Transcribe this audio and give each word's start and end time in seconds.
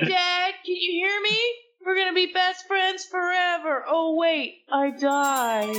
you, 0.00 0.06
Dad. 0.06 0.54
Can 0.64 0.74
you 0.74 1.06
hear 1.06 1.20
me? 1.22 1.38
We're 1.84 1.96
gonna 1.96 2.12
be 2.12 2.32
best 2.32 2.66
friends 2.66 3.04
forever. 3.04 3.84
Oh, 3.88 4.16
wait, 4.16 4.62
I 4.70 4.90
died. 4.90 5.74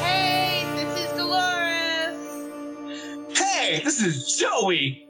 Hey, 0.00 0.64
this 0.76 1.04
is 1.04 1.16
Dolores. 1.16 2.18
Hey, 3.38 3.80
this 3.84 4.00
is 4.00 4.36
Joey. 4.36 5.05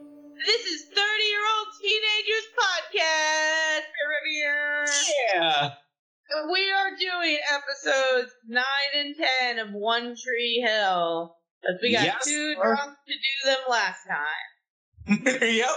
Episodes 7.67 8.31
9 8.47 8.63
and 8.95 9.15
10 9.41 9.59
of 9.59 9.73
One 9.73 10.15
Tree 10.15 10.63
Hill. 10.65 11.35
Because 11.61 11.81
we 11.81 11.93
got 11.93 12.05
Yes, 12.05 12.25
too 12.25 12.55
drunk 12.55 12.95
to 13.07 13.13
do 13.13 13.49
them 13.49 13.57
last 13.69 13.99
time. 14.07 15.39
yep. 15.41 15.69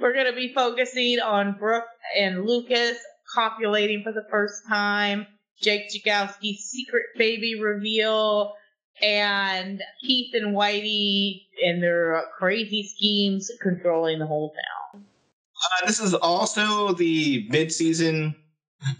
We're 0.00 0.12
going 0.12 0.26
to 0.26 0.32
be 0.32 0.52
focusing 0.54 1.20
on 1.20 1.56
Brooke 1.58 1.84
and 2.18 2.44
Lucas 2.44 2.96
copulating 3.34 4.02
for 4.04 4.12
the 4.12 4.26
first 4.30 4.62
time, 4.68 5.26
Jake 5.60 5.88
Jagowski's 5.90 6.64
secret 6.64 7.04
baby 7.16 7.60
reveal, 7.60 8.54
and 9.02 9.82
Keith 10.02 10.34
and 10.34 10.54
Whitey 10.54 11.46
and 11.64 11.82
their 11.82 12.22
crazy 12.38 12.88
schemes 12.96 13.50
controlling 13.60 14.18
the 14.18 14.26
whole 14.26 14.52
town. 14.52 15.02
Uh, 15.02 15.86
this 15.86 16.00
is 16.00 16.14
also 16.14 16.92
the 16.92 17.46
mid-season 17.50 18.36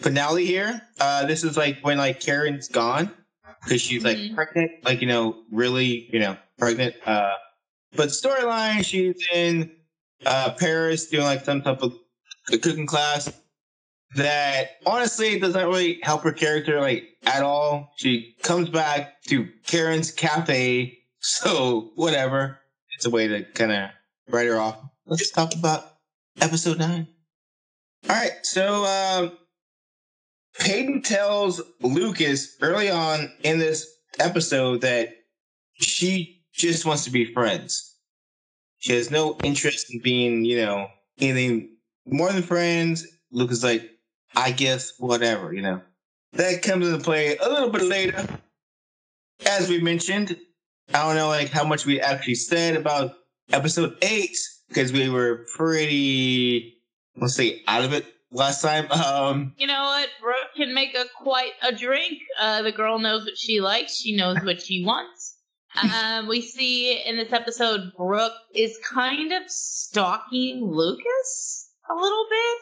finale 0.01 0.45
here. 0.47 0.83
Uh, 1.01 1.27
this 1.27 1.45
is 1.45 1.57
like 1.57 1.79
when 1.83 1.99
like 1.99 2.21
Karen's 2.21 2.69
gone 2.69 3.11
because 3.65 3.81
she's 3.81 4.05
like 4.05 4.17
Mhm. 4.19 4.35
pregnant, 4.35 4.71
like 4.85 5.01
you 5.01 5.07
know, 5.07 5.43
really, 5.51 6.09
you 6.13 6.19
know, 6.21 6.37
pregnant. 6.59 6.95
Uh, 7.07 7.33
but 7.97 8.09
storyline, 8.11 8.85
she's 8.85 9.17
in 9.33 9.71
uh, 10.27 10.51
Paris 10.59 11.07
doing 11.09 11.25
like 11.25 11.45
some 11.45 11.63
type 11.63 11.83
of 11.83 11.95
a 12.53 12.59
cooking 12.59 12.87
class 12.87 13.31
that 14.17 14.73
honestly 14.87 15.39
doesn't 15.41 15.67
really 15.67 15.99
help 16.03 16.23
her 16.23 16.33
character 16.33 16.81
like 16.81 17.05
at 17.25 17.43
all. 17.43 17.93
She 17.97 18.37
comes 18.43 18.69
back 18.69 19.23
to 19.29 19.49
Karen's 19.67 20.11
cafe, 20.11 20.99
so 21.21 21.91
whatever. 21.97 22.59
It's 22.97 23.07
a 23.07 23.11
way 23.11 23.27
to 23.29 23.43
kind 23.53 23.73
of 23.73 23.91
write 24.29 24.47
her 24.47 24.57
off. 24.59 24.79
Let's 25.07 25.31
talk 25.31 25.55
about 25.55 25.97
episode 26.41 26.79
nine. 26.79 27.09
All 28.09 28.15
right, 28.17 28.33
so 28.43 28.85
um, 28.85 29.33
Peyton 30.59 31.03
tells 31.03 31.61
Lucas 31.81 32.57
early 32.61 32.91
on 32.91 33.33
in 33.43 33.59
this 33.59 33.87
episode 34.19 34.81
that 34.83 35.09
she 35.75 36.43
just 36.53 36.87
wants 36.87 37.05
to 37.05 37.11
be 37.11 37.33
friends. 37.33 37.97
She 38.79 38.93
has 38.95 39.11
no 39.11 39.37
interest 39.43 39.93
in 39.93 40.01
being, 40.01 40.45
you 40.45 40.59
know, 40.59 40.89
anything 41.19 41.71
more 42.07 42.31
than 42.31 42.43
friends. 42.43 43.07
Lucas 43.33 43.65
like, 43.65 43.91
I 44.37 44.53
guess 44.53 44.93
whatever, 44.99 45.53
you 45.53 45.63
know. 45.63 45.81
That 46.35 46.63
comes 46.63 46.87
into 46.87 47.03
play 47.03 47.37
a 47.37 47.49
little 47.49 47.71
bit 47.71 47.83
later. 47.83 48.27
As 49.47 49.69
we 49.69 49.81
mentioned, 49.81 50.37
I 50.93 51.03
don't 51.07 51.17
know 51.17 51.29
like 51.29 51.49
how 51.49 51.65
much 51.65 51.87
we 51.87 52.01
actually 52.01 52.35
said 52.37 52.77
about 52.77 53.15
episode 53.53 53.97
eight 54.03 54.37
because 54.69 54.93
we 54.93 55.09
were 55.09 55.47
pretty, 55.57 56.77
let's 57.17 57.35
say, 57.35 57.63
out 57.67 57.85
of 57.85 57.93
it 57.93 58.07
last 58.31 58.63
time. 58.63 58.91
Um, 58.91 59.55
You 59.57 59.67
know 59.67 59.83
what? 59.83 60.09
Can 60.57 60.75
make 60.75 60.95
a 60.95 61.05
quite 61.21 61.53
a 61.63 61.73
drink. 61.73 62.19
Uh, 62.39 62.63
the 62.63 62.73
girl 62.73 62.99
knows 62.99 63.25
what 63.25 63.37
she 63.37 63.61
likes. 63.61 63.97
She 63.97 64.15
knows 64.17 64.39
what 64.43 64.61
she 64.63 64.85
wants. 64.85 65.37
Um, 65.83 66.29
we 66.29 66.41
see 66.41 66.93
in 67.05 67.17
this 67.17 67.33
episode, 67.33 67.93
Brooke 67.97 68.33
is 68.55 68.79
kind 68.89 69.33
of 69.33 69.43
stalking 69.49 70.65
Lucas 70.65 71.71
a 71.91 71.95
little 71.95 72.27
bit. 72.31 72.59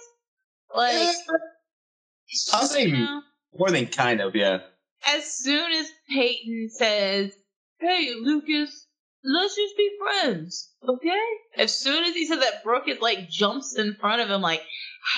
Like, 0.75 0.93
Yeah, 0.94 2.55
I'll 2.55 2.66
say 2.66 2.87
know, 2.91 3.21
more 3.59 3.71
than 3.71 3.87
kind 3.89 4.22
of, 4.22 4.34
yeah. 4.34 4.61
as 5.06 5.25
soon 5.31 5.71
as 5.72 5.87
Peyton 6.09 6.71
says, 6.71 7.33
"Hey, 7.78 8.15
Lucas, 8.19 8.87
let's 9.22 9.55
just 9.56 9.77
be 9.77 9.91
friends, 10.00 10.71
okay?" 10.89 11.21
As 11.59 11.77
soon 11.77 12.05
as 12.05 12.15
he 12.15 12.25
said 12.27 12.41
that, 12.41 12.65
Brooke 12.65 12.89
is 12.89 13.00
like 13.00 13.28
jumps 13.28 13.77
in 13.77 13.95
front 14.00 14.22
of 14.22 14.31
him, 14.31 14.41
like, 14.41 14.62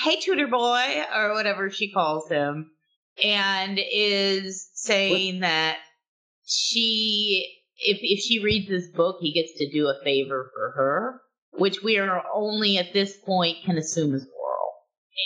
"Hey, 0.03 0.17
tutor 0.19 0.47
boy," 0.47 1.05
or 1.15 1.33
whatever 1.33 1.69
she 1.69 1.89
calls 1.93 2.27
him, 2.27 2.71
and 3.23 3.79
is 3.79 4.69
saying 4.73 5.41
that 5.41 5.77
she, 6.45 7.47
if 7.77 7.99
if 8.01 8.19
she 8.19 8.43
reads 8.43 8.67
this 8.67 8.87
book, 8.87 9.17
he 9.21 9.33
gets 9.33 9.57
to 9.57 9.69
do 9.71 9.87
a 9.87 10.03
favor 10.03 10.51
for 10.55 10.71
her, 10.75 11.21
which 11.53 11.81
we 11.83 11.97
are 11.97 12.23
only 12.33 12.77
at 12.77 12.93
this 12.93 13.17
point 13.17 13.57
can 13.65 13.77
assume 13.77 14.13
is 14.13 14.25
moral. 14.25 14.73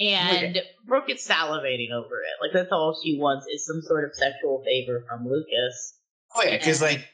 And 0.01 0.59
Brooke 0.87 1.09
is 1.09 1.25
salivating 1.25 1.91
over 1.91 2.21
it. 2.21 2.41
Like 2.41 2.53
that's 2.53 2.71
all 2.71 2.99
she 3.03 3.17
wants 3.19 3.45
is 3.53 3.65
some 3.65 3.81
sort 3.81 4.05
of 4.05 4.15
sexual 4.15 4.63
favor 4.65 5.03
from 5.07 5.27
Lucas. 5.27 5.99
Oh 6.35 6.43
yeah, 6.43 6.57
because 6.57 6.81
like, 6.81 7.05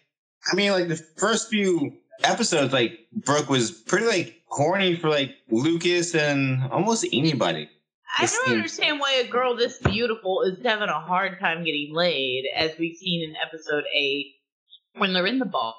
I 0.51 0.55
mean, 0.55 0.71
like 0.71 0.87
the 0.87 1.01
first 1.17 1.49
few 1.49 1.93
episodes, 2.23 2.73
like 2.73 2.99
Brooke 3.13 3.49
was 3.49 3.71
pretty 3.71 4.05
like 4.05 4.41
horny 4.47 4.95
for 4.95 5.09
like 5.09 5.31
Lucas 5.49 6.15
and 6.15 6.63
almost 6.71 7.05
anybody. 7.11 7.69
I 8.17 8.25
don't 8.25 8.51
understand 8.55 8.99
why 8.99 9.13
a 9.13 9.27
girl 9.27 9.55
this 9.55 9.77
beautiful 9.79 10.43
is 10.43 10.63
having 10.65 10.89
a 10.89 10.99
hard 10.99 11.39
time 11.39 11.59
getting 11.65 11.91
laid, 11.93 12.45
as 12.55 12.71
we've 12.79 12.95
seen 12.97 13.29
in 13.29 13.35
episode 13.35 13.83
eight 13.95 14.35
when 14.97 15.13
they're 15.13 15.25
in 15.27 15.39
the 15.39 15.45
bar. 15.45 15.73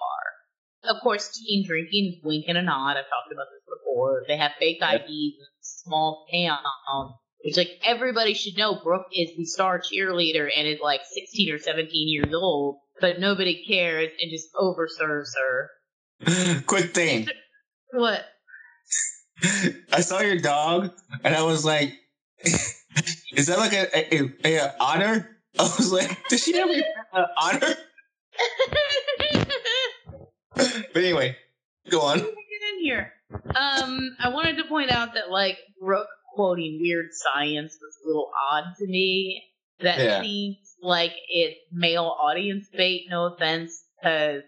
Of 0.85 0.97
course, 1.03 1.31
teen 1.37 1.67
drinking 1.67 2.15
is 2.19 2.25
wink 2.25 2.45
and 2.49 2.59
a 2.59 2.63
nod. 2.63 2.91
I've 2.97 3.05
talked 3.05 3.33
about 3.33 3.47
this 3.53 3.65
before. 3.67 4.23
They 4.29 4.37
have 4.37 4.53
fake 4.59 4.79
Yep. 4.81 5.01
IDs 5.03 5.09
in 5.09 5.43
a 5.43 5.63
small 5.63 6.27
town, 6.33 7.15
which 7.43 7.57
like 7.57 7.71
everybody 7.85 8.35
should 8.35 8.57
know. 8.57 8.81
Brooke 8.85 9.07
is 9.13 9.31
the 9.37 9.45
star 9.45 9.81
cheerleader 9.81 10.49
and 10.55 10.69
is 10.69 10.79
like 10.81 11.01
16 11.13 11.55
or 11.55 11.59
17 11.59 11.89
years 12.09 12.33
old, 12.35 12.79
but 13.01 13.19
nobody 13.19 13.65
cares 13.67 14.11
and 14.21 14.31
just 14.31 14.49
overserves 14.55 15.31
her. 15.41 15.71
Quick 16.67 16.95
thing, 16.95 17.29
What? 17.93 18.25
I 19.93 20.01
saw 20.01 20.21
your 20.21 20.39
dog 20.39 20.93
and 21.25 21.35
I 21.35 21.43
was 21.43 21.65
like, 21.65 21.93
"Is 23.33 23.47
that 23.47 23.59
like 23.59 23.73
a, 23.73 24.15
a, 24.15 24.33
a, 24.45 24.57
a 24.59 24.75
honor?" 24.81 25.37
I 25.59 25.63
was 25.63 25.93
like, 25.93 26.17
"Does 26.29 26.43
she 26.43 26.59
ever 26.59 26.73
have 26.73 26.85
an 27.13 27.25
honor?" 27.39 27.75
But 30.57 31.05
anyway, 31.05 31.37
go 31.91 32.01
on. 32.01 32.19
Get 32.19 32.29
in 32.29 32.81
here. 32.81 33.13
Um, 33.55 34.17
I 34.19 34.31
wanted 34.31 34.57
to 34.57 34.65
point 34.65 34.91
out 34.91 35.13
that 35.15 35.31
like 35.31 35.59
Brooke 35.81 36.09
quoting 36.35 36.79
weird 36.81 37.07
science 37.13 37.77
was 37.81 37.95
a 38.03 38.07
little 38.09 38.31
odd 38.51 38.65
to 38.79 38.87
me. 38.87 39.43
That 39.81 39.99
Yeah. 39.99 40.23
seems 40.23 40.57
like 40.81 41.13
it's 41.29 41.59
male 41.71 42.17
audience 42.19 42.69
bait. 42.73 43.07
No 43.11 43.27
offense, 43.27 43.85
because 44.01 44.43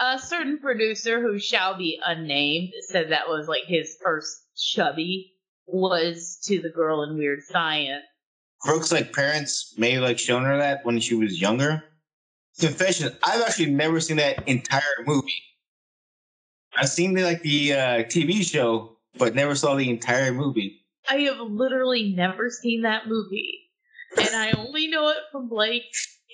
a 0.00 0.18
certain 0.18 0.58
producer 0.58 1.20
who 1.20 1.38
shall 1.38 1.76
be 1.76 2.00
unnamed 2.04 2.72
said 2.88 3.10
that 3.10 3.28
was 3.28 3.46
like 3.48 3.64
his 3.66 3.98
first 4.02 4.38
chubby 4.56 5.32
was 5.66 6.38
to 6.44 6.60
the 6.60 6.70
girl 6.70 7.02
in 7.02 7.16
Weird 7.16 7.42
Science. 7.42 8.04
Brooke's 8.64 8.92
like 8.92 9.12
parents 9.12 9.74
may 9.76 9.92
have 9.92 10.02
like 10.02 10.18
shown 10.18 10.44
her 10.44 10.56
that 10.58 10.84
when 10.84 11.00
she 11.00 11.14
was 11.14 11.40
younger. 11.40 11.82
Confession: 12.60 13.16
I've 13.24 13.42
actually 13.42 13.72
never 13.72 14.00
seen 14.00 14.18
that 14.18 14.46
entire 14.48 14.82
movie. 15.06 15.42
I've 16.76 16.88
seen 16.88 17.14
the, 17.14 17.22
like 17.22 17.42
the 17.42 17.72
uh, 17.72 17.76
TV 18.04 18.48
show, 18.48 18.98
but 19.18 19.34
never 19.34 19.54
saw 19.54 19.74
the 19.74 19.90
entire 19.90 20.32
movie. 20.32 20.80
I 21.08 21.16
have 21.20 21.40
literally 21.40 22.14
never 22.14 22.50
seen 22.50 22.82
that 22.82 23.08
movie. 23.08 23.58
And 24.18 24.34
I 24.34 24.52
only 24.52 24.88
know 24.88 25.08
it 25.08 25.16
from 25.30 25.48
Blake 25.48 25.84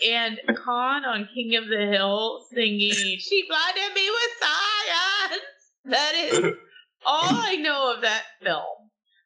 and 0.06 0.38
Kahn 0.56 1.04
on 1.04 1.28
King 1.34 1.56
of 1.56 1.68
the 1.68 1.86
Hill 1.86 2.44
singing, 2.52 2.90
She 3.18 3.48
blinded 3.48 3.94
me 3.94 4.10
with 4.10 4.30
science. 4.40 5.42
That 5.86 6.12
is 6.14 6.38
all 7.06 7.30
I 7.30 7.56
know 7.56 7.94
of 7.94 8.02
that 8.02 8.24
film. 8.42 8.64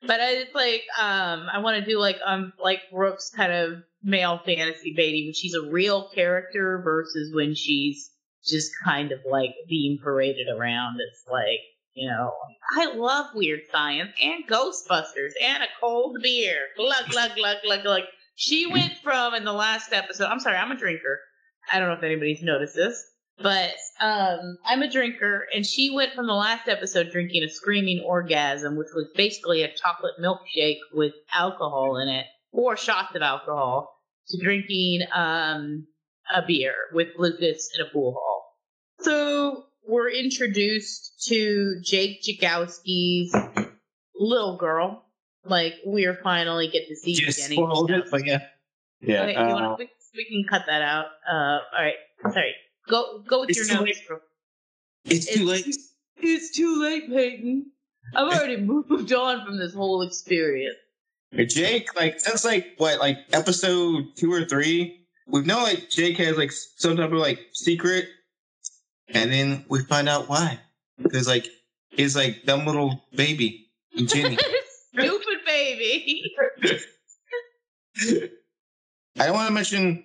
But 0.07 0.21
I 0.21 0.31
it's 0.33 0.55
like, 0.55 0.83
um, 1.01 1.47
I 1.53 1.59
want 1.61 1.83
to 1.83 1.91
do 1.91 1.99
like 1.99 2.19
um 2.25 2.53
like 2.63 2.81
Brooks 2.93 3.31
kind 3.35 3.53
of 3.53 3.83
male 4.03 4.41
fantasy 4.45 4.95
baiting 4.97 5.27
when 5.27 5.35
she's 5.35 5.55
a 5.55 5.71
real 5.71 6.09
character 6.15 6.81
versus 6.83 7.35
when 7.35 7.55
she's 7.55 8.11
just 8.45 8.73
kind 8.85 9.13
of 9.13 9.21
like 9.31 9.55
being 9.69 9.99
paraded 10.03 10.49
around. 10.49 10.99
It's 11.01 11.25
like, 11.31 11.61
you 11.95 12.09
know, 12.09 12.33
I 12.77 12.95
love 12.95 13.27
weird 13.35 13.61
science 13.71 14.11
and 14.23 14.47
Ghostbusters 14.49 15.33
and 15.41 15.63
a 15.63 15.67
cold 15.81 16.17
beer. 16.23 16.57
Glug 16.77 17.11
glug 17.11 17.37
glug 17.37 17.59
glug 17.65 17.83
glug. 17.83 18.03
She 18.35 18.67
went 18.67 18.95
from 19.03 19.35
in 19.35 19.45
the 19.45 19.53
last 19.53 19.93
episode. 19.93 20.27
I'm 20.27 20.41
sorry, 20.41 20.57
I'm 20.57 20.73
a 20.73 20.77
drinker. 20.77 21.21
I 21.73 21.79
don't 21.79 21.89
know 21.89 21.95
if 21.95 22.03
anybody's 22.03 22.43
noticed 22.43 22.75
this, 22.75 23.01
But 23.43 23.75
um, 24.01 24.59
I'm 24.65 24.83
a 24.83 24.91
drinker, 24.91 25.47
and 25.55 25.67
she 25.67 25.91
went 25.95 26.13
from 26.15 26.27
the 26.27 26.35
last 26.35 26.69
episode 26.69 27.11
drinking 27.11 27.43
a 27.45 27.49
screaming 27.49 28.05
orgasm, 28.07 28.77
which 28.77 28.89
was 28.95 29.09
basically 29.17 29.63
a 29.63 29.75
chocolate 29.75 30.15
milkshake 30.21 30.79
with 30.93 31.13
alcohol 31.35 31.99
in 31.99 32.09
it, 32.09 32.27
four 32.53 32.77
shots 32.77 33.15
of 33.15 33.23
alcohol, 33.23 33.95
to 34.29 34.39
drinking 34.43 35.03
um, 35.15 35.87
a 36.35 36.43
beer 36.47 36.75
with 36.93 37.09
Lucas 37.19 37.71
in 37.77 37.85
a 37.85 37.91
pool 37.91 38.13
hall. 38.13 38.45
So 39.01 39.65
we're 39.87 40.11
introduced 40.11 41.25
to 41.29 41.81
Jake 41.83 42.23
Jagowski's 42.23 43.35
little 44.15 44.57
girl. 44.57 45.05
Like 45.45 45.75
we're 45.85 46.19
finally 46.23 46.69
get 46.69 46.87
to 46.89 46.95
see 46.97 47.15
Just 47.15 47.39
Jenny. 47.39 47.57
spoiled 47.57 47.91
it, 47.91 48.05
but 48.11 48.25
yeah. 48.25 48.39
Yeah. 49.01 49.23
Okay, 49.23 49.33
you 49.33 49.39
uh, 49.39 49.53
wanna, 49.53 49.77
we, 49.77 49.89
we 50.15 50.25
can 50.25 50.45
cut 50.49 50.67
that 50.69 50.83
out. 50.83 51.07
Uh, 51.29 51.59
all 51.77 51.83
right, 51.83 51.95
sorry. 52.33 52.55
Go 52.89 53.21
go 53.27 53.41
with 53.41 53.51
It's 53.51 53.59
your 53.69 53.79
too 53.79 53.85
notes. 53.85 54.01
it's 55.05 55.35
too 55.35 55.45
late. 55.45 55.77
It's 56.17 56.57
too 56.57 56.81
late, 56.81 57.09
Peyton. 57.09 57.67
I've 58.15 58.33
already 58.33 58.57
moved 58.61 59.13
on 59.13 59.45
from 59.45 59.59
this 59.59 59.75
whole 59.75 60.03
experience. 60.03 60.77
Jake, 61.47 61.95
like 61.97 62.23
that's 62.23 62.45
like 62.45 62.75
what, 62.77 62.99
like 62.99 63.17
episode 63.33 64.05
two 64.17 64.33
or 64.33 64.45
three. 64.45 65.07
We've 65.27 65.47
known 65.47 65.63
like 65.63 65.89
Jake 65.89 66.19
has 66.19 66.37
like 66.37 66.53
some 66.53 66.97
type 66.97 67.11
of 67.13 67.19
like 67.19 67.39
secret, 67.53 68.07
and 69.09 69.33
then 69.33 69.65
we 69.69 69.83
find 69.85 70.09
out 70.09 70.29
why. 70.29 70.59
Because 71.03 71.27
like 71.27 71.47
he's 71.91 72.15
like 72.15 72.43
dumb 72.45 72.67
little 72.67 73.03
baby 73.15 73.69
Jenny. 73.97 74.37
Stupid 74.93 75.39
baby. 75.47 76.23
I 79.19 79.27
don't 79.27 79.35
want 79.35 79.49
to 79.49 79.55
mention 79.55 80.05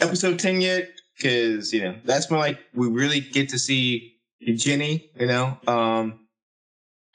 episode 0.00 0.38
ten 0.38 0.60
yet 0.60 0.88
because 1.22 1.72
you 1.72 1.82
know 1.82 1.96
that's 2.04 2.30
when 2.30 2.40
like 2.40 2.58
we 2.74 2.88
really 2.88 3.20
get 3.20 3.50
to 3.50 3.58
see 3.58 4.14
Jenny. 4.56 5.10
You 5.18 5.26
know, 5.26 5.58
um, 5.66 6.26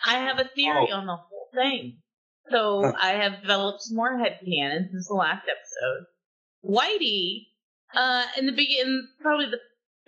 I 0.06 0.16
have 0.20 0.40
a 0.40 0.50
theory 0.56 0.92
on 0.92 1.06
the 1.06 1.16
whole 1.16 1.50
thing. 1.54 1.98
So 2.50 2.84
Huh. 2.86 2.94
I 3.02 3.12
have 3.14 3.42
developed 3.42 3.82
some 3.82 3.98
more 3.98 4.18
headcanon 4.18 4.90
since 4.92 5.08
the 5.08 5.16
last 5.16 5.44
episode. 5.44 6.06
Whitey, 6.64 7.48
uh, 7.94 8.24
in 8.38 8.46
the 8.46 8.54
beginning, 8.54 9.08
probably 9.22 9.48
the 9.48 9.60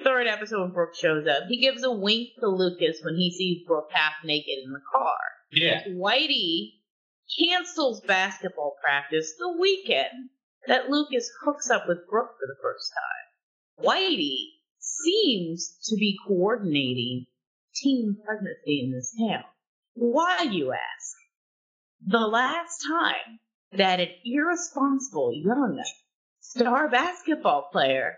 third 0.04 0.28
episode 0.28 0.62
when 0.62 0.72
Brooke 0.72 0.96
shows 0.96 1.28
up, 1.28 1.44
he 1.50 1.60
gives 1.60 1.84
a 1.84 1.92
wink 1.92 2.30
to 2.40 2.48
Lucas 2.48 3.00
when 3.04 3.16
he 3.16 3.32
sees 3.32 3.68
Brooke 3.68 3.90
half 3.92 4.14
naked 4.24 4.58
in 4.64 4.72
the 4.72 4.80
car. 4.92 5.18
yeah, 5.52 5.84
Whitey 5.90 6.76
cancels 7.38 8.02
basketball 8.02 8.76
practice 8.82 9.34
the 9.38 9.58
weekend 9.60 10.30
that 10.68 10.90
Lucas 10.90 11.30
hooks 11.44 11.70
up 11.70 11.88
with 11.88 12.08
Brooke 12.10 12.32
for 12.40 12.48
the 12.48 12.58
first 12.62 12.92
time. 12.94 13.29
Whitey 13.84 14.38
seems 14.80 15.78
to 15.86 15.96
be 15.96 16.18
coordinating 16.28 17.26
teen 17.76 18.18
pregnancy 18.26 18.82
in 18.84 18.92
this 18.92 19.16
town. 19.18 19.44
Why, 19.94 20.44
you 20.44 20.72
ask? 20.74 21.16
The 22.06 22.20
last 22.20 22.84
time 22.88 23.40
that 23.74 24.00
an 24.00 24.10
irresponsible 24.26 25.34
young 25.34 25.82
star 26.40 26.90
basketball 26.90 27.70
player 27.72 28.16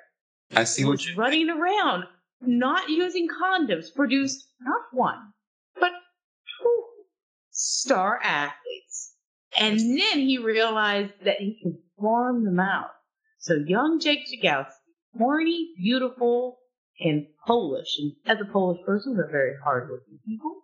I 0.56 0.64
see 0.64 0.86
what 0.86 0.92
was 0.92 1.08
you. 1.10 1.16
running 1.16 1.50
around 1.50 2.06
not 2.42 2.90
using 2.90 3.28
condoms 3.28 3.94
produced 3.94 4.48
not 4.62 4.82
one, 4.92 5.34
but 5.80 5.92
two 6.62 6.84
star 7.52 8.20
athletes. 8.24 9.14
And 9.60 9.80
then 9.80 10.20
he 10.20 10.38
realized 10.38 11.14
that 11.24 11.38
he 11.40 11.60
could 11.62 11.78
farm 12.00 12.46
them 12.46 12.60
out. 12.60 12.92
So 13.40 13.56
young 13.56 14.00
Jake 14.00 14.28
Jagowski, 14.28 14.68
horny, 15.18 15.70
beautiful, 15.78 16.60
and 17.00 17.28
Polish. 17.46 17.98
And 18.00 18.14
as 18.26 18.42
a 18.42 18.52
Polish 18.52 18.82
person, 18.86 19.16
they're 19.16 19.32
very 19.32 19.54
hardworking 19.64 20.20
people. 20.26 20.56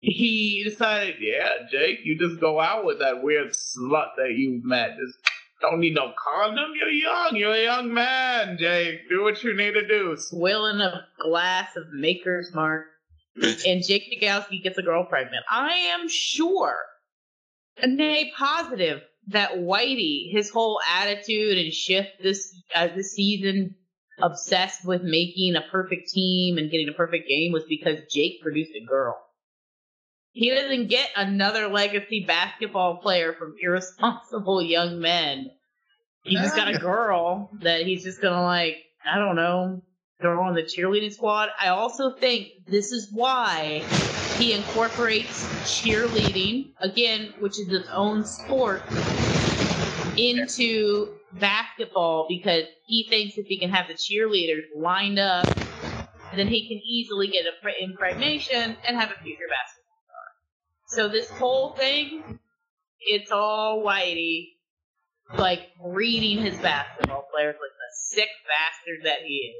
he 0.00 0.62
decided, 0.64 1.16
yeah, 1.20 1.48
Jake, 1.70 2.00
you 2.04 2.18
just 2.18 2.40
go 2.40 2.60
out 2.60 2.84
with 2.84 2.98
that 2.98 3.22
weird 3.22 3.52
slut 3.52 4.16
that 4.16 4.34
you 4.36 4.60
met. 4.64 4.96
Just 4.98 5.18
don't 5.60 5.80
need 5.80 5.94
no 5.94 6.12
condom. 6.22 6.72
You're 6.78 6.90
young. 6.90 7.36
You're 7.36 7.54
a 7.54 7.62
young 7.62 7.94
man, 7.94 8.58
Jake. 8.58 9.08
Do 9.08 9.22
what 9.22 9.42
you 9.42 9.56
need 9.56 9.72
to 9.72 9.86
do. 9.86 10.16
Swilling 10.16 10.80
a 10.80 11.06
glass 11.22 11.76
of 11.76 11.84
Maker's 11.92 12.52
Mark. 12.54 12.86
and 13.66 13.82
Jake 13.82 14.04
Jagowski 14.12 14.62
gets 14.62 14.78
a 14.78 14.82
girl 14.82 15.04
pregnant. 15.06 15.44
I 15.50 15.72
am 15.98 16.08
sure, 16.08 16.76
nay, 17.84 18.30
positive, 18.36 19.00
that 19.28 19.52
Whitey, 19.52 20.30
his 20.30 20.50
whole 20.50 20.80
attitude 21.00 21.58
and 21.58 21.72
shift 21.72 22.22
this 22.22 22.54
uh, 22.74 22.88
this 22.94 23.12
season, 23.12 23.76
obsessed 24.20 24.84
with 24.84 25.02
making 25.02 25.56
a 25.56 25.62
perfect 25.70 26.10
team 26.10 26.58
and 26.58 26.70
getting 26.70 26.88
a 26.88 26.92
perfect 26.92 27.28
game, 27.28 27.52
was 27.52 27.64
because 27.68 28.00
Jake 28.10 28.42
produced 28.42 28.72
a 28.80 28.84
girl. 28.84 29.18
He 30.32 30.50
doesn't 30.50 30.88
get 30.88 31.10
another 31.16 31.68
legacy 31.68 32.24
basketball 32.26 32.96
player 32.96 33.34
from 33.34 33.54
irresponsible 33.60 34.60
young 34.60 34.98
men. 34.98 35.50
He 36.24 36.36
just 36.36 36.56
got 36.56 36.74
a 36.74 36.78
girl 36.80 37.50
that 37.60 37.82
he's 37.82 38.02
just 38.02 38.20
gonna 38.20 38.42
like, 38.42 38.78
I 39.04 39.18
don't 39.18 39.36
know, 39.36 39.82
throw 40.20 40.42
on 40.42 40.54
the 40.54 40.62
cheerleading 40.62 41.12
squad. 41.12 41.50
I 41.60 41.68
also 41.68 42.12
think 42.12 42.48
this 42.66 42.92
is 42.92 43.08
why 43.12 43.84
he 44.34 44.52
incorporates 44.52 45.48
cheerleading, 45.62 46.72
again, 46.80 47.34
which 47.40 47.58
is 47.58 47.72
its 47.72 47.88
own 47.92 48.24
sport, 48.24 48.82
into 50.16 51.18
basketball 51.32 52.26
because 52.28 52.64
he 52.86 53.06
thinks 53.08 53.36
if 53.36 53.46
he 53.46 53.58
can 53.58 53.70
have 53.70 53.88
the 53.88 53.94
cheerleaders 53.94 54.62
lined 54.76 55.18
up, 55.18 55.48
then 56.36 56.48
he 56.48 56.68
can 56.68 56.78
easily 56.78 57.28
get 57.28 57.46
an 57.46 57.72
impregnation 57.80 58.76
and 58.86 58.96
have 58.96 59.10
a 59.10 59.22
future 59.22 59.48
basketball 59.50 60.02
star. 60.06 60.26
So 60.88 61.08
this 61.08 61.30
whole 61.30 61.74
thing, 61.74 62.38
it's 63.00 63.30
all 63.30 63.82
Whitey, 63.84 64.54
like 65.36 65.60
breeding 65.82 66.44
his 66.44 66.58
basketball 66.60 67.26
players 67.34 67.54
like 67.54 67.70
the 67.70 68.16
sick 68.16 68.28
bastard 68.46 69.04
that 69.04 69.22
he 69.26 69.54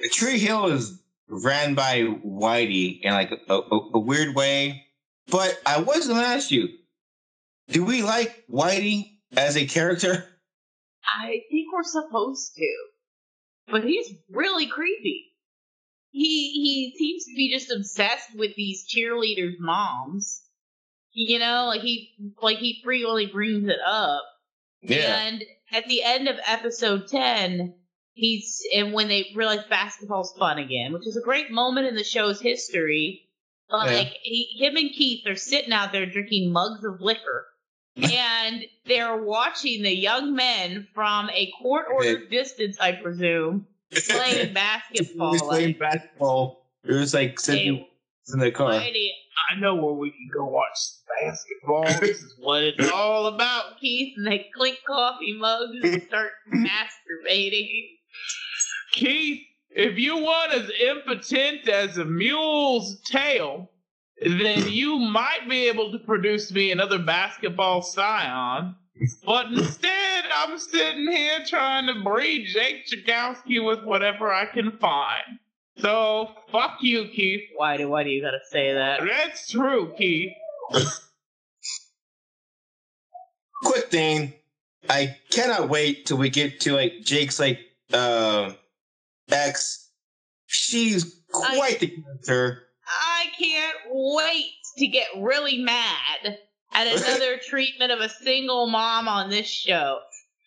is. 0.00 0.12
Tree 0.12 0.38
Hill 0.38 0.66
is 0.66 1.00
ran 1.28 1.74
by 1.74 2.02
Whitey 2.24 3.00
in 3.02 3.12
like 3.12 3.32
a, 3.48 3.54
a, 3.54 3.90
a 3.94 3.98
weird 3.98 4.34
way. 4.34 4.84
But 5.30 5.58
I 5.64 5.80
was 5.80 6.06
gonna 6.06 6.26
ask 6.26 6.50
you, 6.50 6.68
do 7.68 7.84
we 7.84 8.02
like 8.02 8.44
Whitey 8.50 9.18
as 9.36 9.56
a 9.56 9.66
character? 9.66 10.26
I 11.04 11.40
think 11.50 11.72
we're 11.72 11.82
supposed 11.82 12.54
to. 12.56 12.76
But 13.68 13.84
he's 13.84 14.12
really 14.30 14.66
creepy. 14.66 15.32
He 16.10 16.50
he 16.52 16.94
seems 16.96 17.24
to 17.24 17.34
be 17.34 17.52
just 17.52 17.72
obsessed 17.72 18.36
with 18.36 18.54
these 18.54 18.86
cheerleaders' 18.86 19.58
moms. 19.58 20.42
You 21.12 21.38
know, 21.38 21.66
like 21.66 21.80
he 21.80 22.10
like 22.42 22.58
he 22.58 22.80
frequently 22.84 23.26
brings 23.26 23.68
it 23.68 23.80
up. 23.86 24.22
Yeah. 24.82 25.26
And 25.26 25.44
at 25.72 25.86
the 25.86 26.02
end 26.02 26.28
of 26.28 26.36
episode 26.46 27.08
ten, 27.08 27.74
he's 28.14 28.62
and 28.74 28.92
when 28.92 29.08
they 29.08 29.30
realize 29.34 29.64
basketball's 29.68 30.34
fun 30.38 30.58
again, 30.58 30.92
which 30.92 31.06
is 31.06 31.16
a 31.16 31.24
great 31.24 31.50
moment 31.50 31.86
in 31.86 31.94
the 31.94 32.04
show's 32.04 32.40
history. 32.40 33.28
Like 33.70 34.12
he, 34.22 34.56
him 34.58 34.76
and 34.76 34.90
Keith 34.90 35.26
are 35.26 35.36
sitting 35.36 35.72
out 35.72 35.90
there 35.90 36.06
drinking 36.06 36.52
mugs 36.52 36.84
of 36.84 37.00
liquor, 37.00 37.46
and 37.96 38.64
they're 38.86 39.16
watching 39.16 39.82
the 39.82 39.94
young 39.94 40.34
men 40.34 40.86
from 40.94 41.28
a 41.30 41.50
court 41.60 41.86
ordered 41.92 42.30
distance, 42.30 42.78
I 42.78 42.92
presume, 42.92 43.66
playing 43.90 44.54
basketball. 44.54 45.32
He's 45.32 45.42
playing 45.42 45.68
Like, 45.68 45.78
basketball. 45.78 46.66
It 46.84 46.92
was 46.92 47.14
like 47.14 47.40
sitting 47.40 47.76
hey, 47.76 47.88
in 48.32 48.38
the 48.38 48.50
car. 48.52 48.72
Whitey, 48.72 49.08
I 49.50 49.58
know 49.58 49.74
where 49.74 49.94
we 49.94 50.10
can 50.10 50.28
go 50.32 50.44
watch 50.46 50.78
basketball. 51.20 51.84
this 52.00 52.22
is 52.22 52.34
what 52.38 52.62
it's 52.62 52.90
all 52.90 53.26
about. 53.26 53.80
Keith, 53.80 54.14
and 54.16 54.26
they 54.26 54.46
clink 54.54 54.78
coffee 54.86 55.36
mugs 55.36 55.78
and 55.82 56.02
start 56.02 56.32
masturbating. 56.54 57.88
Keith, 58.92 59.42
if 59.70 59.98
you 59.98 60.16
want 60.18 60.52
as 60.52 60.70
impotent 60.80 61.68
as 61.68 61.98
a 61.98 62.04
mule's 62.04 63.00
tail, 63.00 63.70
then 64.22 64.68
you 64.68 64.98
might 64.98 65.48
be 65.48 65.68
able 65.68 65.90
to 65.92 65.98
produce 65.98 66.52
me 66.52 66.70
another 66.70 66.98
basketball 66.98 67.82
scion. 67.82 68.76
But 69.26 69.46
instead, 69.46 70.24
I'm 70.32 70.56
sitting 70.58 71.08
here 71.10 71.40
trying 71.46 71.86
to 71.88 72.02
breed 72.04 72.46
Jake 72.46 72.86
Jagowski 72.86 73.64
with 73.64 73.82
whatever 73.82 74.32
I 74.32 74.46
can 74.46 74.78
find. 74.78 75.40
So, 75.78 76.30
fuck 76.52 76.78
you, 76.80 77.08
Keith. 77.08 77.42
Why 77.56 77.76
do 77.76 77.88
why 77.88 78.04
do 78.04 78.10
you 78.10 78.22
gotta 78.22 78.38
say 78.48 78.72
that? 78.72 79.00
That's 79.04 79.50
true, 79.50 79.92
Keith. 79.98 80.32
Quick 83.64 83.90
thing, 83.90 84.34
I 84.88 85.16
cannot 85.30 85.68
wait 85.68 86.06
till 86.06 86.18
we 86.18 86.30
get 86.30 86.60
to 86.60 86.74
like 86.74 87.00
Jake's 87.02 87.40
like 87.40 87.58
uh 87.92 88.52
ex. 89.30 89.90
She's 90.46 91.20
quite 91.30 91.80
the 91.80 91.88
character. 91.88 92.62
I 92.86 93.26
can't 93.38 93.76
wait 93.90 94.52
to 94.78 94.86
get 94.86 95.08
really 95.18 95.58
mad 95.58 96.38
at 96.72 96.86
another 96.86 97.38
treatment 97.48 97.92
of 97.92 98.00
a 98.00 98.08
single 98.08 98.66
mom 98.66 99.08
on 99.08 99.30
this 99.30 99.48
show. 99.48 100.00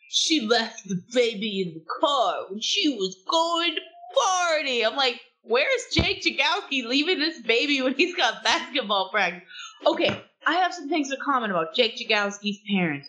She 0.10 0.42
left 0.42 0.88
the 0.88 1.02
baby 1.14 1.62
in 1.62 1.74
the 1.74 1.86
car 2.00 2.46
when 2.50 2.62
she 2.62 2.90
was 2.90 3.18
going 3.30 3.76
to 3.76 3.82
party. 4.16 4.86
I'm 4.86 4.96
like, 4.96 5.20
where's 5.44 5.86
Jake 5.92 6.24
Chagowski 6.24 6.86
leaving 6.86 7.20
this 7.20 7.42
baby 7.42 7.82
when 7.82 7.94
he's 7.96 8.16
got 8.16 8.44
basketball 8.44 9.10
practice? 9.10 9.44
Okay, 9.86 10.22
I 10.46 10.54
have 10.56 10.74
some 10.74 10.90
things 10.90 11.10
to 11.10 11.18
comment 11.18 11.52
about 11.52 11.76
Jake 11.76 11.98
Chagowski's 11.98 12.60
parenting. 12.72 13.04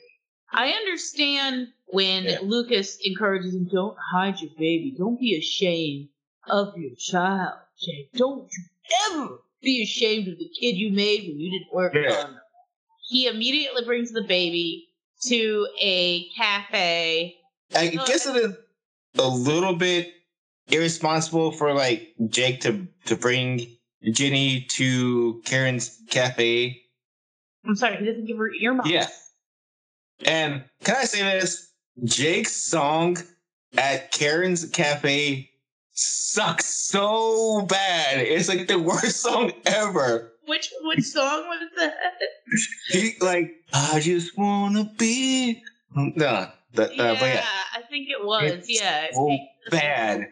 I 0.53 0.71
understand 0.71 1.69
when 1.90 2.25
Yeah. 2.25 2.38
Lucas 2.42 2.99
encourages 3.04 3.54
him, 3.54 3.64
don't 3.71 3.97
hide 4.12 4.40
your 4.40 4.50
baby. 4.59 4.95
Don't 4.97 5.18
be 5.18 5.37
ashamed 5.37 6.09
of 6.49 6.76
your 6.76 6.95
child, 6.97 7.59
Jake. 7.78 8.12
Don't 8.12 8.50
you 8.52 8.64
ever 9.11 9.38
be 9.62 9.83
ashamed 9.83 10.28
of 10.28 10.38
the 10.38 10.49
kid 10.49 10.76
you 10.76 10.90
made 10.90 11.28
when 11.28 11.38
you 11.38 11.50
didn't 11.50 11.73
work 11.73 11.95
Yeah. 11.95 12.25
on 12.25 12.33
them. 12.33 12.40
He 13.09 13.26
immediately 13.26 13.85
brings 13.85 14.12
the 14.12 14.23
baby 14.23 14.88
to 15.26 15.66
a 15.80 16.28
cafe. 16.37 17.37
I 17.75 17.88
guess 17.88 18.26
it 18.26 18.37
is 18.37 18.57
a 19.18 19.28
little 19.28 19.75
bit 19.75 20.12
irresponsible 20.68 21.52
for 21.52 21.73
like 21.75 22.14
Jake 22.28 22.61
to 22.62 22.87
to 23.07 23.16
bring 23.16 23.66
Jenny 24.11 24.62
to 24.71 25.42
Karen's 25.45 25.99
cafe. 26.11 26.83
I'm 27.64 27.75
sorry, 27.75 27.97
he 27.97 28.04
doesn't 28.04 28.26
give 28.26 28.37
her 28.37 28.52
earmuffs. 28.52 28.90
Yeah. 28.90 29.09
And 30.25 30.64
can 30.85 30.97
I 30.97 31.04
say 31.04 31.23
this? 31.40 31.68
Jake's 32.05 32.55
song 32.55 33.19
at 33.76 34.12
Karen's 34.12 34.64
cafe 34.71 35.50
sucks 35.93 36.67
so 36.67 37.62
bad. 37.62 38.19
It's 38.19 38.49
like 38.49 38.69
the 38.69 38.78
worst 38.78 39.17
song 39.23 39.52
ever. 39.67 40.33
Which 40.47 40.71
which 40.83 41.05
song 41.05 41.45
was 41.49 41.69
that? 41.76 41.95
He 42.90 43.12
like, 43.21 43.50
I 43.73 44.00
just 44.00 44.38
wanna 44.38 44.90
be. 44.97 45.62
No, 45.95 46.49
the, 46.75 46.90
yeah, 46.95 47.02
uh, 47.02 47.14
but 47.14 47.26
yeah, 47.26 47.45
I 47.75 47.83
think 47.90 48.09
it 48.09 48.25
was. 48.25 48.50
It's 48.52 48.81
yeah, 48.81 49.07
so 49.12 49.37
bad. 49.71 50.28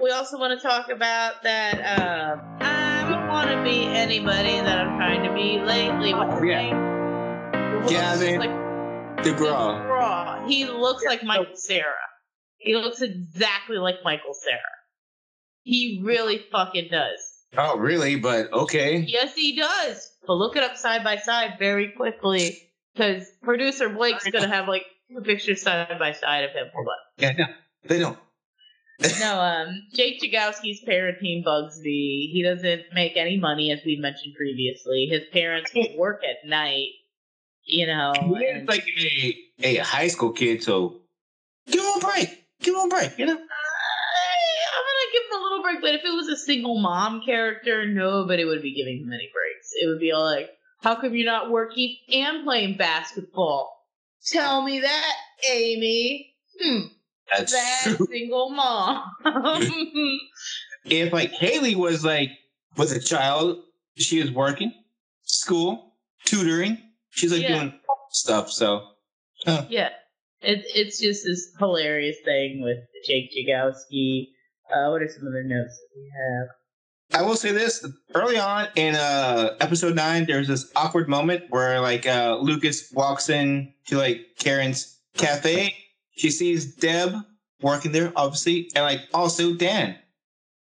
We 0.00 0.10
also 0.10 0.38
want 0.38 0.58
to 0.58 0.66
talk 0.66 0.88
about 0.88 1.42
that. 1.42 1.74
Um, 2.00 2.40
I 2.60 3.06
don't 3.10 3.28
want 3.28 3.50
to 3.50 3.62
be 3.62 3.84
anybody 3.84 4.56
that 4.60 4.78
I'm 4.78 4.96
trying 4.96 5.22
to 5.24 5.34
be 5.34 5.60
lately. 5.60 6.14
What's 6.14 6.42
Yeah. 6.42 6.62
name? 6.62 7.84
The 7.84 7.92
Yeah, 7.92 8.16
that's 8.16 8.38
like 8.38 8.50
DeGraw. 9.24 9.89
Raw. 10.50 10.56
He 10.56 10.64
looks 10.66 11.04
like 11.04 11.22
Michael 11.22 11.54
Cera. 11.54 11.94
He 12.58 12.74
looks 12.76 13.00
exactly 13.00 13.78
like 13.78 13.96
Michael 14.04 14.34
Cera. 14.34 14.60
He 15.62 16.02
really 16.04 16.38
fucking 16.50 16.88
does. 16.90 17.18
Oh, 17.56 17.78
really? 17.78 18.16
But 18.16 18.52
okay. 18.52 18.98
Yes, 18.98 19.34
he 19.34 19.56
does. 19.56 20.10
But 20.26 20.34
look 20.34 20.56
it 20.56 20.62
up 20.62 20.76
side 20.76 21.02
by 21.02 21.16
side 21.16 21.54
very 21.58 21.92
quickly 21.96 22.56
because 22.94 23.26
producer 23.42 23.88
Blake's 23.88 24.28
gonna 24.28 24.48
have 24.48 24.68
like 24.68 24.84
two 25.10 25.20
pictures 25.22 25.62
side 25.62 25.98
by 25.98 26.12
side 26.12 26.44
of 26.44 26.50
him. 26.50 26.66
Hold 26.74 26.88
on. 26.88 26.94
Yeah, 27.18 27.32
no, 27.32 27.44
they 27.84 27.98
don't. 27.98 28.18
No, 29.18 29.40
um, 29.40 29.82
Jake 29.94 30.20
Chagowski's 30.20 30.84
parenting 30.86 31.42
bugs 31.42 31.80
me. 31.80 32.30
He 32.32 32.42
doesn't 32.42 32.82
make 32.92 33.16
any 33.16 33.38
money, 33.38 33.72
as 33.72 33.80
we 33.84 33.96
mentioned 33.96 34.34
previously. 34.36 35.08
His 35.10 35.22
parents 35.32 35.72
work 35.96 36.20
at 36.22 36.46
night, 36.48 36.88
you 37.64 37.86
know. 37.86 38.12
And- 38.14 38.68
like 38.68 38.84
a, 38.98 39.36
a 39.62 39.76
high 39.76 40.08
school 40.08 40.32
kid, 40.32 40.62
so 40.62 41.00
give 41.70 41.80
him 41.80 41.90
a 41.96 42.00
break. 42.00 42.44
Give 42.62 42.74
him 42.74 42.80
a 42.82 42.88
break, 42.88 43.18
you 43.18 43.26
know? 43.26 43.32
I, 43.32 43.36
I'm 43.36 44.84
gonna 44.84 45.12
give 45.12 45.22
him 45.24 45.38
a 45.38 45.42
little 45.42 45.62
break, 45.62 45.80
but 45.80 45.94
if 45.94 46.04
it 46.04 46.14
was 46.14 46.28
a 46.28 46.36
single 46.36 46.78
mom 46.78 47.22
character, 47.24 47.86
nobody 47.86 48.44
would 48.44 48.62
be 48.62 48.74
giving 48.74 48.98
him 48.98 49.12
any 49.12 49.30
breaks. 49.32 49.70
It 49.80 49.86
would 49.88 49.98
be 50.00 50.12
all 50.12 50.24
like, 50.24 50.50
"How 50.82 50.94
come 51.00 51.14
you're 51.14 51.24
not 51.26 51.50
working 51.50 51.96
and 52.12 52.44
playing 52.44 52.76
basketball?" 52.76 53.76
Tell 54.26 54.62
me 54.62 54.80
that, 54.80 55.12
Amy. 55.50 56.34
Hmm, 56.60 56.80
That's 57.34 57.52
that 57.52 57.94
true. 57.96 58.06
single 58.10 58.50
mom. 58.50 59.02
If 60.84 61.12
like 61.12 61.30
Haley 61.32 61.74
was 61.76 62.04
like 62.04 62.30
with 62.76 62.92
a 62.92 63.00
child, 63.00 63.62
she 63.96 64.20
was 64.20 64.30
working, 64.30 64.72
school, 65.22 65.94
tutoring. 66.24 66.78
She's 67.20 67.32
like 67.32 67.42
Yeah. 67.42 67.54
doing 67.58 67.80
stuff. 68.10 68.50
So 68.50 68.86
Yeah, 69.68 69.90
it's 70.40 70.66
it's 70.74 70.98
just 71.00 71.24
this 71.24 71.52
hilarious 71.58 72.16
thing 72.24 72.62
with 72.62 72.78
Jake 73.06 73.30
Jagowski. 73.36 74.28
Uh, 74.72 74.88
what 74.90 75.02
are 75.02 75.08
some 75.08 75.26
other 75.28 75.42
notes 75.44 75.78
that 75.78 76.00
we 76.00 76.10
have? 76.16 76.48
I 77.12 77.26
will 77.26 77.36
say 77.36 77.50
this: 77.52 77.84
early 78.14 78.38
on 78.38 78.68
in 78.76 78.94
uh 78.94 79.56
episode 79.60 79.96
nine, 79.96 80.26
there's 80.26 80.48
this 80.48 80.70
awkward 80.76 81.08
moment 81.08 81.44
where 81.50 81.80
like 81.80 82.06
uh 82.06 82.38
Lucas 82.40 82.90
walks 82.92 83.28
in 83.28 83.72
to 83.88 83.98
like 83.98 84.20
Karen's 84.38 84.98
cafe. 85.16 85.74
She 86.16 86.30
sees 86.30 86.74
Deb 86.76 87.14
working 87.60 87.92
there, 87.92 88.12
obviously, 88.16 88.70
and 88.74 88.84
like 88.84 89.00
also 89.12 89.54
Dan. 89.54 89.96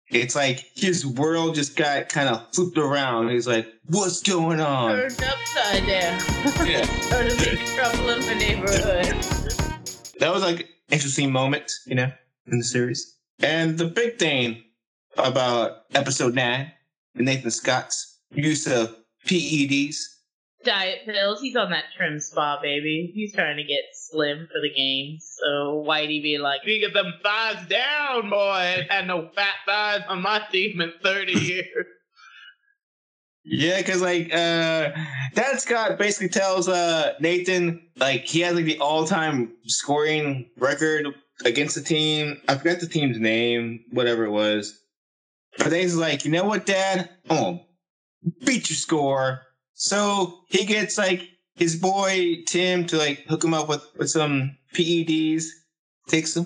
It's 0.10 0.36
like 0.36 0.64
his 0.76 1.06
world 1.06 1.56
just 1.56 1.76
got 1.76 2.10
kind 2.10 2.30
of 2.30 2.46
flipped 2.54 2.78
around. 2.78 3.30
He's 3.30 3.48
like, 3.48 3.68
"What's 3.88 4.22
going 4.22 4.60
on?" 4.62 4.92
Turned 4.96 5.24
upside 5.24 5.88
down. 5.88 6.20
Yeah. 6.68 6.86
Making 7.39 7.65
trouble 7.75 8.10
in 8.10 8.20
the 8.22 8.36
neighborhood. 8.36 9.06
that 10.20 10.34
was 10.34 10.44
like 10.44 10.68
interesting 10.89 11.32
moment, 11.32 11.72
you 11.86 11.96
know, 11.96 12.12
in 12.51 12.58
the 12.58 12.63
series. 12.63 13.15
And 13.39 13.77
the 13.77 13.86
big 13.86 14.18
thing 14.18 14.63
about 15.18 15.84
episode 15.94 16.34
nine, 16.36 16.72
Nathan 17.15 17.51
Scott's 17.51 18.20
use 18.32 18.68
of 18.68 18.96
PEDs. 19.25 19.96
Diet 20.63 21.00
pills. 21.06 21.42
He's 21.42 21.56
on 21.56 21.70
that 21.70 21.84
TrimSpa, 22.00 22.60
baby. 22.62 23.12
He's 23.13 23.34
trying 23.36 23.58
to 23.58 23.63
get 23.63 23.82
slim 23.94 24.48
for 24.48 24.60
the 24.62 24.74
games. 24.75 25.38
So 25.39 25.84
Whitey 25.88 26.24
be 26.24 26.39
like, 26.39 26.62
You 26.65 26.80
get 26.80 26.94
them 26.94 27.13
thighs 27.22 27.68
down, 27.68 28.30
boy. 28.32 28.38
I 28.38 28.88
had 28.89 29.06
no 29.06 29.30
fat 29.36 29.54
thighs 29.68 30.01
on 30.08 30.22
my 30.24 30.42
team 30.51 30.82
in 30.82 30.92
30 31.04 31.34
years. 31.39 31.86
Yeah, 33.46 33.78
because 33.78 34.02
like 34.02 34.34
uh 34.34 34.92
Dan 35.34 35.60
Scott 35.60 35.98
basically 36.00 36.30
tells 36.30 36.68
uh 36.68 37.14
Nathan 37.20 37.82
like 37.98 38.25
he 38.25 38.40
has 38.42 38.56
like 38.56 38.66
the 38.66 38.80
all 38.80 39.06
time 39.06 39.54
scoring 39.68 40.50
record 40.58 41.08
against 41.46 41.75
the 41.75 41.82
team. 41.82 42.42
I 42.48 42.56
forgot 42.56 42.80
the 42.80 42.88
team's 42.88 43.20
name, 43.20 43.86
whatever 43.92 44.25
it 44.25 44.32
was. 44.32 44.80
But 45.58 45.70
then 45.70 45.82
he's 45.82 45.96
like, 45.96 46.25
you 46.25 46.32
know 46.32 46.44
what, 46.44 46.66
Dad? 46.66 47.10
I'm 47.30 47.38
gonna 47.38 47.60
beat 48.46 48.70
your 48.70 48.78
score. 48.78 49.42
So 49.74 50.42
he 50.50 50.66
gets 50.66 50.98
like 50.98 51.22
his 51.56 51.75
boy 51.75 52.38
Tim 52.48 52.86
to 52.88 52.98
like 52.98 53.25
hook 53.28 53.44
him 53.44 53.54
up 53.54 53.70
with, 53.70 53.84
with 53.98 54.10
some 54.10 54.58
PEDs, 54.74 55.44
takes 56.08 56.34
them. 56.34 56.46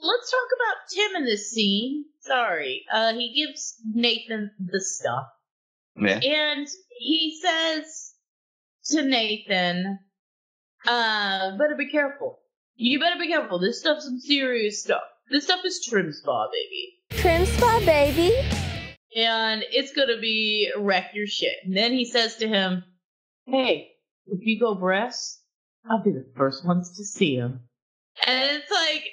let's 0.00 0.30
talk 0.30 0.48
about 0.56 0.76
Tim 0.94 1.16
in 1.16 1.24
this 1.24 1.50
scene. 1.50 2.04
Sorry. 2.20 2.84
Uh, 2.92 3.12
he 3.14 3.34
gives 3.34 3.74
Nathan 3.92 4.50
the 4.58 4.80
stuff. 4.80 5.26
Yeah. 6.00 6.20
And 6.22 6.66
he 6.98 7.38
says 7.42 8.14
to 8.90 9.02
Nathan, 9.02 9.98
uh, 10.86 11.56
better 11.56 11.74
be 11.76 11.90
careful. 11.90 12.38
You 12.76 13.00
better 13.00 13.18
be 13.18 13.28
careful. 13.28 13.58
This 13.58 13.80
stuff's 13.80 14.04
some 14.04 14.20
serious 14.20 14.82
stuff. 14.82 15.02
This 15.30 15.44
stuff 15.44 15.64
is 15.64 15.86
TrimSpa, 15.90 16.46
baby. 16.52 17.22
TrimSpa, 17.22 17.84
baby. 17.84 18.32
And 19.16 19.64
it's 19.70 19.92
gonna 19.92 20.20
be 20.20 20.70
wreck 20.76 21.10
your 21.14 21.26
shit. 21.26 21.56
And 21.64 21.76
then 21.76 21.92
he 21.92 22.04
says 22.04 22.36
to 22.36 22.48
him, 22.48 22.84
Hey, 23.46 23.90
if 24.26 24.40
you 24.46 24.60
go 24.60 24.74
breast, 24.74 25.42
I'll 25.90 26.02
be 26.02 26.12
the 26.12 26.26
first 26.36 26.64
ones 26.64 26.96
to 26.96 27.04
see 27.04 27.34
him. 27.34 27.60
And 28.26 28.50
it's 28.56 28.70
like, 28.70 29.04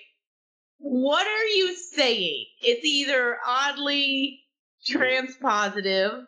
what 0.77 1.25
are 1.25 1.45
you 1.45 1.75
saying? 1.75 2.45
It's 2.61 2.85
either 2.85 3.37
oddly 3.45 4.41
transpositive 4.89 6.25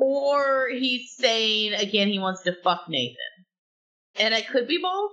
or 0.00 0.68
he's 0.72 1.14
saying 1.16 1.74
again 1.74 2.08
he 2.08 2.18
wants 2.18 2.42
to 2.42 2.56
fuck 2.62 2.82
Nathan. 2.88 3.16
And 4.18 4.34
it 4.34 4.48
could 4.48 4.66
be 4.66 4.78
both. 4.82 5.12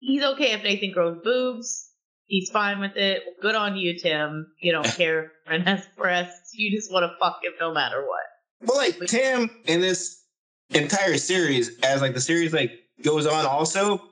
He's 0.00 0.22
okay 0.22 0.52
if 0.52 0.62
Nathan 0.62 0.92
grows 0.92 1.18
boobs. 1.22 1.90
He's 2.26 2.50
fine 2.50 2.78
with 2.80 2.96
it. 2.96 3.22
Good 3.40 3.54
on 3.54 3.76
you, 3.76 3.98
Tim. 3.98 4.46
You 4.60 4.72
don't 4.72 4.86
care 4.96 5.32
and 5.46 5.66
has 5.66 5.86
breasts. 5.96 6.52
You 6.54 6.70
just 6.70 6.92
want 6.92 7.04
to 7.04 7.16
fuck 7.18 7.40
him 7.42 7.52
no 7.60 7.72
matter 7.72 8.00
what. 8.00 8.20
But 8.60 8.76
like 8.76 8.98
Tim 9.06 9.50
in 9.66 9.80
this 9.80 10.22
entire 10.70 11.16
series, 11.16 11.78
as 11.80 12.00
like 12.00 12.14
the 12.14 12.20
series 12.20 12.52
like 12.52 12.72
goes 13.02 13.26
on, 13.26 13.46
also 13.46 14.02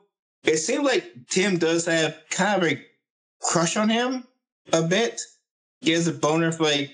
it 0.44 0.58
seems 0.58 0.84
like 0.84 1.12
Tim 1.28 1.58
does 1.58 1.86
have 1.86 2.16
kind 2.30 2.62
of 2.62 2.68
a 2.68 2.82
crush 3.40 3.76
on 3.76 3.88
him 3.88 4.26
a 4.72 4.82
bit. 4.82 5.20
He 5.80 5.90
has 5.90 6.06
a 6.06 6.12
boner 6.12 6.52
for 6.52 6.64
like 6.64 6.90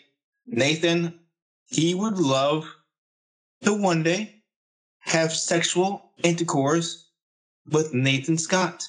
Nathan. 0.47 1.19
He 1.67 1.95
would 1.95 2.19
love 2.19 2.67
to 3.63 3.75
one 3.75 4.03
day 4.03 4.43
have 5.01 5.33
sexual 5.33 6.13
intercourse 6.23 7.09
with 7.71 7.93
Nathan 7.95 8.39
Scott. 8.39 8.83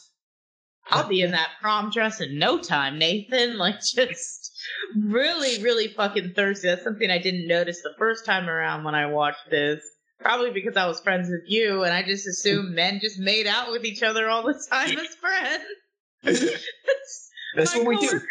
I'll 0.90 1.08
be 1.08 1.22
in 1.22 1.32
that 1.32 1.50
prom 1.62 1.92
dress 1.92 2.20
in 2.20 2.38
no 2.38 2.60
time, 2.60 2.98
Nathan. 3.00 3.58
Like, 3.64 3.80
just 3.80 4.52
really, 4.98 5.62
really 5.64 5.88
fucking 5.88 6.34
thirsty. 6.36 6.68
That's 6.68 6.84
something 6.84 7.10
I 7.10 7.20
didn't 7.20 7.48
notice 7.48 7.82
the 7.82 7.94
first 7.98 8.26
time 8.26 8.50
around 8.50 8.84
when 8.84 8.96
I 8.96 9.06
watched 9.06 9.50
this. 9.50 9.82
Probably 10.20 10.52
because 10.52 10.78
I 10.78 10.86
was 10.86 11.00
friends 11.00 11.30
with 11.30 11.44
you, 11.48 11.84
and 11.84 11.94
I 11.94 12.04
just 12.04 12.28
assumed 12.28 12.76
men 12.76 13.00
just 13.02 13.20
made 13.20 13.48
out 13.48 13.72
with 13.72 13.86
each 13.86 14.04
other 14.04 14.30
all 14.30 14.44
the 14.44 14.62
time 14.70 14.98
as 15.00 15.16
friends. 15.16 16.52
That's 17.56 17.76
My 17.76 17.84
what 17.84 17.88
we 17.88 18.08
do. 18.08 18.22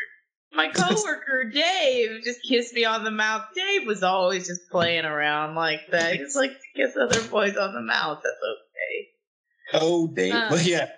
My 0.54 0.68
coworker 0.74 1.50
Dave 1.52 2.22
just 2.24 2.40
kissed 2.46 2.74
me 2.74 2.84
on 2.84 3.04
the 3.04 3.10
mouth. 3.10 3.42
Dave 3.54 3.86
was 3.86 4.02
always 4.02 4.46
just 4.46 4.70
playing 4.70 5.04
around 5.04 5.54
like 5.54 5.80
that. 5.90 6.12
He 6.12 6.18
just 6.18 6.36
likes 6.36 6.54
to 6.54 6.82
kiss 6.82 6.96
other 6.96 7.22
boys 7.28 7.56
on 7.56 7.74
the 7.74 7.80
mouth. 7.80 8.20
That's 8.22 8.36
okay. 8.36 9.84
Oh, 9.84 10.06
Dave. 10.06 10.34
Um, 10.34 10.50
but 10.50 10.64
yeah, 10.64 10.90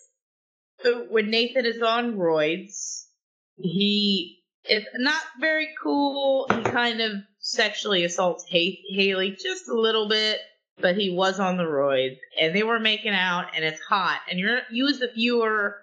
so 0.82 1.06
when 1.10 1.30
Nathan 1.30 1.66
is 1.66 1.80
on 1.82 2.16
roids, 2.16 3.04
he 3.56 4.38
is 4.68 4.84
not 4.96 5.22
very 5.40 5.68
cool. 5.82 6.46
He 6.50 6.62
kind 6.62 7.00
of 7.00 7.12
sexually 7.38 8.04
assaults 8.04 8.44
Hay- 8.48 8.80
Haley 8.90 9.36
just 9.40 9.68
a 9.68 9.74
little 9.74 10.08
bit, 10.08 10.40
but 10.80 10.96
he 10.96 11.10
was 11.10 11.38
on 11.38 11.56
the 11.56 11.64
roids, 11.64 12.18
and 12.40 12.54
they 12.54 12.62
were 12.62 12.80
making 12.80 13.14
out, 13.14 13.46
and 13.54 13.64
it's 13.64 13.80
hot. 13.80 14.20
And 14.28 14.38
you're 14.38 14.60
you 14.70 14.88
as 14.88 14.98
the 14.98 15.10
viewer, 15.14 15.76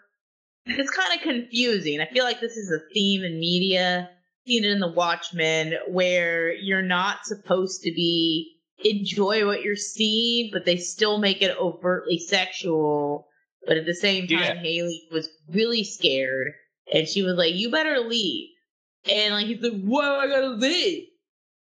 it's 0.68 0.90
kind 0.90 1.14
of 1.16 1.22
confusing. 1.22 2.02
I 2.02 2.06
feel 2.08 2.24
like 2.24 2.40
this 2.40 2.58
is 2.58 2.72
a 2.72 2.94
theme 2.94 3.24
in 3.24 3.40
media. 3.40 4.10
Seen 4.46 4.64
it 4.64 4.72
in 4.72 4.80
The 4.80 4.88
Watchmen, 4.92 5.74
where 5.88 6.54
you're 6.54 6.82
not 6.82 7.26
supposed 7.26 7.82
to 7.84 7.92
be 7.92 8.54
enjoy 8.86 9.46
what 9.46 9.62
you're 9.64 9.76
seeing, 9.76 10.50
but 10.54 10.64
they 10.66 10.78
still 10.78 11.18
make 11.18 11.42
it 11.42 11.58
overtly 11.58 12.20
sexual. 12.20 13.28
But 13.66 13.78
at 13.78 13.86
the 13.86 13.94
same 13.94 14.28
time, 14.28 14.40
Yeah. 14.40 14.54
Haley 14.56 15.08
was 15.12 15.28
really 15.50 15.84
scared, 15.84 16.54
and 16.94 17.08
she 17.08 17.24
was 17.24 17.36
like, 17.36 17.56
"You 17.56 17.70
better 17.70 18.00
leave." 18.00 18.50
And 19.10 19.34
like 19.34 19.48
he's 19.48 19.62
like, 19.62 19.82
"Why 19.82 20.16
am 20.16 20.22
I 20.22 20.28
gonna 20.28 20.56
leave? 20.56 21.08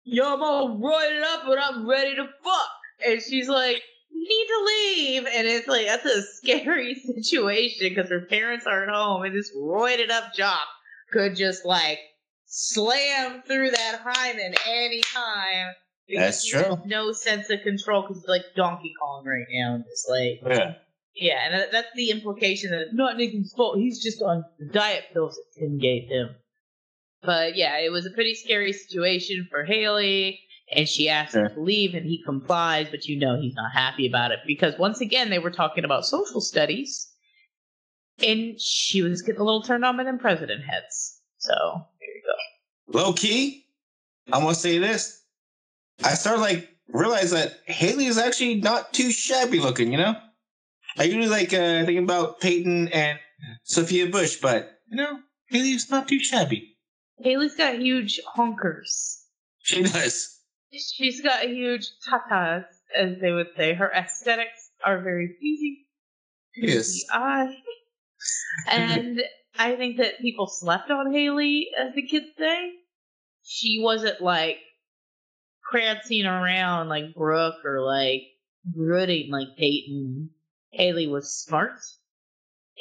Yo, 0.03 0.34
I'm 0.34 0.41
all 0.41 0.77
roided 0.79 1.24
up 1.24 1.48
and 1.48 1.60
I'm 1.60 1.89
ready 1.89 2.15
to 2.15 2.29
fuck." 2.44 2.70
And 3.06 3.22
she's 3.22 3.50
like, 3.50 3.75
"You 3.75 3.82
need 4.12 4.48
to 4.48 4.66
leave." 4.66 5.25
And 5.25 5.48
it's 5.48 5.68
like 5.68 5.88
that's 5.88 6.06
a 6.06 6.22
scary 6.22 6.96
situation 7.16 7.89
because 7.89 8.10
her 8.10 8.22
parents 8.22 8.66
aren't 8.66 8.92
home, 8.92 9.24
and 9.24 9.36
this 9.36 9.51
roided 9.56 10.10
up 10.10 10.34
jock 10.34 10.68
could 11.12 11.36
just 11.36 11.66
like 11.66 12.00
slam 12.46 13.44
through 13.48 13.72
that 13.72 14.01
hymen 14.04 14.54
anytime. 14.68 15.74
That's 16.13 16.46
true. 16.46 16.80
No 16.86 17.12
sense 17.12 17.50
of 17.50 17.62
control 17.62 18.01
because 18.01 18.18
he's 18.18 18.28
like 18.28 18.42
Donkey 18.56 18.94
Kong 19.00 19.24
right 19.25 19.46
now, 19.51 19.75
and 19.75 19.84
just 19.86 20.10
like 20.10 20.39
yeah. 20.46 20.74
yeah, 21.16 21.39
and 21.46 21.68
that's 21.72 21.89
the 21.96 22.10
implication 22.10 22.72
that 22.72 22.82
it's 22.82 22.94
not 22.94 23.18
Nathan's 23.18 23.54
fault. 23.54 23.78
He's 23.78 24.01
just 24.01 24.22
on 24.22 24.44
the 24.58 24.66
diet 24.66 25.06
pills 25.13 25.36
that 25.36 25.60
Tim 25.60 25.78
gave 25.78 26.08
him. 26.10 26.30
But 27.22 27.56
yeah, 27.56 27.78
it 27.80 27.92
was 27.92 28.06
a 28.06 28.12
pretty 28.12 28.34
scary 28.34 28.74
situation 28.74 29.48
for 29.51 29.66
Haley, 29.66 30.39
and 30.76 30.88
she 30.88 31.10
asks 31.10 31.36
him 31.36 31.50
to 31.50 31.60
leave, 31.60 31.96
and 31.96 32.06
he 32.06 32.24
complies, 32.24 32.88
but 32.90 33.06
you 33.06 33.18
know 33.18 33.40
he's 33.40 33.56
not 33.56 33.72
happy 33.74 34.08
about 34.08 34.32
it 34.32 34.40
because 34.46 34.78
once 34.78 35.02
again 35.02 35.30
they 35.30 35.40
were 35.40 35.52
talking 35.52 35.84
about 35.84 36.06
social 36.06 36.42
studies, 36.42 37.12
and 38.26 38.60
she 38.60 39.02
was 39.02 39.22
getting 39.22 39.42
a 39.42 39.44
little 39.44 39.64
turned 39.64 39.86
on 39.86 39.98
by 39.98 40.04
them 40.04 40.20
president 40.20 40.64
heads. 40.64 41.22
So 41.38 41.54
there 41.54 42.10
you 42.10 42.22
go. 42.94 43.00
Low 43.00 43.14
key, 43.14 43.66
I'm 44.32 44.44
gonna 44.44 44.56
say 44.56 44.78
this. 44.78 45.22
I 46.04 46.14
started 46.14 46.42
like 46.42 46.70
realize 46.90 47.32
that 47.32 47.60
Haley 47.66 48.06
is 48.06 48.18
actually 48.18 48.56
not 48.56 48.94
too 48.94 49.12
shabby 49.12 49.60
looking. 49.60 49.92
You 49.92 49.98
know, 49.98 50.16
I 50.98 51.04
usually 51.04 51.28
like 51.28 51.54
uh, 51.54 51.86
thinking 51.86 52.04
about 52.04 52.40
Peyton 52.42 52.90
and 52.90 53.20
Sophia 53.64 54.08
Bush, 54.08 54.38
but 54.42 54.80
you 54.90 54.98
know, 54.98 55.20
Haley's 55.48 55.90
not 55.90 56.08
too 56.08 56.20
shabby. 56.20 56.78
Haley's 57.22 57.56
got 57.56 57.80
huge 57.80 58.20
honkers. 58.36 59.18
She 59.64 59.84
does. 59.84 60.38
She's 60.72 61.22
got 61.22 61.44
huge 61.44 61.90
tatas, 62.08 62.66
as 62.96 63.20
they 63.20 63.32
would 63.32 63.50
say. 63.58 63.74
Her 63.74 63.92
aesthetics 63.92 64.70
are 64.84 65.02
very 65.02 65.36
pleasing. 65.40 65.86
Yes. 66.56 67.04
eye. 67.12 67.56
And 68.70 69.22
I 69.58 69.76
think 69.78 69.98
that 69.98 70.20
people 70.20 70.48
slept 70.48 70.92
on 70.92 71.14
Haley, 71.14 71.70
as 71.78 71.96
the 71.96 72.06
kids 72.06 72.28
say. 72.38 72.74
She 73.44 73.80
wasn't 73.82 74.22
like 74.22 74.58
prancing 75.72 76.26
around 76.26 76.90
like 76.90 77.16
Brooke 77.16 77.64
or 77.64 77.82
like 77.82 78.24
brooding 78.66 79.32
like 79.32 79.56
Peyton. 79.58 80.32
Haley 80.72 81.08
was 81.08 81.34
smart, 81.34 81.80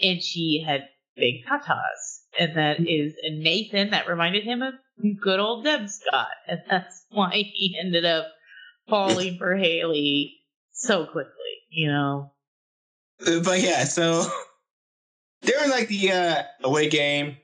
and 0.03 0.23
she 0.23 0.65
had 0.67 0.89
big 1.17 1.45
tatas. 1.47 2.23
And 2.39 2.57
that 2.57 2.79
mm-hmm. 2.79 2.87
is 2.87 3.15
and 3.23 3.41
Nathan. 3.41 3.91
That 3.91 4.09
reminded 4.09 4.45
him 4.45 4.63
of 4.63 4.75
good 5.21 5.41
old 5.41 5.65
Deb 5.65 5.89
Scott, 5.89 6.29
and 6.47 6.61
that's 6.69 7.05
why 7.11 7.31
he 7.33 7.77
ended 7.79 8.05
up 8.05 8.27
falling 8.89 9.39
for 9.39 9.57
Haley 9.57 10.37
so 10.73 11.07
quickly. 11.07 11.33
You 11.71 11.89
know, 11.89 12.33
Uh, 13.27 13.41
But 13.41 13.61
yeah, 13.61 13.85
so 13.85 14.25
during 15.43 15.71
like 15.71 15.89
the 15.89 16.13
uh, 16.13 16.43
away 16.65 16.89
game, 16.89 17.37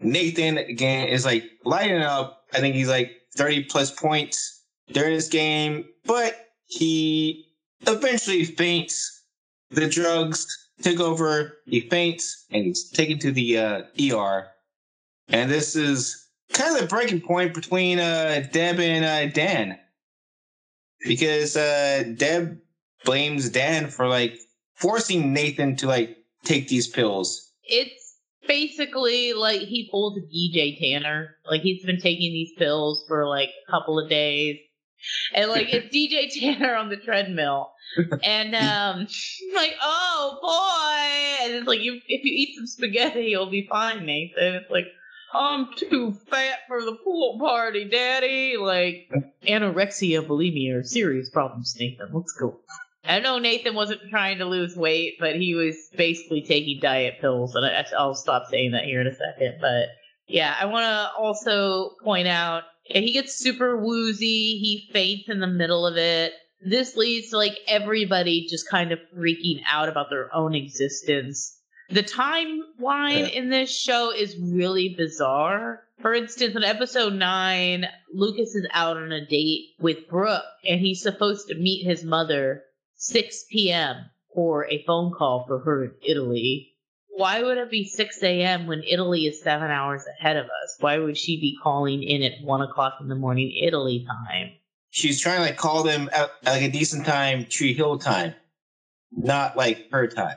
Nathan 0.00 0.58
again 0.58 1.08
is 1.08 1.24
like 1.24 1.44
lighting 1.64 2.02
up. 2.02 2.44
I 2.54 2.60
think 2.60 2.74
he's 2.74 2.88
like 2.88 3.12
30 3.36 3.64
plus 3.64 3.90
points 3.90 4.62
during 4.92 5.14
this 5.14 5.28
game, 5.28 5.84
but 6.04 6.34
he 6.66 7.46
eventually 7.86 8.44
faints. 8.44 9.20
The 9.70 9.88
drugs 9.88 10.46
took 10.82 11.00
over. 11.00 11.58
He 11.66 11.80
faints 11.88 12.44
and 12.50 12.64
he's 12.64 12.90
taken 12.90 13.18
to 13.20 13.32
the 13.32 13.58
uh, 13.58 13.82
ER. 14.00 14.48
And 15.28 15.50
this 15.50 15.76
is 15.76 16.26
kind 16.52 16.74
of 16.74 16.82
the 16.82 16.88
breaking 16.88 17.20
point 17.20 17.54
between 17.54 17.98
uh, 17.98 18.44
Deb 18.52 18.78
and 18.78 19.04
uh, 19.04 19.32
Dan. 19.32 19.78
Because 21.04 21.56
uh, 21.56 22.04
Deb 22.16 22.58
blames 23.04 23.50
Dan 23.50 23.88
for 23.88 24.06
like 24.06 24.38
forcing 24.74 25.32
Nathan 25.32 25.76
to 25.76 25.86
like 25.86 26.16
take 26.44 26.68
these 26.68 26.88
pills. 26.88 27.50
it's 27.64 28.02
basically 28.46 29.32
like 29.32 29.60
he 29.60 29.88
pulls 29.90 30.18
a 30.18 30.20
DJ 30.20 30.78
Tanner. 30.78 31.36
Like 31.48 31.62
he's 31.62 31.84
been 31.84 32.00
taking 32.00 32.32
these 32.32 32.52
pills 32.58 33.04
for 33.08 33.26
like 33.26 33.48
a 33.48 33.70
couple 33.70 33.98
of 33.98 34.08
days. 34.10 34.58
And 35.34 35.50
like 35.50 35.68
it's 35.72 35.94
DJ 35.94 36.28
Tanner 36.30 36.74
on 36.74 36.88
the 36.88 36.96
treadmill. 36.96 37.72
And 38.22 38.54
um 38.54 39.06
like, 39.54 39.74
oh 39.82 40.38
boy 40.42 41.44
and 41.44 41.54
it's 41.54 41.66
like 41.66 41.80
you 41.80 41.94
if 41.94 42.24
you 42.24 42.32
eat 42.32 42.56
some 42.56 42.66
spaghetti 42.66 43.26
you'll 43.26 43.50
be 43.50 43.66
fine, 43.68 44.04
Nathan. 44.06 44.54
It's 44.54 44.70
like 44.70 44.86
I'm 45.34 45.68
too 45.76 46.12
fat 46.12 46.60
for 46.68 46.82
the 46.82 46.96
pool 47.04 47.38
party, 47.38 47.88
Daddy. 47.88 48.56
Like 48.58 49.10
anorexia, 49.46 50.26
bulimia 50.26 50.80
are 50.80 50.84
serious 50.84 51.30
problems, 51.30 51.74
Nathan. 51.78 52.08
Let's 52.12 52.32
go. 52.32 52.60
I 53.04 53.18
know 53.18 53.38
Nathan 53.38 53.74
wasn't 53.74 54.02
trying 54.10 54.38
to 54.38 54.44
lose 54.44 54.76
weight, 54.76 55.16
but 55.18 55.34
he 55.34 55.54
was 55.54 55.76
basically 55.96 56.42
taking 56.42 56.78
diet 56.80 57.14
pills, 57.20 57.56
and 57.56 57.66
I'll 57.98 58.14
stop 58.14 58.46
saying 58.48 58.72
that 58.72 58.84
here 58.84 59.00
in 59.00 59.08
a 59.08 59.14
second. 59.14 59.58
But 59.60 59.88
yeah, 60.28 60.54
I 60.58 60.66
want 60.66 60.84
to 60.84 61.10
also 61.18 61.90
point 62.04 62.28
out 62.28 62.62
he 62.84 63.12
gets 63.12 63.34
super 63.34 63.76
woozy. 63.76 64.58
He 64.58 64.88
faints 64.92 65.28
in 65.28 65.40
the 65.40 65.46
middle 65.46 65.86
of 65.86 65.96
it. 65.96 66.32
This 66.64 66.96
leads 66.96 67.30
to 67.30 67.38
like 67.38 67.58
everybody 67.66 68.46
just 68.48 68.68
kind 68.68 68.92
of 68.92 69.00
freaking 69.16 69.62
out 69.68 69.88
about 69.88 70.10
their 70.10 70.32
own 70.34 70.54
existence. 70.54 71.58
The 71.92 72.02
timeline 72.02 73.28
Yeah. 73.28 73.38
in 73.38 73.50
this 73.50 73.70
show 73.70 74.10
is 74.10 74.36
really 74.38 74.94
bizarre. 74.96 75.82
For 76.00 76.14
instance, 76.14 76.56
in 76.56 76.64
episode 76.64 77.12
nine, 77.12 77.86
Lucas 78.14 78.54
is 78.54 78.66
out 78.72 78.96
on 78.96 79.12
a 79.12 79.24
date 79.26 79.74
with 79.78 80.08
Brooke, 80.08 80.42
and 80.66 80.80
he's 80.80 81.02
supposed 81.02 81.48
to 81.48 81.54
meet 81.54 81.84
his 81.84 82.02
mother 82.02 82.64
6 82.94 83.44
p.m. 83.50 84.06
for 84.34 84.66
a 84.66 84.82
phone 84.84 85.12
call 85.12 85.44
for 85.46 85.58
her 85.60 85.84
in 85.84 85.92
Italy. 86.06 86.70
Why 87.08 87.42
would 87.42 87.58
it 87.58 87.70
be 87.70 87.84
6 87.84 88.22
a.m. 88.22 88.66
when 88.66 88.82
Italy 88.84 89.26
is 89.26 89.42
seven 89.42 89.70
hours 89.70 90.02
ahead 90.18 90.38
of 90.38 90.46
us? 90.46 90.76
Why 90.80 90.98
would 90.98 91.18
she 91.18 91.38
be 91.38 91.58
calling 91.62 92.02
in 92.02 92.22
at 92.22 92.40
1 92.42 92.62
o'clock 92.62 92.94
in 93.02 93.08
the 93.08 93.14
morning 93.14 93.52
Italy 93.62 94.06
time? 94.08 94.52
She's 94.88 95.20
trying 95.20 95.36
to 95.36 95.42
like 95.42 95.58
call 95.58 95.82
them 95.82 96.08
at, 96.14 96.30
at 96.44 96.52
like 96.54 96.62
a 96.62 96.70
decent 96.70 97.04
time, 97.04 97.44
Tree 97.50 97.74
Hill 97.74 97.98
time, 97.98 98.34
not 99.10 99.58
like 99.58 99.90
her 99.92 100.06
time. 100.06 100.36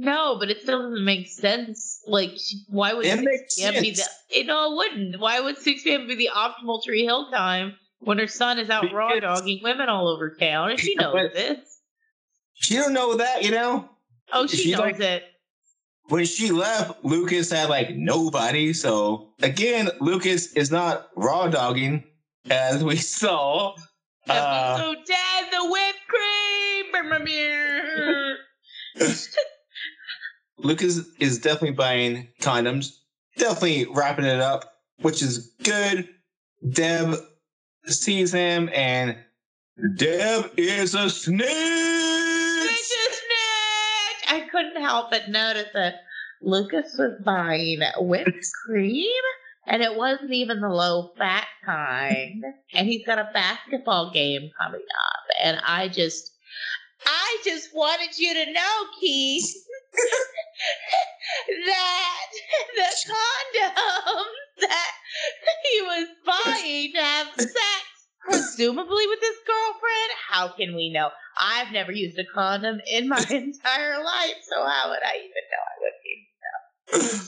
No, 0.00 0.36
but 0.38 0.48
it 0.48 0.62
still 0.62 0.82
doesn't 0.90 1.04
make 1.04 1.26
sense. 1.26 2.00
Like, 2.06 2.30
why 2.68 2.94
would 2.94 3.04
It 3.04 3.18
6 3.18 3.22
makes 3.24 3.56
p.m. 3.56 3.74
be 3.82 3.90
the? 3.90 4.04
It, 4.30 4.46
no, 4.46 4.70
it 4.72 4.76
wouldn't. 4.76 5.20
Why 5.20 5.40
would 5.40 5.58
6 5.58 5.82
p.m. 5.82 6.06
be 6.06 6.14
the 6.14 6.30
optimal 6.34 6.82
Tree 6.84 7.02
Hill 7.04 7.30
time 7.32 7.74
when 7.98 8.18
her 8.18 8.28
son 8.28 8.60
is 8.60 8.70
out 8.70 8.92
raw 8.92 9.18
dogging 9.18 9.58
women 9.62 9.88
all 9.88 10.06
over 10.08 10.36
town? 10.36 10.70
And 10.70 10.78
she 10.80 10.94
knows 10.94 11.14
But- 11.14 11.34
this. 11.34 11.58
She 12.54 12.74
don't 12.76 12.92
know 12.92 13.16
that, 13.16 13.42
you 13.44 13.50
know. 13.50 13.88
Oh, 14.32 14.46
she 14.46 14.56
she 14.56 14.70
knows 14.72 14.80
like- 14.80 15.00
it. 15.00 15.24
When 16.10 16.24
she 16.24 16.50
left, 16.52 17.04
Lucas 17.04 17.50
had 17.50 17.68
like 17.68 17.90
nobody. 17.90 18.72
So 18.72 19.32
again, 19.42 19.90
Lucas 20.00 20.52
is 20.54 20.70
not 20.70 21.08
raw 21.16 21.48
dogging, 21.48 22.04
as 22.50 22.82
we 22.84 22.96
saw. 23.18 23.74
Uh, 24.28 24.76
Episode 24.78 24.96
10, 25.06 25.50
the 25.50 25.70
whipped 25.70 26.06
cream. 26.08 26.26
Lucas 30.58 31.00
is 31.18 31.38
definitely 31.38 31.72
buying 31.72 32.28
condoms, 32.40 32.98
definitely 33.36 33.86
wrapping 33.94 34.24
it 34.24 34.40
up, 34.40 34.74
which 35.00 35.22
is 35.22 35.52
good. 35.62 36.08
Deb 36.70 37.16
sees 37.84 38.32
him, 38.32 38.68
and 38.74 39.16
Deb 39.96 40.50
is 40.56 40.94
a 40.94 41.08
snitch. 41.08 41.48
Snitch, 41.48 42.76
snitch! 42.80 44.24
I 44.28 44.48
couldn't 44.50 44.82
help 44.82 45.10
but 45.10 45.28
notice 45.28 45.68
that 45.74 45.94
Lucas 46.42 46.96
was 46.98 47.20
buying 47.24 47.80
whipped 47.98 48.46
cream, 48.66 49.22
and 49.66 49.82
it 49.82 49.94
wasn't 49.94 50.32
even 50.32 50.60
the 50.60 50.68
low 50.68 51.12
fat 51.16 51.46
kind. 51.64 52.42
And 52.74 52.86
he's 52.88 53.06
got 53.06 53.18
a 53.18 53.30
basketball 53.32 54.10
game 54.12 54.50
coming 54.60 54.80
up, 54.80 55.24
and 55.42 55.60
I 55.64 55.88
just, 55.88 56.32
I 57.06 57.38
just 57.44 57.74
wanted 57.74 58.18
you 58.18 58.34
to 58.34 58.52
know, 58.52 58.84
Keith, 59.00 59.54
that 61.66 62.26
the 62.76 62.88
condom 63.06 64.26
that 64.60 64.92
he 65.64 65.82
was 65.82 66.08
buying 66.26 66.92
to 66.92 67.00
have 67.00 67.28
sex, 67.36 67.84
presumably 68.22 69.06
with 69.06 69.20
his 69.20 69.36
girlfriend. 69.46 70.10
How 70.28 70.48
can 70.48 70.74
we 70.74 70.90
know? 70.92 71.10
I've 71.40 71.72
never 71.72 71.92
used 71.92 72.18
a 72.18 72.24
condom 72.34 72.80
in 72.90 73.08
my 73.08 73.18
entire 73.30 74.02
life, 74.02 74.36
so 74.42 74.66
how 74.66 74.90
would 74.90 75.02
I 75.02 75.16
even 75.16 75.44
know 75.50 75.64
I 75.64 75.74
would 75.80 75.92
be? 76.04 77.18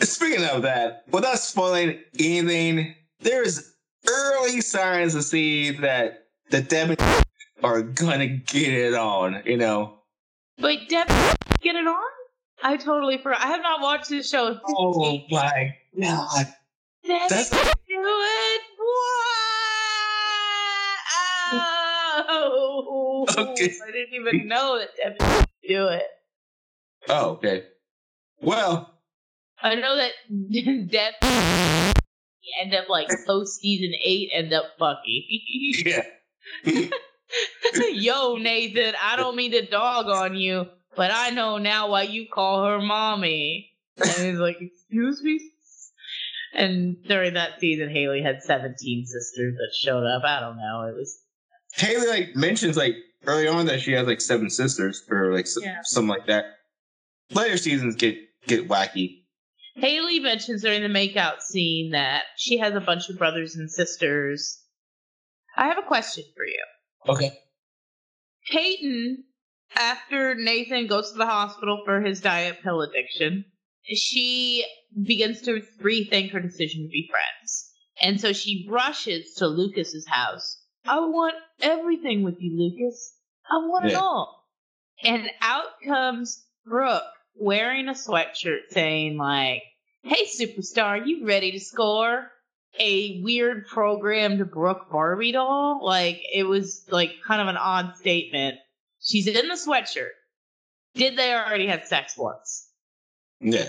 Speaking 0.06 0.44
of 0.44 0.62
that, 0.62 1.04
without 1.10 1.38
spoiling 1.38 2.00
anything, 2.18 2.94
there's 3.20 3.74
early 4.08 4.60
signs 4.60 5.14
to 5.14 5.22
see 5.22 5.70
that 5.70 6.26
the 6.50 6.60
Deb 6.60 6.98
are 7.64 7.82
gonna 7.82 8.26
get 8.28 8.72
it 8.72 8.94
on. 8.94 9.42
You 9.46 9.56
know. 9.56 9.94
Wait, 10.60 10.88
Deb, 10.88 11.08
get 11.60 11.74
it 11.74 11.86
on? 11.86 12.10
I 12.62 12.76
totally 12.76 13.18
forgot. 13.18 13.40
I 13.40 13.48
have 13.48 13.62
not 13.62 13.80
watched 13.80 14.08
this 14.10 14.28
show. 14.30 14.58
Oh 14.68 15.22
my 15.30 15.74
god! 16.00 16.46
Deb, 17.06 17.28
That's 17.28 17.50
do 17.50 17.56
it. 17.88 18.60
What? 18.78 19.38
Oh, 22.26 23.26
Okay. 23.36 23.72
I 23.86 23.90
didn't 23.90 24.14
even 24.14 24.48
know 24.48 24.78
that 24.78 24.90
Deb 24.96 25.18
could 25.18 25.46
do 25.66 25.86
it. 25.88 26.02
oh 27.08 27.30
okay. 27.30 27.64
Well, 28.40 28.90
I 29.62 29.74
know 29.76 29.96
that 29.96 30.12
Deb 30.90 31.14
end 32.62 32.74
up 32.74 32.88
like 32.88 33.08
post 33.26 33.60
season 33.60 33.92
eight 34.04 34.30
end 34.34 34.52
up 34.52 34.64
fucking. 34.78 35.24
yeah. 35.86 36.90
Yo, 37.92 38.36
Nathan, 38.36 38.94
I 39.02 39.16
don't 39.16 39.36
mean 39.36 39.52
to 39.52 39.66
dog 39.66 40.06
on 40.06 40.36
you, 40.36 40.66
but 40.96 41.10
I 41.12 41.30
know 41.30 41.58
now 41.58 41.90
why 41.90 42.02
you 42.02 42.26
call 42.32 42.64
her 42.64 42.80
mommy. 42.80 43.70
And 43.96 44.08
he's 44.26 44.38
like, 44.38 44.58
excuse 44.60 45.22
me? 45.22 45.40
And 46.54 46.96
during 47.04 47.34
that 47.34 47.58
season, 47.60 47.90
Haley 47.90 48.22
had 48.22 48.42
17 48.42 49.06
sisters 49.06 49.54
that 49.56 49.70
showed 49.76 50.04
up. 50.06 50.22
I 50.24 50.40
don't 50.40 50.56
know. 50.56 50.82
It 50.88 50.94
was 50.96 51.20
Haley 51.74 52.06
like 52.06 52.36
mentions 52.36 52.76
like 52.76 52.94
early 53.26 53.48
on 53.48 53.66
that 53.66 53.80
she 53.80 53.92
has 53.92 54.06
like 54.06 54.20
seven 54.20 54.50
sisters 54.50 55.02
or 55.10 55.32
like 55.32 55.46
Yeah. 55.60 55.78
something 55.82 56.08
like 56.08 56.26
that. 56.26 56.44
Later 57.32 57.56
seasons 57.56 57.96
get 57.96 58.16
get 58.46 58.68
wacky. 58.68 59.22
Haley 59.74 60.20
mentions 60.20 60.62
during 60.62 60.82
the 60.82 60.88
makeout 60.88 61.40
scene 61.40 61.90
that 61.90 62.22
she 62.36 62.58
has 62.58 62.74
a 62.74 62.80
bunch 62.80 63.08
of 63.08 63.18
brothers 63.18 63.56
and 63.56 63.68
sisters. 63.68 64.60
I 65.56 65.66
have 65.66 65.78
a 65.78 65.82
question 65.86 66.22
for 66.36 66.44
you. 66.44 66.62
Okay. 67.08 67.32
Peyton, 68.50 69.24
after 69.76 70.34
Nathan 70.34 70.86
goes 70.86 71.12
to 71.12 71.18
the 71.18 71.26
hospital 71.26 71.82
for 71.84 72.00
his 72.00 72.20
diet 72.20 72.58
pill 72.62 72.82
addiction, 72.82 73.44
she 73.82 74.64
begins 75.02 75.42
to 75.42 75.62
rethink 75.82 76.32
her 76.32 76.40
decision 76.40 76.82
to 76.82 76.88
be 76.88 77.08
friends. 77.10 77.70
And 78.00 78.20
so 78.20 78.32
she 78.32 78.66
rushes 78.70 79.34
to 79.34 79.46
Lucas's 79.46 80.06
house. 80.08 80.62
I 80.86 81.00
want 81.00 81.34
everything 81.60 82.22
with 82.22 82.36
you, 82.40 82.56
Lucas. 82.58 83.14
I 83.50 83.66
want 83.66 83.86
it 83.86 83.94
all. 83.94 84.44
And 85.02 85.30
out 85.40 85.66
comes 85.86 86.44
Brooke 86.64 87.02
wearing 87.34 87.88
a 87.88 87.92
sweatshirt 87.92 88.70
saying 88.70 89.16
like, 89.16 89.62
Hey 90.02 90.26
superstar, 90.26 91.06
you 91.06 91.26
ready 91.26 91.52
to 91.52 91.60
score? 91.60 92.30
A 92.78 93.20
weird 93.22 93.66
programmed 93.66 94.50
Brooke 94.50 94.90
Barbie 94.90 95.32
doll. 95.32 95.80
Like 95.84 96.20
it 96.32 96.42
was 96.44 96.84
like 96.90 97.12
kind 97.26 97.40
of 97.40 97.48
an 97.48 97.56
odd 97.56 97.96
statement. 97.96 98.56
She's 99.00 99.26
in 99.26 99.48
the 99.48 99.54
sweatshirt. 99.54 100.10
Did 100.94 101.16
they 101.16 101.32
already 101.34 101.66
have 101.68 101.84
sex 101.84 102.16
once? 102.16 102.68
Yeah. 103.40 103.68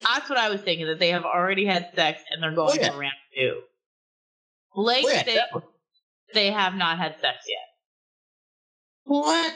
That's 0.00 0.28
what 0.28 0.38
I 0.38 0.48
was 0.50 0.60
thinking, 0.60 0.86
that 0.86 0.98
they 0.98 1.10
have 1.10 1.24
already 1.24 1.64
had 1.66 1.90
sex 1.94 2.22
and 2.30 2.42
they're 2.42 2.54
going 2.54 2.78
Oh, 2.78 2.80
yeah. 2.82 2.90
for 2.92 2.98
round 2.98 3.12
two. 3.34 3.60
Blake 4.74 5.04
Oh, 5.06 5.10
yeah, 5.10 5.22
definitely. 5.24 5.70
they 6.34 6.50
have 6.52 6.74
not 6.74 6.98
had 6.98 7.18
sex 7.20 7.38
yet. 7.48 7.58
What? 9.04 9.54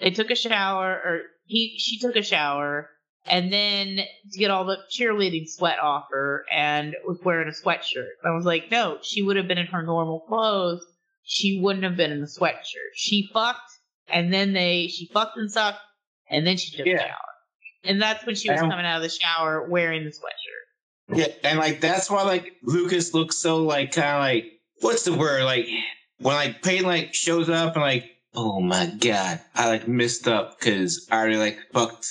They 0.00 0.10
took 0.10 0.30
a 0.30 0.36
shower, 0.36 0.90
or 0.92 1.20
he 1.46 1.76
she 1.78 1.98
took 1.98 2.14
a 2.16 2.22
shower, 2.22 2.90
and 3.28 3.52
then 3.52 3.96
to 4.32 4.38
get 4.38 4.50
all 4.50 4.64
the 4.64 4.78
cheerleading 4.90 5.48
sweat 5.48 5.78
off 5.80 6.06
her, 6.10 6.44
and 6.52 6.94
was 7.06 7.18
wearing 7.24 7.48
a 7.48 7.52
sweatshirt. 7.52 8.08
I 8.24 8.30
was 8.30 8.44
like, 8.44 8.70
no, 8.70 8.98
she 9.02 9.22
would 9.22 9.36
have 9.36 9.48
been 9.48 9.58
in 9.58 9.66
her 9.66 9.82
normal 9.82 10.20
clothes. 10.20 10.84
She 11.24 11.60
wouldn't 11.60 11.84
have 11.84 11.96
been 11.96 12.12
in 12.12 12.20
the 12.20 12.26
sweatshirt. 12.26 12.92
She 12.94 13.28
fucked, 13.32 13.70
and 14.08 14.32
then 14.32 14.52
they 14.52 14.88
she 14.88 15.06
fucked 15.12 15.36
and 15.36 15.50
sucked, 15.50 15.80
and 16.30 16.46
then 16.46 16.56
she 16.56 16.76
took 16.76 16.86
a 16.86 16.98
shower. 16.98 17.10
And 17.84 18.02
that's 18.02 18.24
when 18.26 18.34
she 18.34 18.50
was 18.50 18.60
coming 18.60 18.84
out 18.84 18.96
of 18.96 19.02
the 19.02 19.08
shower 19.08 19.68
wearing 19.68 20.04
the 20.04 20.10
sweatshirt. 20.10 21.18
Yeah, 21.18 21.28
and 21.44 21.58
like 21.58 21.80
that's 21.80 22.10
why 22.10 22.22
like 22.22 22.54
Lucas 22.62 23.14
looks 23.14 23.36
so 23.36 23.62
like 23.62 23.92
kind 23.92 24.16
of 24.16 24.20
like 24.20 24.52
what's 24.80 25.04
the 25.04 25.12
word 25.12 25.44
like 25.44 25.66
when 26.18 26.34
like 26.34 26.62
Peyton 26.62 26.86
like 26.86 27.14
shows 27.14 27.48
up 27.48 27.74
and 27.74 27.82
like 27.82 28.04
oh 28.34 28.60
my 28.60 28.86
god 28.98 29.40
I 29.54 29.68
like 29.68 29.86
messed 29.86 30.26
up 30.26 30.58
because 30.58 31.06
I 31.10 31.18
already 31.18 31.36
like 31.36 31.58
fucked 31.72 32.08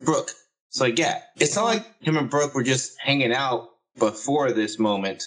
Brooke. 0.00 0.32
So 0.72 0.84
like 0.84 0.98
yeah, 0.98 1.20
it's 1.36 1.54
not 1.54 1.66
like 1.66 2.02
him 2.02 2.16
and 2.16 2.30
Brooke 2.30 2.54
were 2.54 2.62
just 2.62 2.96
hanging 2.98 3.32
out 3.32 3.68
before 3.98 4.52
this 4.52 4.78
moment. 4.78 5.22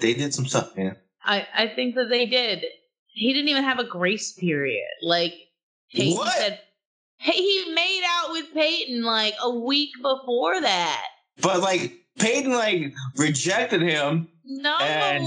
They 0.00 0.14
did 0.14 0.34
some 0.34 0.46
stuff, 0.46 0.76
man. 0.76 0.96
I, 1.24 1.46
I 1.54 1.68
think 1.68 1.94
that 1.94 2.08
they 2.08 2.26
did. 2.26 2.64
He 3.06 3.32
didn't 3.32 3.48
even 3.48 3.62
have 3.62 3.78
a 3.78 3.84
grace 3.84 4.32
period. 4.32 4.88
Like 5.02 5.34
Peyton 5.94 6.16
What? 6.18 6.32
said, 6.36 6.58
hey, 7.18 7.32
he 7.32 7.72
made 7.72 8.02
out 8.04 8.32
with 8.32 8.52
Peyton 8.52 9.04
like 9.04 9.34
a 9.40 9.50
week 9.50 9.90
before 10.02 10.60
that. 10.60 11.04
But 11.40 11.60
like 11.60 11.92
Peyton 12.18 12.52
like 12.52 12.92
rejected 13.16 13.82
him. 13.82 14.28
No, 14.44 14.76
And- 14.78 15.24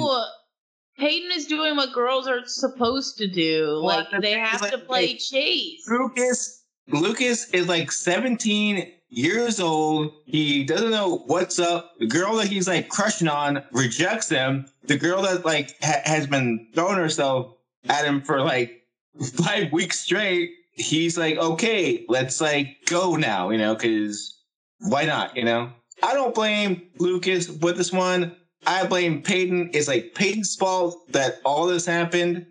Peyton 0.99 1.32
is 1.34 1.47
doing 1.47 1.76
what 1.76 1.91
girls 1.93 2.28
are 2.28 2.45
supposed 2.45 3.17
to 3.17 3.28
do. 3.28 3.82
Well, 3.84 3.97
like 3.97 4.12
the 4.12 4.19
they 4.19 4.34
have 4.34 4.62
like, 4.62 4.71
to 4.71 4.78
play 4.78 5.17
chase. 5.17 5.84
Lucas 5.88 6.63
Lucas 6.88 7.49
is 7.49 7.67
like 7.67 7.91
17 7.91 8.91
years 9.13 9.60
old. 9.60 10.13
He 10.26 10.63
doesn't 10.63 10.91
know 10.91 11.23
what's 11.28 11.60
up. 11.60 11.93
The 11.99 12.08
girl 12.08 12.36
that 12.38 12.47
he's 12.47 12.67
like 12.67 12.89
crushing 12.89 13.28
on 13.28 13.63
rejects 13.71 14.30
him. 14.30 14.67
The 14.86 14.97
girl 14.97 15.21
that 15.23 15.45
like 15.45 15.76
ha- 15.82 16.02
has 16.06 16.28
been 16.28 16.67
throwing 16.73 16.97
herself 16.97 17.56
at 17.89 18.06
him 18.06 18.21
for 18.21 18.41
like 18.41 18.84
five 19.43 19.71
weeks 19.71 19.99
straight. 19.99 20.52
He's 20.71 21.17
like, 21.17 21.38
okay, 21.38 22.06
let's 22.10 22.41
like 22.41 22.78
go 22.88 23.15
now, 23.15 23.52
you 23.52 23.60
know, 23.60 23.76
because 23.76 24.39
why 24.80 25.06
not, 25.06 25.38
you 25.38 25.45
know? 25.45 25.71
I 26.02 26.13
don't 26.13 26.34
blame 26.34 26.89
Lucas 26.97 27.47
with 27.47 27.78
this 27.78 27.91
one. 27.91 28.36
I 28.65 28.86
blame 28.86 29.21
Peyton. 29.21 29.69
It's 29.73 29.88
like 29.88 30.15
Peyton's 30.15 30.56
fault 30.56 31.12
that 31.12 31.39
all 31.45 31.67
this 31.67 31.86
happened. 31.86 32.47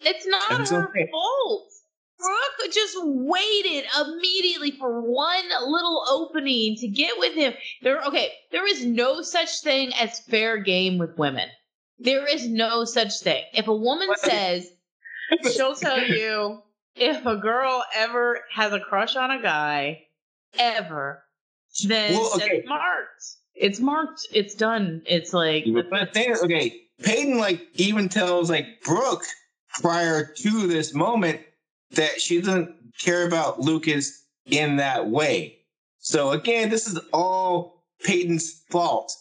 It's 0.00 0.26
not 0.26 0.42
her 0.70 0.90
fault. 1.10 1.65
Just 2.72 2.96
waited 3.00 3.84
immediately 4.00 4.72
for 4.72 5.00
one 5.00 5.44
little 5.66 6.04
opening 6.08 6.76
to 6.76 6.88
get 6.88 7.18
with 7.18 7.34
him. 7.34 7.54
There, 7.82 8.02
okay, 8.02 8.32
there 8.50 8.66
is 8.66 8.84
no 8.84 9.22
such 9.22 9.60
thing 9.60 9.92
as 9.94 10.20
fair 10.20 10.58
game 10.58 10.98
with 10.98 11.16
women. 11.16 11.48
There 11.98 12.26
is 12.26 12.48
no 12.48 12.84
such 12.84 13.20
thing. 13.20 13.44
If 13.54 13.68
a 13.68 13.74
woman 13.74 14.08
What? 14.08 14.18
says, 14.20 14.68
she'll 15.54 15.74
tell 15.76 16.00
you 16.06 16.60
if 16.96 17.24
a 17.24 17.36
girl 17.36 17.84
ever 17.94 18.40
has 18.52 18.72
a 18.72 18.80
crush 18.80 19.16
on 19.16 19.30
a 19.30 19.40
guy, 19.40 20.02
ever, 20.58 21.22
then 21.86 22.14
Well, 22.14 22.32
okay. 22.36 22.58
it's 22.58 22.68
marked. 22.68 23.24
It's 23.54 23.80
marked. 23.80 24.26
It's 24.32 24.54
done. 24.54 25.02
It's 25.06 25.32
like 25.32 25.64
But 25.72 26.14
okay, 26.16 26.82
Peyton 27.02 27.38
like 27.38 27.62
even 27.74 28.08
tells 28.08 28.50
like 28.50 28.66
Brooke 28.84 29.24
prior 29.80 30.24
to 30.38 30.66
this 30.66 30.92
moment 30.94 31.40
that 31.96 32.20
she 32.20 32.40
doesn't 32.40 32.74
care 33.00 33.26
about 33.26 33.60
Lucas 33.60 34.24
in 34.46 34.76
that 34.76 35.08
way. 35.08 35.58
So 35.98 36.30
again, 36.30 36.70
this 36.70 36.86
is 36.86 36.98
all 37.12 37.84
Peyton's 38.04 38.62
fault. 38.70 39.12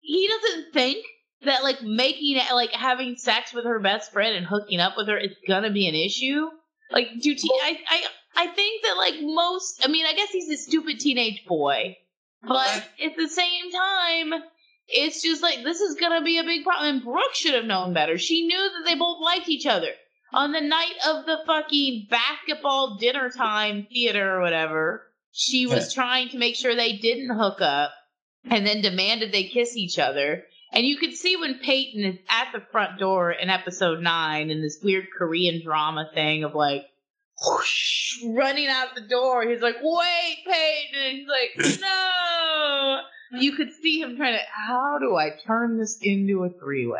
he 0.00 0.28
doesn't 0.28 0.72
think 0.72 1.04
that 1.42 1.62
like 1.62 1.82
making 1.82 2.36
it 2.36 2.52
like 2.54 2.70
having 2.70 3.16
sex 3.16 3.52
with 3.52 3.64
her 3.64 3.78
best 3.80 4.12
friend 4.12 4.36
and 4.36 4.46
hooking 4.46 4.80
up 4.80 4.94
with 4.96 5.08
her 5.08 5.18
is 5.18 5.34
gonna 5.48 5.70
be 5.70 5.88
an 5.88 5.94
issue. 5.94 6.46
Like, 6.90 7.08
do 7.20 7.34
te- 7.34 7.50
I 7.62 7.78
I 7.88 8.02
I 8.36 8.46
think 8.48 8.82
that 8.82 8.94
like 8.96 9.14
most. 9.20 9.84
I 9.84 9.88
mean, 9.88 10.06
I 10.06 10.14
guess 10.14 10.30
he's 10.30 10.48
a 10.50 10.56
stupid 10.56 11.00
teenage 11.00 11.44
boy, 11.46 11.96
but 12.42 12.88
at 13.04 13.16
the 13.16 13.28
same 13.28 13.70
time, 13.72 14.42
it's 14.88 15.22
just 15.22 15.42
like 15.42 15.64
this 15.64 15.80
is 15.80 15.96
gonna 15.96 16.22
be 16.22 16.38
a 16.38 16.44
big 16.44 16.64
problem. 16.64 16.96
And 16.96 17.04
Brooke 17.04 17.34
should 17.34 17.54
have 17.54 17.64
known 17.64 17.92
better. 17.94 18.18
She 18.18 18.46
knew 18.46 18.56
that 18.58 18.82
they 18.86 18.94
both 18.94 19.20
liked 19.20 19.48
each 19.48 19.66
other. 19.66 19.90
On 20.34 20.50
the 20.50 20.60
night 20.60 20.96
of 21.06 21.26
the 21.26 21.38
fucking 21.46 22.08
basketball 22.10 22.96
dinner 22.96 23.30
time 23.30 23.86
theater 23.88 24.34
or 24.34 24.40
whatever, 24.40 25.06
she 25.30 25.68
was 25.68 25.94
trying 25.94 26.30
to 26.30 26.38
make 26.38 26.56
sure 26.56 26.74
they 26.74 26.96
didn't 26.96 27.36
hook 27.36 27.60
up 27.60 27.92
and 28.50 28.66
then 28.66 28.80
demanded 28.80 29.30
they 29.30 29.44
kiss 29.44 29.76
each 29.76 29.96
other. 29.96 30.42
And 30.72 30.84
you 30.84 30.96
could 30.96 31.14
see 31.14 31.36
when 31.36 31.60
Peyton 31.60 32.02
is 32.04 32.18
at 32.28 32.48
the 32.52 32.64
front 32.72 32.98
door 32.98 33.30
in 33.30 33.48
episode 33.48 34.00
nine 34.00 34.50
in 34.50 34.60
this 34.60 34.80
weird 34.82 35.06
Korean 35.16 35.62
drama 35.62 36.10
thing 36.12 36.42
of 36.42 36.52
like 36.52 36.82
whoosh, 37.46 38.20
running 38.24 38.66
out 38.66 38.96
the 38.96 39.02
door. 39.02 39.46
He's 39.46 39.62
like, 39.62 39.76
wait, 39.80 40.38
Peyton. 40.44 41.00
And 41.00 41.16
he's 41.16 41.28
like, 41.28 41.80
no. 41.80 43.00
You 43.38 43.52
could 43.52 43.70
see 43.72 44.00
him 44.00 44.16
trying 44.16 44.34
to, 44.34 44.42
how 44.50 44.98
do 44.98 45.14
I 45.14 45.30
turn 45.46 45.78
this 45.78 45.98
into 46.02 46.42
a 46.42 46.50
three 46.50 46.88
way? 46.88 46.98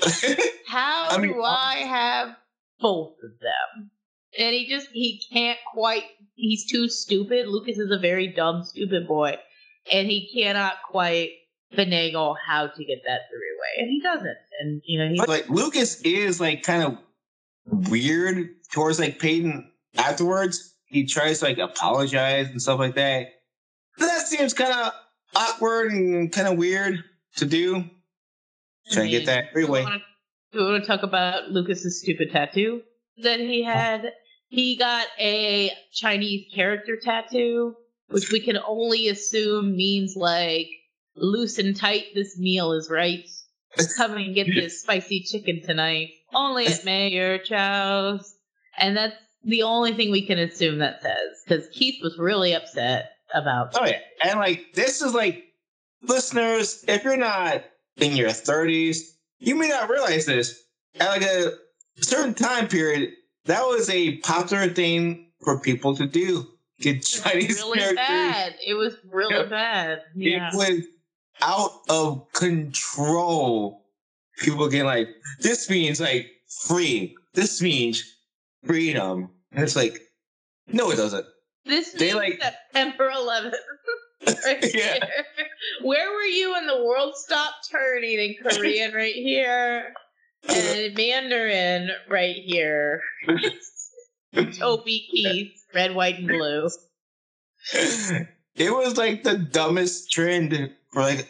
How 0.66 1.08
I 1.10 1.18
mean, 1.18 1.34
do 1.34 1.42
I 1.42 1.74
have 1.86 2.36
both 2.82 3.14
of 3.22 3.30
them? 3.40 3.90
And 4.38 4.54
he 4.54 4.68
just, 4.68 4.88
he 4.92 5.22
can't 5.32 5.58
quite, 5.72 6.04
he's 6.34 6.70
too 6.70 6.88
stupid. 6.88 7.48
Lucas 7.48 7.78
is 7.78 7.90
a 7.90 7.98
very 7.98 8.28
dumb, 8.28 8.64
stupid 8.64 9.06
boy. 9.06 9.36
And 9.90 10.08
he 10.08 10.30
cannot 10.34 10.74
quite 10.90 11.30
finagle 11.74 12.36
how 12.46 12.66
to 12.66 12.84
get 12.84 12.98
that 13.06 13.20
three 13.30 13.56
way. 13.60 13.82
And 13.82 13.90
he 13.90 14.00
doesn't. 14.02 14.36
And, 14.60 14.82
you 14.84 14.98
know, 14.98 15.08
he's 15.08 15.18
But 15.18 15.28
like 15.28 15.48
Lucas 15.48 16.00
is 16.02 16.40
like 16.40 16.62
kind 16.62 16.82
of 16.82 16.98
weird 17.90 18.48
towards 18.72 18.98
like 18.98 19.18
Peyton 19.18 19.70
afterwards. 19.96 20.74
He 20.86 21.06
tries 21.06 21.40
to 21.40 21.46
like 21.46 21.58
apologize 21.58 22.48
and 22.50 22.60
stuff 22.60 22.78
like 22.78 22.94
that. 22.96 23.28
But 23.98 24.06
that 24.06 24.26
seems 24.26 24.54
kind 24.54 24.72
of 24.72 24.92
awkward 25.34 25.92
and 25.92 26.32
kind 26.32 26.48
of 26.48 26.58
weird 26.58 27.02
to 27.36 27.46
do. 27.46 27.84
Trying 28.90 29.10
to 29.10 29.18
get 29.18 29.26
that 29.26 29.52
three-way. 29.52 29.86
We 30.52 30.58
wanna- 30.60 30.64
do 30.64 30.64
we 30.66 30.72
want 30.72 30.84
to 30.84 30.86
talk 30.88 31.02
about 31.02 31.50
Lucas's 31.50 32.00
stupid 32.00 32.30
tattoo 32.30 32.82
that 33.18 33.40
he 33.40 33.62
had? 33.62 34.12
He 34.48 34.76
got 34.76 35.06
a 35.18 35.70
Chinese 35.92 36.46
character 36.54 36.98
tattoo, 37.02 37.74
which 38.08 38.30
we 38.30 38.40
can 38.40 38.58
only 38.66 39.08
assume 39.08 39.74
means 39.76 40.14
like 40.16 40.68
loose 41.16 41.58
and 41.58 41.76
tight. 41.76 42.06
This 42.14 42.38
meal 42.38 42.72
is 42.72 42.90
right. 42.90 43.24
Come 43.96 44.16
and 44.18 44.34
get 44.34 44.48
this 44.54 44.82
spicy 44.82 45.20
chicken 45.22 45.62
tonight, 45.64 46.10
only 46.34 46.66
at 46.66 46.84
Mayor 46.84 47.38
Chow's. 47.38 48.34
And 48.76 48.94
that's 48.96 49.16
the 49.44 49.62
only 49.62 49.94
thing 49.94 50.10
we 50.10 50.26
can 50.26 50.38
assume 50.38 50.78
that 50.78 51.00
says 51.02 51.42
because 51.46 51.68
Keith 51.72 52.02
was 52.02 52.18
really 52.18 52.52
upset 52.52 53.12
about. 53.32 53.74
Oh 53.80 53.86
yeah, 53.86 53.98
and 54.22 54.38
like 54.38 54.74
this 54.74 55.00
is 55.00 55.14
like 55.14 55.44
listeners, 56.02 56.84
if 56.86 57.04
you're 57.04 57.16
not 57.16 57.64
in 57.96 58.14
your 58.14 58.28
30s, 58.28 59.11
you 59.42 59.56
may 59.56 59.68
not 59.68 59.90
realize 59.90 60.24
this. 60.26 60.62
At 61.00 61.08
like 61.08 61.22
a 61.22 61.52
certain 61.96 62.34
time 62.34 62.68
period, 62.68 63.10
that 63.46 63.62
was 63.62 63.90
a 63.90 64.18
popular 64.18 64.68
thing 64.68 65.32
for 65.42 65.58
people 65.60 65.96
to 65.96 66.06
do. 66.06 66.46
Get 66.80 66.96
It 66.96 67.02
Chinese 67.02 67.48
was 67.48 67.62
really 67.62 67.78
characters. 67.78 67.96
bad. 67.96 68.54
It 68.66 68.74
was 68.74 68.94
really 69.10 69.34
Yeah. 69.34 69.42
bad. 69.44 70.02
Yeah. 70.14 70.50
It 70.52 70.56
was 70.56 70.84
out 71.40 71.72
of 71.88 72.30
control. 72.32 73.84
People 74.38 74.68
getting 74.68 74.86
like, 74.86 75.08
this 75.40 75.68
means 75.70 76.00
like 76.00 76.30
free. 76.66 77.16
This 77.34 77.60
means 77.62 78.02
freedom. 78.64 79.30
And 79.52 79.62
it's 79.64 79.76
like, 79.76 79.98
no, 80.68 80.90
it 80.90 80.96
doesn't. 80.96 81.26
This 81.64 81.92
They, 81.92 82.06
means 82.12 82.14
like- 82.16 82.42
September 82.42 83.10
11th. 83.10 83.54
right 84.44 84.74
Yeah. 84.74 84.94
here. 84.94 85.00
Where 85.82 86.10
were 86.12 86.22
you 86.22 86.52
when 86.52 86.66
the 86.66 86.84
world 86.84 87.16
stopped 87.16 87.68
turning 87.70 88.18
in 88.18 88.34
Korean 88.42 88.92
right 88.94 89.14
here? 89.14 89.92
And 90.48 90.78
in 90.78 90.94
Mandarin 90.94 91.90
right 92.08 92.34
here. 92.36 93.00
Toby 94.58 95.06
Keith, 95.10 95.52
red, 95.74 95.94
white, 95.94 96.18
and 96.18 96.28
blue. 96.28 96.68
it 97.74 98.70
was 98.74 98.96
like 98.96 99.22
the 99.22 99.36
dumbest 99.38 100.10
trend 100.10 100.72
for 100.92 101.02
like 101.02 101.28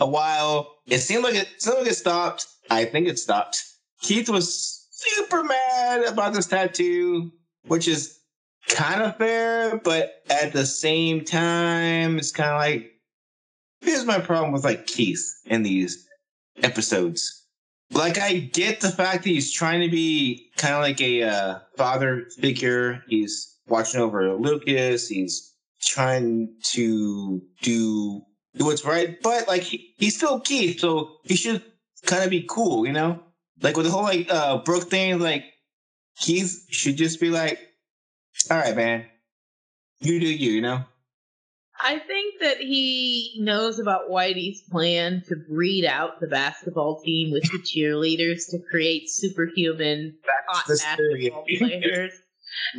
a 0.00 0.06
while. 0.06 0.76
It 0.86 0.98
seemed 0.98 1.24
like 1.24 1.34
it, 1.34 1.48
it 1.54 1.62
seemed 1.62 1.78
like 1.78 1.88
it 1.88 1.94
stopped. 1.94 2.46
I 2.70 2.84
think 2.84 3.08
it 3.08 3.18
stopped. 3.18 3.62
Keith 4.00 4.28
was 4.28 4.86
super 4.90 5.42
mad 5.44 6.04
about 6.04 6.32
this 6.32 6.46
tattoo, 6.46 7.32
which 7.66 7.88
is 7.88 8.18
kind 8.68 9.02
of 9.02 9.16
fair, 9.16 9.78
but 9.78 10.22
at 10.30 10.52
the 10.52 10.66
same 10.66 11.24
time, 11.24 12.18
it's 12.18 12.32
kind 12.32 12.50
of 12.50 12.58
like 12.58 12.90
here's 13.80 14.04
my 14.04 14.18
problem 14.18 14.52
with 14.52 14.64
like 14.64 14.86
Keith 14.86 15.24
in 15.46 15.62
these 15.62 16.06
episodes. 16.62 17.46
Like 17.90 18.18
I 18.18 18.38
get 18.38 18.80
the 18.80 18.90
fact 18.90 19.24
that 19.24 19.30
he's 19.30 19.52
trying 19.52 19.82
to 19.82 19.90
be 19.90 20.50
kind 20.56 20.74
of 20.74 20.80
like 20.80 21.00
a 21.00 21.22
uh, 21.22 21.58
father 21.76 22.26
figure. 22.38 23.02
He's 23.08 23.56
watching 23.68 24.00
over 24.00 24.34
Lucas. 24.34 25.08
He's 25.08 25.52
trying 25.80 26.54
to 26.72 27.42
do 27.62 28.22
do 28.56 28.64
what's 28.64 28.84
right, 28.84 29.20
but 29.22 29.48
like 29.48 29.62
he, 29.62 29.94
he's 29.98 30.16
still 30.16 30.40
Keith, 30.40 30.80
so 30.80 31.16
he 31.24 31.36
should 31.36 31.62
kind 32.06 32.22
of 32.22 32.30
be 32.30 32.46
cool, 32.48 32.86
you 32.86 32.92
know. 32.92 33.20
Like 33.60 33.76
with 33.76 33.86
the 33.86 33.92
whole 33.92 34.02
like 34.02 34.30
uh 34.30 34.58
Brooke 34.58 34.88
thing, 34.90 35.18
like 35.18 35.44
Keith 36.18 36.66
should 36.70 36.96
just 36.96 37.20
be 37.20 37.30
like, 37.30 37.58
"All 38.50 38.58
right, 38.58 38.76
man, 38.76 39.06
you 40.00 40.20
do 40.20 40.26
you," 40.26 40.52
you 40.52 40.60
know. 40.60 40.84
I 41.80 41.98
think 41.98 42.40
that 42.40 42.58
he 42.58 43.36
knows 43.40 43.78
about 43.78 44.08
Whitey's 44.08 44.62
plan 44.70 45.22
to 45.28 45.36
breed 45.36 45.84
out 45.84 46.20
the 46.20 46.28
basketball 46.28 47.00
team 47.02 47.32
with 47.32 47.42
the 47.50 47.58
cheerleaders 47.58 48.48
to 48.50 48.58
create 48.70 49.10
superhuman 49.10 50.16
hot 50.46 50.66
basketball 50.68 51.44
players. 51.58 52.12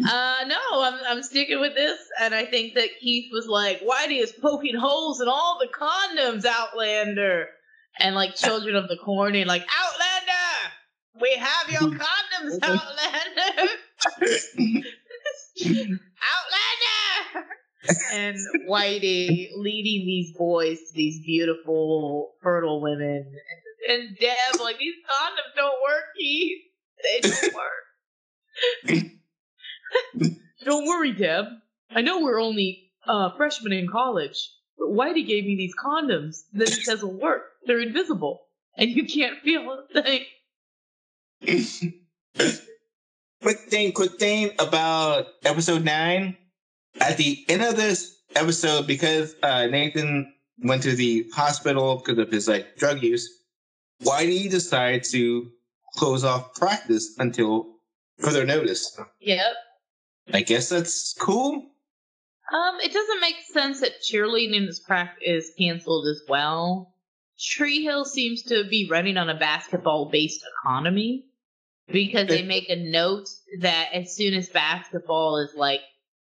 Uh, 0.08 0.46
no, 0.48 0.58
I'm 0.74 1.00
I'm 1.08 1.24
sticking 1.24 1.60
with 1.60 1.76
this, 1.76 2.00
and 2.20 2.34
I 2.34 2.46
think 2.46 2.76
that 2.76 2.90
Keith 3.02 3.30
was 3.32 3.48
like, 3.48 3.82
"Whitey 3.82 4.22
is 4.22 4.32
poking 4.32 4.76
holes 4.76 5.20
in 5.22 5.28
all 5.28 5.60
the 5.60 5.68
condoms, 5.68 6.46
Outlander," 6.46 7.48
and 8.00 8.16
like 8.16 8.36
Children 8.38 8.76
of 8.76 8.88
the 8.88 8.98
Corn, 8.98 9.36
and 9.36 9.48
like 9.48 9.66
Outlander, 9.78 10.72
we 11.22 11.36
have 11.36 11.70
your 11.70 12.00
condoms, 12.00 12.60
Outlander, 12.64 13.74
Outlander, 15.62 17.48
and 18.14 18.38
Whitey 18.70 19.50
leading 19.58 20.06
these 20.06 20.34
boys 20.38 20.78
to 20.80 20.94
these 20.94 21.24
beautiful, 21.26 22.34
fertile 22.42 22.82
women, 22.82 23.32
and, 23.88 24.00
and 24.08 24.18
Deb 24.18 24.60
like 24.62 24.78
these 24.80 24.96
condoms 25.10 25.56
don't 25.56 25.82
work, 25.84 26.04
Keith, 26.18 26.62
they 27.04 27.20
don't 27.30 27.54
work. 27.56 29.12
Don't 30.64 30.86
worry, 30.88 31.14
Deb. 31.14 31.46
I 31.92 32.02
know 32.02 32.22
we're 32.22 32.42
only 32.42 32.92
uh, 33.08 33.30
freshmen 33.38 33.72
in 33.72 33.88
college, 33.88 34.50
but 34.78 34.88
Whitey 34.88 35.26
gave 35.26 35.46
me 35.46 35.56
these 35.56 35.74
condoms. 35.76 36.42
that 36.54 36.76
it 36.76 36.86
doesn't 36.86 37.20
work. 37.20 37.44
They're 37.66 37.80
invisible, 37.80 38.42
and 38.78 38.90
you 38.90 39.06
can't 39.06 39.40
feel 39.42 39.86
a 39.96 40.02
thing. 40.02 40.26
quick 43.46 43.60
thing, 43.70 43.92
quick 43.92 44.18
thing 44.18 44.50
about 44.58 45.28
episode 45.44 45.84
nine. 45.84 46.36
At 47.00 47.18
the 47.18 47.46
end 47.48 47.62
of 47.62 47.76
this 47.76 48.18
episode, 48.36 48.88
because 48.88 49.36
uh, 49.44 49.68
Nathan 49.68 50.34
went 50.64 50.82
to 50.82 50.96
the 50.96 51.30
hospital 51.32 51.98
because 51.98 52.18
of 52.18 52.32
his 52.32 52.48
like 52.48 52.76
drug 52.78 53.04
use, 53.04 53.30
why 54.00 54.26
did 54.26 54.34
he 54.34 54.50
decide 54.50 55.04
to 55.12 55.52
close 55.96 56.24
off 56.24 56.56
practice 56.56 57.14
until 57.20 57.68
further 58.18 58.48
notice? 58.48 59.00
Yep. 59.20 59.54
I 60.34 60.42
guess 60.42 60.70
that's 60.70 61.14
cool. 61.14 61.54
Um, 62.52 62.80
it 62.84 62.94
doesn't 62.94 63.22
make 63.22 63.36
sense 63.54 63.80
that 63.82 64.02
cheerleading 64.02 64.68
is 64.68 64.80
prac- 64.80 65.20
is 65.22 65.52
canceled 65.56 66.08
as 66.08 66.24
well. 66.28 66.96
Tree 67.40 67.84
Hill 67.84 68.06
seems 68.06 68.42
to 68.44 68.64
be 68.68 68.88
running 68.90 69.18
on 69.18 69.30
a 69.30 69.38
basketball 69.38 70.10
based 70.10 70.44
economy 70.64 71.26
because 71.92 72.28
they 72.28 72.44
make 72.44 72.70
a 72.70 72.76
note 72.76 73.28
that 73.62 73.90
as 73.94 74.16
soon 74.16 74.34
as 74.34 74.50
basketball 74.50 75.38
is 75.38 75.54
like 75.56 75.82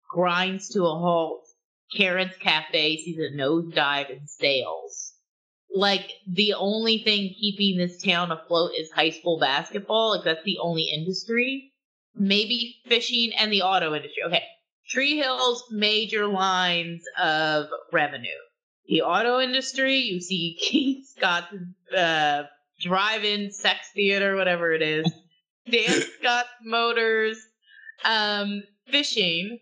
grinds 0.10 0.69
to 0.69 0.84
a 0.84 0.95
halt, 0.95 1.45
Karen's 1.95 2.36
Cafe 2.38 2.97
sees 2.97 3.17
a 3.17 3.36
nosedive 3.36 4.10
in 4.10 4.28
sales. 4.28 5.13
Like 5.76 6.12
the 6.28 6.54
only 6.54 6.99
thing 6.99 7.34
keeping 7.39 7.78
this 7.78 8.02
town 8.02 8.32
afloat 8.32 8.71
is 8.78 8.91
high 8.91 9.10
school 9.10 9.39
basketball. 9.39 10.12
Like 10.12 10.26
that's 10.26 10.43
the 10.43 10.60
only 10.62 10.84
industry. 10.84 11.71
Maybe 12.15 12.76
fishing 12.86 13.32
and 13.38 13.52
the 13.52 13.63
auto 13.63 13.95
industry. 13.95 14.23
Okay. 14.28 14.43
Tree 14.88 15.17
Hill's 15.17 15.63
major 15.71 16.28
lines 16.28 17.04
of 17.19 17.67
revenue. 17.91 18.30
The 18.88 19.02
auto 19.02 19.39
industry, 19.39 19.95
you 19.97 20.19
see 20.19 20.58
Keith 20.62 21.08
Scott's 21.15 21.47
uh, 21.95 22.43
drive-in 22.82 23.52
sex 23.52 23.89
theater, 23.95 24.36
whatever 24.36 24.73
it 24.73 24.82
is. 24.82 25.12
Dan 25.69 26.02
Scott's 26.19 26.49
motors, 26.63 27.38
um, 28.04 28.63
fishing, 28.88 29.60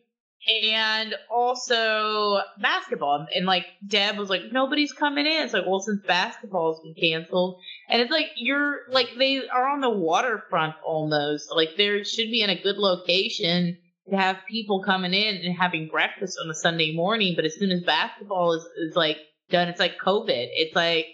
and 0.48 1.16
also 1.30 2.40
basketball. 2.60 3.28
And 3.36 3.46
like 3.46 3.66
Deb 3.86 4.18
was 4.18 4.30
like, 4.30 4.52
nobody's 4.52 4.94
coming 4.94 5.26
in. 5.26 5.44
It's 5.44 5.54
like, 5.54 5.66
well, 5.68 5.80
since 5.80 6.02
basketball's 6.06 6.82
been 6.82 6.96
canceled, 6.96 7.60
and 7.90 8.02
it's 8.02 8.12
like 8.12 8.28
you're 8.36 8.80
like 8.90 9.10
they 9.18 9.48
are 9.48 9.70
on 9.70 9.82
the 9.82 9.90
waterfront 9.90 10.76
almost. 10.86 11.52
Like 11.54 11.70
there 11.78 12.04
should 12.04 12.32
be 12.32 12.42
in 12.42 12.50
a 12.50 12.62
good 12.62 12.78
location 12.78 13.78
to 14.10 14.18
have 14.18 14.38
people 14.50 14.84
coming 14.84 15.14
in 15.14 15.38
and 15.38 15.58
having 15.58 15.88
breakfast 15.88 16.38
on 16.44 16.50
a 16.50 16.56
Sunday 16.56 16.94
morning, 16.94 17.34
but 17.36 17.46
as 17.46 17.56
soon 17.56 17.72
as 17.72 17.84
basketball 17.84 18.54
is, 18.54 18.64
is 18.78 18.96
like 18.96 19.18
done, 19.50 19.68
it's 19.68 19.80
like 19.80 19.98
COVID. 20.04 20.48
It's 20.54 20.76
like 20.76 21.06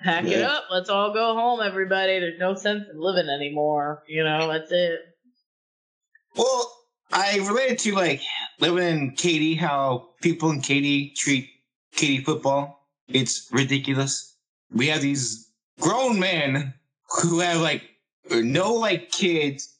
pack 0.00 0.24
it 0.24 0.42
up, 0.42 0.64
let's 0.70 0.88
all 0.88 1.12
go 1.12 1.34
home, 1.34 1.60
everybody. 1.60 2.18
There's 2.18 2.38
no 2.38 2.54
sense 2.54 2.84
in 2.92 3.00
living 3.00 3.28
anymore. 3.28 4.02
You 4.08 4.24
know, 4.24 4.48
that's 4.48 4.70
it. 4.70 5.00
Well, 6.36 6.72
I 7.12 7.36
related 7.38 7.78
to 7.80 7.94
like 7.94 8.20
living 8.60 8.86
in 8.86 9.10
Katy, 9.12 9.54
how 9.54 10.10
people 10.20 10.50
in 10.50 10.60
Katy 10.60 11.14
treat 11.16 11.48
Katy 11.94 12.24
football. 12.24 12.86
It's 13.08 13.48
ridiculous. 13.52 14.36
We 14.72 14.88
have 14.88 15.00
these 15.00 15.50
grown 15.80 16.18
men 16.18 16.74
who 17.22 17.40
have 17.40 17.60
like 17.60 17.82
no 18.30 18.74
like 18.74 19.10
kids 19.10 19.76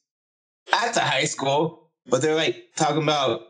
at 0.72 0.94
the 0.94 1.00
high 1.00 1.24
school, 1.24 1.90
but 2.06 2.22
they're 2.22 2.34
like 2.34 2.56
talking 2.76 3.02
about 3.02 3.42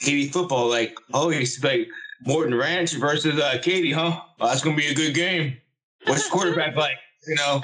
Katy 0.00 0.28
football. 0.28 0.68
Like, 0.68 0.96
oh, 1.12 1.30
it's 1.30 1.62
like 1.62 1.88
Morton 2.24 2.54
Ranch 2.54 2.92
versus 2.94 3.38
uh, 3.38 3.58
Katy, 3.62 3.92
huh? 3.92 4.20
Oh, 4.40 4.46
that's 4.46 4.62
gonna 4.62 4.76
be 4.76 4.86
a 4.86 4.94
good 4.94 5.14
game. 5.14 5.58
What's 6.06 6.28
quarterback 6.28 6.76
like? 6.76 6.96
You 7.26 7.34
know, 7.36 7.60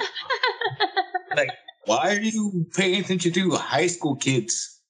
like 1.35 1.49
why 1.85 2.15
are 2.15 2.19
you 2.19 2.65
paying 2.75 2.99
attention 3.01 3.31
to 3.33 3.51
high 3.51 3.87
school 3.87 4.15
kids? 4.15 4.81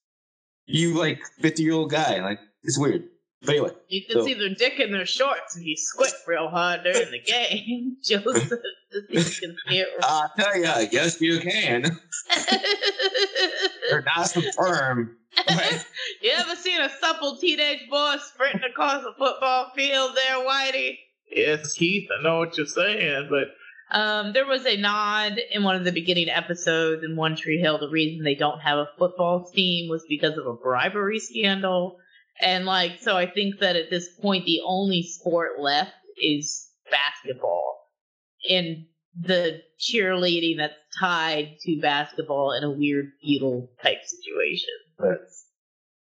You 0.66 0.94
like 0.98 1.20
fifty 1.40 1.62
year 1.62 1.74
old 1.74 1.90
guy, 1.90 2.20
like 2.22 2.38
it's 2.62 2.78
weird. 2.78 3.04
But 3.42 3.50
anyway, 3.50 3.70
You 3.88 4.02
can 4.06 4.16
So- 4.20 4.24
see 4.26 4.34
their 4.34 4.54
dick 4.54 4.80
in 4.80 4.90
their 4.90 5.04
shorts 5.04 5.56
if 5.56 5.64
you 5.64 5.76
squint 5.76 6.14
real 6.26 6.48
hard 6.48 6.82
during 6.82 7.10
the 7.10 7.20
game. 7.20 7.96
Joseph, 8.02 8.48
to 8.48 9.00
see 9.00 9.06
you 9.10 9.48
can 9.48 9.56
see 9.68 9.78
it. 9.80 9.88
I'll 10.02 10.32
tell 10.38 10.56
you, 10.56 10.88
yes, 10.90 11.20
you 11.20 11.40
can. 11.40 11.82
They're 13.90 14.02
not 14.02 14.24
so 14.30 14.40
firm. 14.56 15.16
But 15.46 15.86
you 16.22 16.30
ever 16.36 16.54
seen 16.56 16.80
a 16.80 16.88
supple 16.88 17.36
teenage 17.36 17.88
boy 17.90 18.16
sprinting 18.22 18.62
across 18.70 19.04
a 19.04 19.12
football 19.18 19.72
field 19.76 20.12
there, 20.16 20.36
Whitey? 20.46 20.96
Yes, 21.34 21.74
Keith, 21.74 22.08
I 22.16 22.22
know 22.22 22.38
what 22.38 22.56
you're 22.56 22.66
saying, 22.66 23.28
but 23.28 23.48
Um, 23.90 24.32
there 24.32 24.46
was 24.46 24.64
a 24.64 24.76
nod 24.76 25.38
in 25.52 25.62
one 25.62 25.76
of 25.76 25.84
the 25.84 25.92
beginning 25.92 26.28
episodes 26.28 27.04
in 27.04 27.16
One 27.16 27.36
Tree 27.36 27.58
Hill. 27.58 27.78
The 27.78 27.90
reason 27.90 28.24
they 28.24 28.34
don't 28.34 28.60
have 28.60 28.78
a 28.78 28.88
football 28.98 29.48
team 29.52 29.90
was 29.90 30.04
because 30.08 30.38
of 30.38 30.46
a 30.46 30.54
bribery 30.54 31.18
scandal. 31.18 31.98
And 32.40 32.64
like, 32.64 33.00
so 33.00 33.16
I 33.16 33.26
think 33.26 33.60
that 33.60 33.76
at 33.76 33.90
this 33.90 34.08
point, 34.20 34.46
the 34.46 34.62
only 34.64 35.02
sport 35.02 35.60
left 35.60 35.92
is 36.16 36.68
basketball. 36.90 37.76
And 38.50 38.86
the 39.20 39.60
cheerleading 39.78 40.56
that's 40.58 40.74
tied 40.98 41.56
to 41.60 41.80
basketball 41.80 42.52
in 42.52 42.64
a 42.64 42.70
weird 42.70 43.12
feudal 43.22 43.70
type 43.82 43.98
situation. 44.04 44.68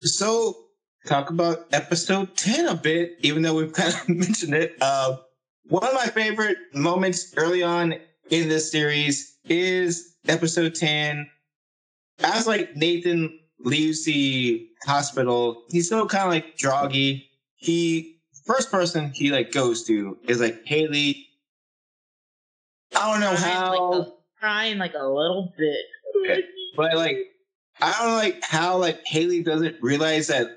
so 0.01 0.66
talk 1.07 1.31
about 1.31 1.67
episode 1.73 2.37
ten 2.37 2.67
a 2.67 2.75
bit, 2.75 3.13
even 3.21 3.43
though 3.43 3.55
we've 3.55 3.73
kind 3.73 3.95
of 3.95 4.09
mentioned 4.09 4.55
it. 4.55 4.77
Uh, 4.81 5.17
one 5.69 5.85
of 5.85 5.95
my 5.95 6.07
favorite 6.07 6.59
moments 6.75 7.33
early 7.37 7.63
on 7.63 7.95
in 8.31 8.49
this 8.49 8.71
series 8.71 9.37
is 9.45 10.15
episode 10.29 10.75
ten. 10.75 11.27
As 12.21 12.47
like 12.47 12.75
Nathan 12.77 13.39
leaves 13.61 14.05
the 14.05 14.67
hospital, 14.85 15.65
he's 15.69 15.87
still 15.87 16.07
kind 16.07 16.25
of 16.25 16.31
like 16.31 16.57
droggy. 16.57 17.25
He 17.57 18.19
first 18.45 18.71
person 18.71 19.11
he 19.15 19.31
like 19.31 19.53
goes 19.53 19.85
to 19.85 20.17
is 20.29 20.41
like 20.41 20.63
Haley. 20.65 21.27
I 22.95 23.13
don't 23.13 23.21
know 23.21 23.35
Crying 23.37 23.55
how. 23.55 23.91
like 23.91 24.07
a, 24.07 24.13
crying 24.41 24.79
like 24.79 24.95
a 24.95 25.07
little 25.07 25.53
bit. 25.57 25.77
But 26.77 26.95
like, 26.95 27.19
I 27.81 27.93
don't 27.93 28.09
know, 28.11 28.17
like 28.17 28.43
how 28.43 28.79
like 28.79 29.01
Haley 29.07 29.43
doesn't 29.43 29.77
realize 29.83 30.29
that 30.29 30.49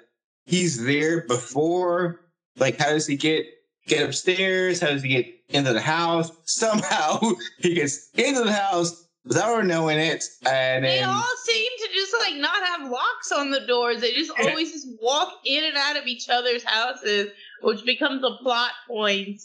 he's 0.50 0.84
there 0.84 1.22
before. 1.28 2.22
Like, 2.58 2.78
how 2.78 2.90
does 2.90 3.08
he 3.08 3.16
get 3.16 3.46
get 3.88 4.06
upstairs? 4.06 4.82
How 4.82 4.88
does 4.88 5.04
he 5.04 5.10
get 5.10 5.28
into 5.50 5.74
the 5.74 5.82
house? 5.82 6.32
Somehow 6.46 7.22
he 7.60 7.76
gets 7.76 8.10
into 8.16 8.44
the 8.44 8.52
house 8.52 9.08
without 9.24 9.56
her 9.56 9.64
knowing 9.64 10.00
it, 10.00 10.24
and 10.46 10.84
They 10.84 10.98
then 11.00 11.10
all 11.10 11.24
seem 11.44 11.72
to 11.78 11.88
just 11.94 12.14
like 12.20 12.36
not 12.36 12.64
have 12.68 12.90
locks 12.90 13.32
on 13.32 13.52
the 13.52 13.62
doors. 13.62 14.02
They 14.02 14.14
just 14.14 14.32
always 14.40 14.72
just 14.72 14.88
walk 15.02 15.34
in 15.46 15.64
and 15.64 15.78
out 15.78 15.98
of 15.98 16.08
each 16.08 16.28
other's 16.30 16.64
houses, 16.64 17.30
which 17.62 17.86
becomes 17.86 18.24
a 18.24 18.42
plot 18.42 18.72
point 18.88 19.40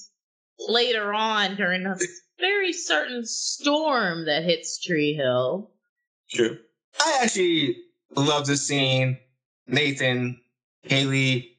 later 0.69 1.12
on 1.12 1.57
during 1.57 1.85
a 1.87 1.97
very 2.40 2.73
certain 2.73 3.25
storm 3.27 4.25
that 4.25 4.45
hits 4.45 4.83
Tree 4.83 5.14
Hill. 5.14 5.71
True. 6.31 6.59
I 7.01 7.21
actually 7.23 7.77
love 8.17 8.47
the 8.47 8.57
scene. 8.57 9.19
Nathan, 9.67 10.40
Haley, 10.85 11.57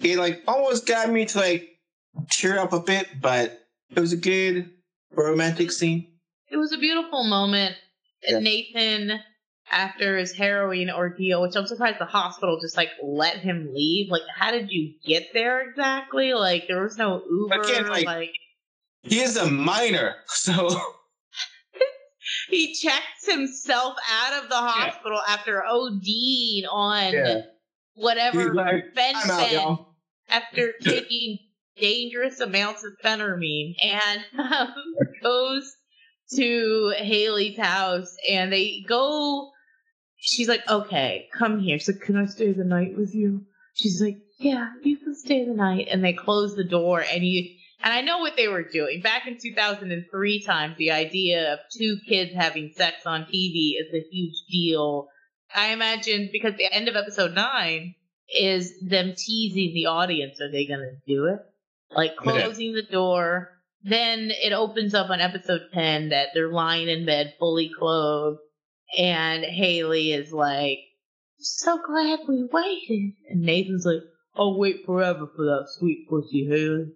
it 0.00 0.18
like 0.18 0.42
almost 0.46 0.86
got 0.86 1.10
me 1.10 1.24
to 1.26 1.38
like 1.38 1.68
cheer 2.30 2.58
up 2.58 2.72
a 2.72 2.80
bit, 2.80 3.08
but 3.20 3.66
it 3.94 4.00
was 4.00 4.12
a 4.12 4.16
good 4.16 4.70
romantic 5.14 5.72
scene. 5.72 6.08
It 6.50 6.56
was 6.56 6.72
a 6.72 6.78
beautiful 6.78 7.24
moment. 7.24 7.76
Yeah. 8.26 8.38
Nathan, 8.38 9.20
after 9.70 10.18
his 10.18 10.32
heroin 10.32 10.90
ordeal, 10.90 11.42
which 11.42 11.56
I'm 11.56 11.66
surprised 11.66 11.98
the 11.98 12.04
hospital 12.04 12.58
just 12.60 12.76
like 12.76 12.90
let 13.02 13.38
him 13.38 13.70
leave. 13.74 14.10
Like, 14.10 14.22
how 14.36 14.50
did 14.50 14.70
you 14.70 14.94
get 15.04 15.28
there 15.32 15.68
exactly? 15.68 16.34
Like, 16.34 16.68
there 16.68 16.82
was 16.82 16.96
no 16.98 17.22
Uber. 17.28 17.60
Again, 17.62 17.88
like- 17.88 18.06
like 18.06 18.30
He 19.02 19.20
is 19.20 19.36
a 19.36 19.50
minor, 19.50 20.16
so 20.26 20.68
he 22.48 22.74
checks 22.74 23.26
himself 23.26 23.96
out 24.10 24.42
of 24.42 24.48
the 24.48 24.56
hospital 24.56 25.20
after 25.28 25.62
ODing 25.68 26.62
on 26.70 27.12
Yeah. 27.12 27.40
Whatever 27.94 28.54
like, 28.54 28.94
fentanyl 28.94 29.52
y'all. 29.52 29.94
after 30.28 30.72
taking 30.82 31.38
dangerous 31.76 32.40
amounts 32.40 32.84
of 32.84 32.92
phentermine 33.04 33.74
and 33.82 34.24
um, 34.38 34.74
goes 35.22 35.74
to 36.34 36.94
Haley's 36.96 37.58
house 37.58 38.14
and 38.28 38.52
they 38.52 38.84
go. 38.88 39.50
She's 40.24 40.48
like, 40.48 40.62
okay, 40.68 41.28
come 41.36 41.58
here. 41.58 41.80
So 41.80 41.92
can 41.92 42.16
I 42.16 42.26
stay 42.26 42.52
the 42.52 42.64
night 42.64 42.96
with 42.96 43.12
you? 43.12 43.44
She's 43.74 44.00
like, 44.00 44.18
yeah, 44.38 44.68
you 44.82 44.96
can 44.96 45.16
stay 45.16 45.44
the 45.44 45.54
night. 45.54 45.88
And 45.90 46.04
they 46.04 46.12
close 46.12 46.54
the 46.54 46.64
door 46.64 47.04
and 47.12 47.24
you, 47.24 47.48
and 47.82 47.92
I 47.92 48.02
know 48.02 48.18
what 48.18 48.36
they 48.36 48.48
were 48.48 48.62
doing. 48.62 49.00
Back 49.00 49.26
in 49.26 49.38
2003 49.38 50.42
times, 50.44 50.76
the 50.78 50.92
idea 50.92 51.54
of 51.54 51.58
two 51.76 51.96
kids 52.08 52.32
having 52.34 52.72
sex 52.76 53.04
on 53.06 53.22
TV 53.22 53.72
is 53.80 53.92
a 53.92 54.06
huge 54.10 54.36
deal. 54.50 55.08
I 55.54 55.72
imagine 55.72 56.30
because 56.32 56.54
the 56.56 56.72
end 56.72 56.88
of 56.88 56.96
episode 56.96 57.34
nine 57.34 57.94
is 58.34 58.72
them 58.80 59.14
teasing 59.16 59.74
the 59.74 59.86
audience. 59.86 60.40
Are 60.40 60.50
they 60.50 60.66
going 60.66 60.80
to 60.80 60.96
do 61.06 61.26
it? 61.26 61.38
Like 61.94 62.16
closing 62.16 62.72
the 62.72 62.82
door. 62.82 63.50
Then 63.82 64.30
it 64.30 64.52
opens 64.52 64.94
up 64.94 65.10
on 65.10 65.20
episode 65.20 65.62
10 65.74 66.10
that 66.10 66.28
they're 66.34 66.52
lying 66.52 66.88
in 66.88 67.04
bed 67.04 67.34
fully 67.38 67.70
clothed. 67.76 68.38
And 68.96 69.44
Haley 69.44 70.12
is 70.12 70.32
like, 70.32 70.78
so 71.38 71.80
glad 71.84 72.20
we 72.28 72.48
waited. 72.50 73.14
And 73.28 73.42
Nathan's 73.42 73.84
like, 73.84 74.02
I'll 74.36 74.58
wait 74.58 74.86
forever 74.86 75.28
for 75.34 75.44
that 75.44 75.66
sweet 75.68 76.06
pussy, 76.08 76.46
Haley. 76.48 76.92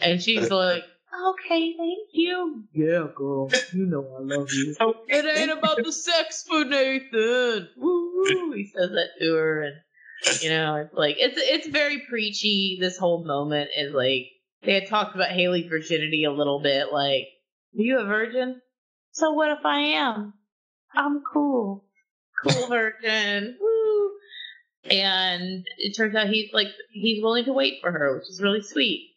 And 0.00 0.22
she's 0.22 0.50
like, 0.50 0.84
okay, 1.12 1.74
thank 1.76 2.08
you. 2.12 2.64
Yeah, 2.72 3.06
girl, 3.14 3.50
you 3.72 3.86
know 3.86 4.06
I 4.18 4.22
love 4.22 4.48
you. 4.52 4.74
It 5.08 5.38
ain't 5.38 5.58
about 5.58 5.82
the 5.82 5.92
sex 5.92 6.44
for 6.48 6.64
Nathan. 6.64 7.68
Woo! 7.76 8.52
He 8.54 8.70
says 8.74 8.90
that 8.90 9.08
to 9.20 9.34
her, 9.34 9.62
and 9.62 9.74
you 10.40 10.50
know, 10.50 10.76
it's 10.76 10.94
like 10.94 11.16
it's 11.18 11.36
it's 11.38 11.68
very 11.68 12.02
preachy. 12.08 12.78
This 12.80 12.96
whole 12.96 13.24
moment 13.24 13.70
is 13.76 13.92
like 13.94 14.26
they 14.62 14.74
had 14.74 14.88
talked 14.88 15.14
about 15.14 15.30
Haley's 15.30 15.68
virginity 15.68 16.24
a 16.24 16.32
little 16.32 16.60
bit. 16.60 16.92
Like, 16.92 17.26
are 17.76 17.82
you 17.82 17.98
a 17.98 18.04
virgin? 18.04 18.60
So 19.12 19.32
what 19.32 19.50
if 19.50 19.64
I 19.64 19.80
am? 19.80 20.34
I'm 20.94 21.22
cool, 21.32 21.84
cool 22.42 22.68
virgin. 22.68 23.56
Woo! 23.60 24.10
And 24.84 25.66
it 25.76 25.96
turns 25.96 26.14
out 26.14 26.28
he's 26.28 26.52
like 26.52 26.68
he's 26.92 27.22
willing 27.22 27.44
to 27.44 27.52
wait 27.52 27.78
for 27.80 27.90
her, 27.90 28.16
which 28.16 28.28
is 28.28 28.40
really 28.42 28.62
sweet. 28.62 29.09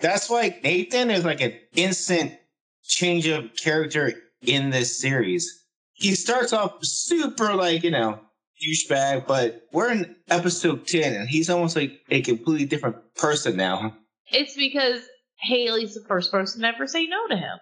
That's 0.00 0.28
why 0.30 0.58
Nathan 0.62 1.10
is 1.10 1.24
like 1.24 1.40
an 1.40 1.54
instant 1.74 2.32
change 2.84 3.26
of 3.26 3.50
character 3.56 4.12
in 4.42 4.70
this 4.70 5.00
series. 5.00 5.64
He 5.92 6.14
starts 6.14 6.52
off 6.52 6.76
super 6.82 7.54
like, 7.54 7.82
you 7.82 7.90
know, 7.90 8.20
douchebag, 8.64 9.26
but 9.26 9.62
we're 9.72 9.90
in 9.90 10.16
episode 10.28 10.86
10 10.86 11.12
and 11.14 11.28
he's 11.28 11.50
almost 11.50 11.76
like 11.76 12.00
a 12.10 12.22
completely 12.22 12.66
different 12.66 12.96
person 13.16 13.56
now. 13.56 13.94
It's 14.30 14.54
because 14.56 15.00
Haley's 15.40 15.94
the 15.94 16.04
first 16.06 16.30
person 16.30 16.62
to 16.62 16.68
ever 16.68 16.86
say 16.86 17.06
no 17.06 17.26
to 17.28 17.36
him. 17.36 17.58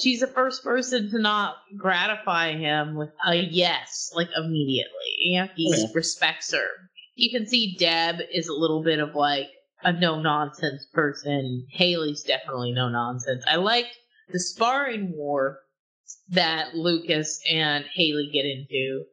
She's 0.00 0.20
the 0.20 0.28
first 0.28 0.62
person 0.62 1.10
to 1.10 1.18
not 1.18 1.56
gratify 1.76 2.52
him 2.52 2.94
with 2.94 3.10
a 3.26 3.34
yes, 3.34 4.12
like 4.14 4.28
immediately. 4.36 4.92
You 5.18 5.40
know, 5.40 5.48
he 5.56 5.74
Yeah. 5.76 5.86
respects 5.94 6.52
her. 6.52 6.66
You 7.16 7.36
can 7.36 7.46
see 7.48 7.76
Deb 7.78 8.16
is 8.32 8.46
a 8.46 8.52
little 8.54 8.82
bit 8.82 9.00
of 9.00 9.14
like 9.16 9.48
a 9.84 9.92
no 9.92 10.20
nonsense 10.20 10.86
person. 10.92 11.66
Haley's 11.70 12.22
definitely 12.22 12.72
no 12.72 12.88
nonsense. 12.88 13.44
I 13.48 13.56
like 13.56 13.86
the 14.30 14.40
sparring 14.40 15.12
war 15.14 15.58
that 16.30 16.74
Lucas 16.74 17.40
and 17.50 17.84
Haley 17.92 18.30
get 18.32 18.44
into. 18.44 19.04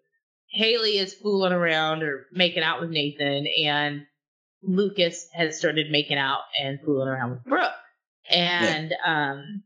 Haley 0.51 0.97
is 0.97 1.13
fooling 1.13 1.53
around 1.53 2.03
or 2.03 2.25
making 2.31 2.63
out 2.63 2.81
with 2.81 2.89
Nathan, 2.89 3.45
and 3.63 4.05
Lucas 4.63 5.27
has 5.33 5.57
started 5.57 5.91
making 5.91 6.17
out 6.17 6.41
and 6.61 6.79
fooling 6.83 7.07
around 7.07 7.31
with 7.31 7.43
Brooke. 7.43 7.71
And 8.29 8.93
um 9.05 9.63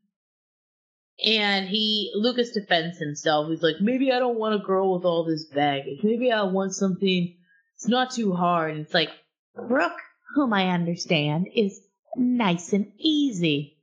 and 1.24 1.68
he 1.68 2.12
Lucas 2.16 2.52
defends 2.52 2.98
himself. 2.98 3.50
He's 3.50 3.64
like, 3.64 3.82
maybe 3.82 4.12
I 4.12 4.20
don't 4.20 4.38
want 4.38 4.56
a 4.56 4.66
girl 4.66 4.94
with 4.94 5.06
all 5.06 5.26
this 5.26 5.46
baggage. 5.46 6.00
Maybe 6.04 6.32
I 6.32 6.44
want 6.44 6.74
something 6.74 7.36
it's 7.76 7.88
not 7.88 8.12
too 8.12 8.34
hard. 8.34 8.72
And 8.72 8.82
it's 8.82 8.94
like, 8.94 9.10
Brooke, 9.56 10.00
whom 10.34 10.54
I 10.54 10.70
understand, 10.70 11.48
is 11.54 11.82
nice 12.16 12.74
and 12.74 12.92
easy. 12.98 13.78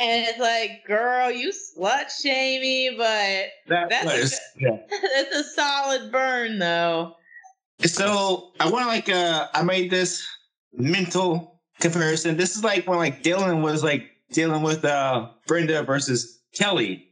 And 0.00 0.26
it's 0.28 0.38
like, 0.38 0.84
girl, 0.86 1.30
you 1.30 1.52
slut 1.52 2.10
shamey, 2.22 2.94
but 2.96 3.46
That 3.68 3.88
That's 3.88 4.04
was 4.04 4.32
a 4.32 4.36
yeah. 4.60 4.76
that's 5.14 5.34
a 5.34 5.44
solid 5.44 6.12
burn 6.12 6.58
though. 6.58 7.14
So 7.84 8.52
I 8.60 8.70
want 8.70 8.84
to 8.84 8.88
like 8.88 9.08
uh 9.08 9.48
I 9.52 9.62
made 9.62 9.90
this 9.90 10.26
mental 10.72 11.60
comparison. 11.80 12.36
This 12.36 12.56
is 12.56 12.62
like 12.62 12.86
when 12.86 12.98
like 12.98 13.22
Dylan 13.22 13.62
was 13.62 13.82
like 13.82 14.06
dealing 14.32 14.62
with 14.62 14.84
uh 14.84 15.28
Brenda 15.46 15.82
versus 15.82 16.40
Kelly. 16.54 17.08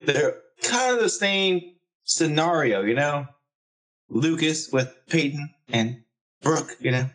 They're 0.00 0.36
kind 0.62 0.94
of 0.94 1.02
the 1.02 1.10
same 1.10 1.60
scenario, 2.04 2.82
you 2.82 2.94
know. 2.94 3.26
Lucas 4.08 4.70
with 4.70 4.94
Peyton 5.08 5.50
and 5.68 6.02
Brooke, 6.42 6.76
you 6.80 6.90
know. 6.90 7.08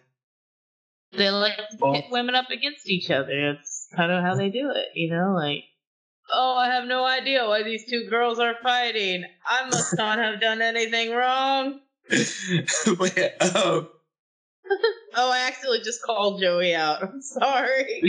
They 1.17 1.29
like 1.31 1.57
to 1.57 1.77
Well- 1.79 1.93
pit 1.93 2.05
women 2.11 2.35
up 2.35 2.49
against 2.51 2.87
each 2.89 3.09
other. 3.11 3.51
It's 3.51 3.87
kind 3.95 4.11
of 4.11 4.23
how 4.23 4.35
they 4.35 4.49
do 4.49 4.71
it, 4.73 4.87
you 4.95 5.09
know, 5.09 5.33
like 5.35 5.63
Oh, 6.29 6.55
I 6.57 6.67
have 6.73 6.85
no 6.85 7.05
idea 7.05 7.47
why 7.47 7.63
these 7.63 7.85
two 7.89 8.05
girls 8.09 8.37
are 8.37 8.55
fighting. 8.61 9.23
I 9.45 9.65
must 9.69 9.97
not 9.97 10.17
have 10.23 10.41
done 10.41 10.61
anything 10.61 11.11
wrong. 11.11 11.79
yeah, 12.11 13.29
um, 13.41 13.89
Oh, 15.15 15.31
I 15.31 15.47
accidentally 15.47 15.79
just 15.83 16.03
called 16.03 16.41
Joey 16.41 16.75
out. 16.75 17.01
I'm 17.01 17.21
sorry. 17.21 18.01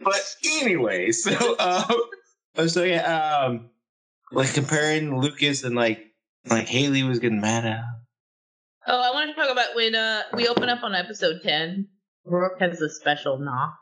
but 0.00 0.34
anyway, 0.62 1.12
so 1.12 1.56
um, 1.58 2.68
so 2.68 2.82
yeah, 2.82 3.44
um, 3.44 3.68
like 4.32 4.54
comparing 4.54 5.20
Lucas 5.20 5.62
and 5.64 5.76
like 5.76 6.00
like 6.48 6.66
Haley 6.66 7.02
was 7.02 7.18
getting 7.18 7.40
mad 7.40 7.66
at. 7.66 7.84
Oh, 8.88 9.00
I 9.00 9.12
want 9.12 9.30
to 9.30 9.34
talk 9.34 9.50
about 9.50 9.74
when 9.74 9.94
uh 9.94 10.22
we 10.34 10.48
open 10.48 10.68
up 10.68 10.84
on 10.84 10.94
episode 10.94 11.40
ten. 11.42 11.88
Brooke 12.24 12.60
has 12.60 12.80
a 12.80 12.88
special 12.88 13.38
knock. 13.38 13.74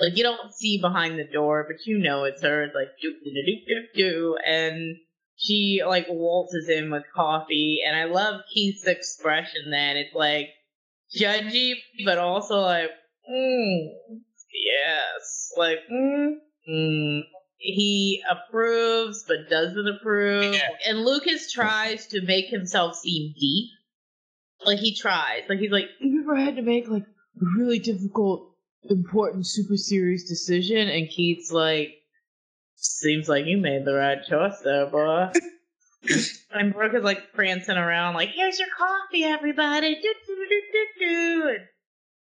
Like 0.00 0.16
you 0.16 0.22
don't 0.22 0.52
see 0.54 0.78
behind 0.80 1.18
the 1.18 1.24
door, 1.24 1.64
but 1.68 1.86
you 1.86 1.98
know 1.98 2.24
it's 2.24 2.42
her. 2.42 2.64
It's 2.64 2.74
like 2.74 2.88
do 3.00 3.12
do 3.24 3.30
do 3.30 3.56
do 3.66 3.82
do, 3.94 4.36
and 4.46 4.96
she 5.36 5.82
like 5.86 6.06
waltzes 6.08 6.68
in 6.68 6.90
with 6.90 7.04
coffee, 7.14 7.80
and 7.86 7.96
I 7.96 8.04
love 8.04 8.42
Keith's 8.52 8.86
expression. 8.86 9.70
Then 9.70 9.96
it's 9.96 10.14
like 10.14 10.48
judgy, 11.16 11.74
but 12.04 12.18
also 12.18 12.60
like, 12.60 12.90
mm, 13.30 13.88
yes, 14.52 15.52
like 15.56 15.78
mm, 15.90 16.34
mm. 16.68 17.20
he 17.58 18.22
approves 18.30 19.24
but 19.26 19.50
doesn't 19.50 19.88
approve. 19.88 20.54
Yeah. 20.54 20.68
And 20.86 21.04
Lucas 21.04 21.50
tries 21.50 22.06
to 22.08 22.22
make 22.22 22.46
himself 22.46 22.96
seem 22.96 23.34
deep. 23.38 23.70
Like 24.64 24.78
he 24.78 24.94
tries. 24.94 25.42
Like 25.48 25.58
he's 25.58 25.70
like, 25.70 25.86
you 26.00 26.22
ever 26.22 26.36
had 26.36 26.56
to 26.56 26.62
make 26.62 26.88
like 26.88 27.02
a 27.02 27.44
really 27.58 27.78
difficult, 27.78 28.52
important, 28.88 29.46
super 29.46 29.76
serious 29.76 30.28
decision? 30.28 30.88
And 30.88 31.08
Keith's 31.08 31.52
like, 31.52 31.94
seems 32.76 33.28
like 33.28 33.46
you 33.46 33.58
made 33.58 33.84
the 33.84 33.94
right 33.94 34.18
choice 34.24 34.60
there, 34.64 34.86
boy. 34.86 35.30
and 36.52 36.72
Brooke 36.72 36.94
is 36.94 37.04
like 37.04 37.32
prancing 37.32 37.76
around, 37.76 38.14
like, 38.14 38.30
here's 38.30 38.58
your 38.58 38.68
coffee, 38.76 39.24
everybody. 39.24 39.94
Do, 39.94 40.14
do, 40.26 40.62
do, 40.98 41.56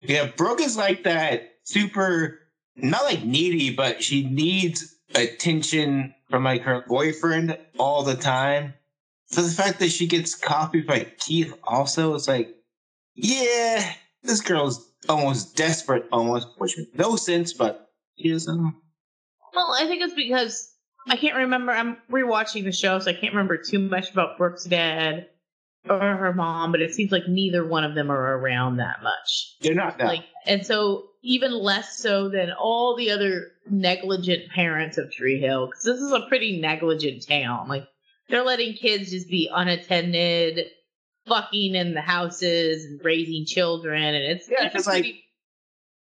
Yeah, 0.03 0.31
Brooke 0.37 0.61
is 0.61 0.77
like 0.77 1.05
that 1.05 1.55
super, 1.65 2.39
not 2.77 3.05
like 3.05 3.25
needy, 3.25 3.75
but 3.75 4.03
she 4.03 4.29
needs 4.29 4.95
attention 5.15 6.15
from 6.31 6.45
like 6.45 6.63
her 6.63 6.85
boyfriend 6.87 7.59
all 7.79 8.03
the 8.03 8.17
time. 8.17 8.75
So 9.35 9.43
the 9.43 9.51
fact 9.51 9.81
that 9.81 9.91
she 9.91 10.07
gets 10.07 10.37
copied 10.37 10.87
by 10.87 11.09
Keith 11.19 11.53
also 11.65 12.15
is 12.15 12.29
like, 12.29 12.55
yeah, 13.17 13.93
this 14.23 14.41
girl's 14.41 14.93
almost 15.09 15.57
desperate, 15.57 16.07
almost, 16.13 16.47
which 16.59 16.79
makes 16.79 16.91
no 16.95 17.17
sense, 17.17 17.53
but 17.53 17.91
she 18.17 18.29
is. 18.29 18.47
Um, 18.47 18.81
Well, 19.53 19.75
I 19.77 19.87
think 19.87 20.03
it's 20.03 20.15
because 20.15 20.73
I 21.09 21.17
can't 21.17 21.37
remember. 21.37 21.73
I'm 21.73 21.97
rewatching 22.11 22.63
the 22.63 22.71
show, 22.71 23.01
so 23.01 23.11
I 23.11 23.15
can't 23.15 23.35
remember 23.35 23.59
too 23.59 23.81
much 23.81 24.13
about 24.13 24.39
Brooke's 24.39 24.65
dad 24.65 25.27
or 25.91 25.99
her 25.99 26.33
mom, 26.33 26.71
but 26.71 26.81
it 26.81 26.95
seems 26.95 27.11
like 27.11 27.25
neither 27.27 27.67
one 27.67 27.83
of 27.83 27.97
them 27.97 28.11
are 28.13 28.39
around 28.39 28.77
that 28.77 29.03
much. 29.03 29.57
they're 29.61 29.75
not 29.75 29.99
that. 29.99 30.07
Like, 30.07 30.25
and 30.47 30.65
so 30.65 31.09
even 31.23 31.53
less 31.53 31.99
so 31.99 32.29
than 32.29 32.53
all 32.53 32.97
the 32.97 33.11
other 33.11 33.49
negligent 33.69 34.49
parents 34.51 34.97
of 34.97 35.11
Tree 35.11 35.41
Hill, 35.41 35.67
because 35.67 35.83
this 35.83 36.01
is 36.01 36.13
a 36.13 36.27
pretty 36.29 36.61
negligent 36.61 37.27
town. 37.27 37.69
Like, 37.69 37.87
they're 38.29 38.45
letting 38.45 38.75
kids 38.75 39.11
just 39.11 39.29
be 39.29 39.51
unattended, 39.53 40.67
fucking 41.27 41.75
in 41.75 41.95
the 41.95 42.01
houses 42.01 42.85
and 42.85 43.01
raising 43.05 43.45
children, 43.47 44.03
and 44.03 44.17
it's 44.25 44.49
Yeah, 44.49 44.71
it's 44.75 44.87
like, 44.87 45.03
pretty- 45.05 45.25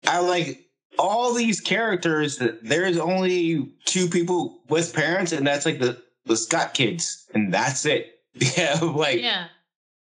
I 0.07 0.19
like 0.19 0.61
all 0.99 1.33
these 1.35 1.61
characters. 1.61 2.41
There's 2.63 2.99
only 2.99 3.73
two 3.87 4.09
people 4.09 4.61
with 4.69 4.95
parents, 4.95 5.33
and 5.33 5.47
that's 5.47 5.65
like 5.67 5.79
the 5.81 6.03
the 6.27 6.37
Scott 6.37 6.73
kids, 6.75 7.27
and 7.35 7.53
that's 7.53 7.85
it. 7.87 8.11
Yeah, 8.57 8.79
like 8.81 9.21
yeah. 9.21 9.47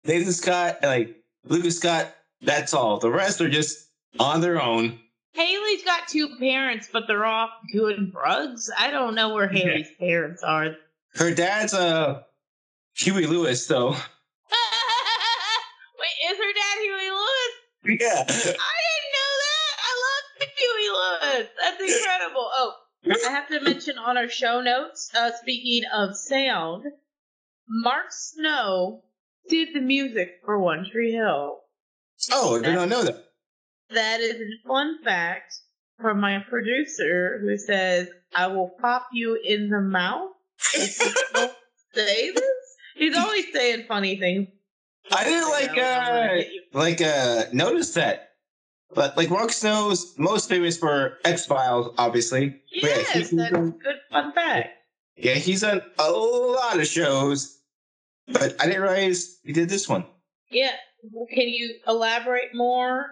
Nathan 0.05 0.31
Scott, 0.33 0.77
like 0.83 1.15
Lucas 1.45 1.77
Scott. 1.77 2.13
That's 2.41 2.73
all. 2.73 2.99
The 2.99 3.09
rest 3.11 3.39
are 3.41 3.49
just 3.49 3.87
on 4.19 4.41
their 4.41 4.61
own. 4.61 4.99
Haley's 5.33 5.83
got 5.83 6.07
two 6.07 6.35
parents, 6.37 6.89
but 6.91 7.03
they're 7.07 7.25
off 7.25 7.49
doing 7.71 8.11
drugs. 8.11 8.69
I 8.77 8.91
don't 8.91 9.15
know 9.15 9.33
where 9.33 9.51
Yeah. 9.51 9.63
Haley's 9.63 9.87
parents 9.99 10.43
are. 10.43 10.75
Her 11.15 11.33
dad's 11.33 11.73
uh 11.73 12.21
Huey 12.95 13.25
Lewis, 13.27 13.65
though. 13.67 13.89
Wait, 13.91 13.97
is 16.31 16.37
her 16.37 16.53
dad 16.53 16.77
Huey 16.81 17.09
Lewis? 17.09 17.53
Yeah, 18.01 18.19
I 18.19 18.25
didn't 18.25 19.11
know 19.17 19.33
that. 19.43 19.73
I 19.79 19.91
love 20.05 20.23
Huey 20.57 20.89
Lewis. 20.89 21.49
That's 21.61 21.81
incredible. 21.81 22.49
Oh, 22.55 22.73
I 23.05 23.29
have 23.29 23.47
to 23.49 23.59
mention 23.61 23.97
on 23.97 24.17
our 24.17 24.29
show 24.29 24.61
notes, 24.61 25.11
uh, 25.15 25.31
speaking 25.41 25.83
of 25.93 26.15
sound, 26.15 26.85
Mark 27.67 28.11
Snow 28.11 29.03
did 29.49 29.69
the 29.73 29.81
music 29.81 30.39
for 30.45 30.59
One 30.59 30.85
Tree 30.89 31.11
Hill. 31.11 31.59
Oh, 32.31 32.57
I 32.57 32.61
did 32.61 32.75
not 32.75 32.89
know 32.89 33.03
that. 33.03 33.25
That 33.89 34.21
is 34.21 34.35
a 34.35 34.67
fun 34.67 35.03
fact 35.03 35.53
from 35.99 36.19
my 36.21 36.39
producer 36.49 37.39
who 37.41 37.57
says, 37.57 38.07
I 38.35 38.47
will 38.47 38.71
pop 38.81 39.07
you 39.13 39.37
in 39.43 39.69
the 39.69 39.81
mouth 39.81 39.91
if 39.91 40.01
you 40.03 40.21
don't 40.21 40.32
say 40.59 42.31
this. 42.31 42.43
He's 42.95 43.17
always 43.17 43.45
saying 43.53 43.85
funny 43.87 44.17
things. 44.17 44.47
I 45.11 45.23
didn't 45.23 45.49
like 45.49 45.77
uh 45.77 46.37
like 46.73 47.01
uh 47.01 47.45
notice 47.51 47.93
that. 47.95 48.29
But 48.93 49.17
like 49.17 49.29
Mark 49.31 49.51
Snow's 49.51 50.13
most 50.19 50.47
famous 50.47 50.77
for 50.77 51.17
X 51.25 51.45
Files, 51.47 51.93
obviously. 51.97 52.61
Yeah, 52.71 52.89
Yes, 52.89 53.09
he's 53.11 53.29
that's 53.31 53.51
a 53.53 53.57
good 53.57 53.95
fun 54.11 54.31
fact. 54.33 54.69
yeah, 55.17 55.33
he's 55.33 55.63
on 55.63 55.81
a 55.97 56.11
lot 56.11 56.79
of 56.79 56.85
shows. 56.87 57.59
But 58.27 58.55
I 58.61 58.67
didn't 58.67 58.81
realize 58.83 59.39
he 59.43 59.51
did 59.51 59.67
this 59.67 59.89
one. 59.89 60.05
Yeah. 60.51 60.73
Can 61.33 61.49
you 61.49 61.75
elaborate 61.87 62.53
more 62.53 63.07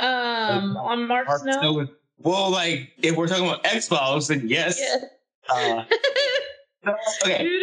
um, 0.00 0.76
on 0.78 1.06
Mark, 1.06 1.28
Mark 1.28 1.42
Snow? 1.42 1.52
Snow. 1.60 1.86
Well, 2.18 2.50
like 2.50 2.90
if 3.02 3.14
we're 3.16 3.28
talking 3.28 3.46
about 3.46 3.64
X 3.66 3.86
Files, 3.88 4.28
then 4.28 4.48
yes. 4.48 4.78
Yes. 4.80 5.04
Uh, 5.48 5.84
okay. 6.86 7.60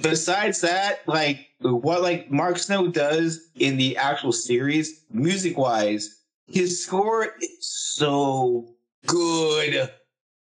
Besides 0.00 0.60
that, 0.62 1.00
like 1.06 1.48
what 1.60 2.02
like 2.02 2.30
Mark 2.30 2.58
Snow 2.58 2.88
does 2.88 3.40
in 3.56 3.76
the 3.76 3.96
actual 3.96 4.32
series, 4.32 5.04
music 5.10 5.58
wise, 5.58 6.22
his 6.46 6.84
score 6.84 7.24
is 7.40 7.58
so 7.60 8.74
good. 9.06 9.90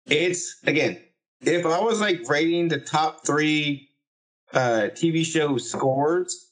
It's 0.07 0.57
again, 0.65 1.01
if 1.41 1.65
I 1.65 1.79
was 1.79 2.01
like 2.01 2.27
rating 2.29 2.67
the 2.67 2.79
top 2.79 3.25
three 3.25 3.89
uh 4.53 4.89
TV 4.93 5.25
show 5.25 5.57
scores, 5.57 6.51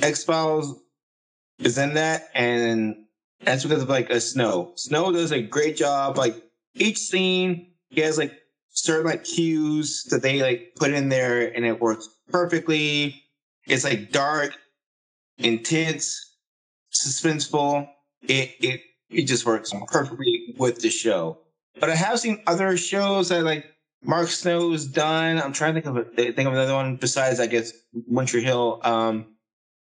X 0.00 0.24
Files 0.24 0.80
is 1.58 1.78
in 1.78 1.94
that, 1.94 2.28
and 2.34 2.96
that's 3.40 3.64
because 3.64 3.82
of 3.82 3.88
like 3.88 4.10
a 4.10 4.20
Snow. 4.20 4.72
Snow 4.76 5.12
does 5.12 5.32
a 5.32 5.42
great 5.42 5.76
job. 5.76 6.16
Like 6.16 6.41
each 6.74 6.98
scene, 6.98 7.72
he 7.90 8.00
has 8.00 8.18
like 8.18 8.32
certain 8.70 9.06
like 9.06 9.24
cues 9.24 10.04
that 10.10 10.22
they 10.22 10.42
like 10.42 10.72
put 10.76 10.92
in 10.92 11.08
there, 11.08 11.54
and 11.54 11.64
it 11.64 11.80
works 11.80 12.08
perfectly. 12.30 13.22
It's 13.66 13.84
like 13.84 14.10
dark, 14.10 14.56
intense, 15.38 16.36
suspenseful. 16.92 17.88
It 18.22 18.50
it 18.60 18.80
it 19.10 19.24
just 19.24 19.46
works 19.46 19.72
perfectly 19.88 20.54
with 20.58 20.80
the 20.80 20.90
show. 20.90 21.38
But 21.78 21.90
I 21.90 21.94
have 21.94 22.20
seen 22.20 22.42
other 22.46 22.76
shows 22.76 23.28
that 23.28 23.44
like 23.44 23.66
Mark 24.02 24.28
Snow's 24.28 24.86
done. 24.86 25.40
I'm 25.40 25.52
trying 25.52 25.74
to 25.74 25.80
think 25.80 25.96
of 25.96 26.14
think 26.14 26.38
of 26.38 26.52
another 26.52 26.74
one 26.74 26.96
besides, 26.96 27.40
I 27.40 27.46
guess, 27.46 27.72
Winter 27.92 28.40
Hill. 28.40 28.80
Um, 28.82 29.26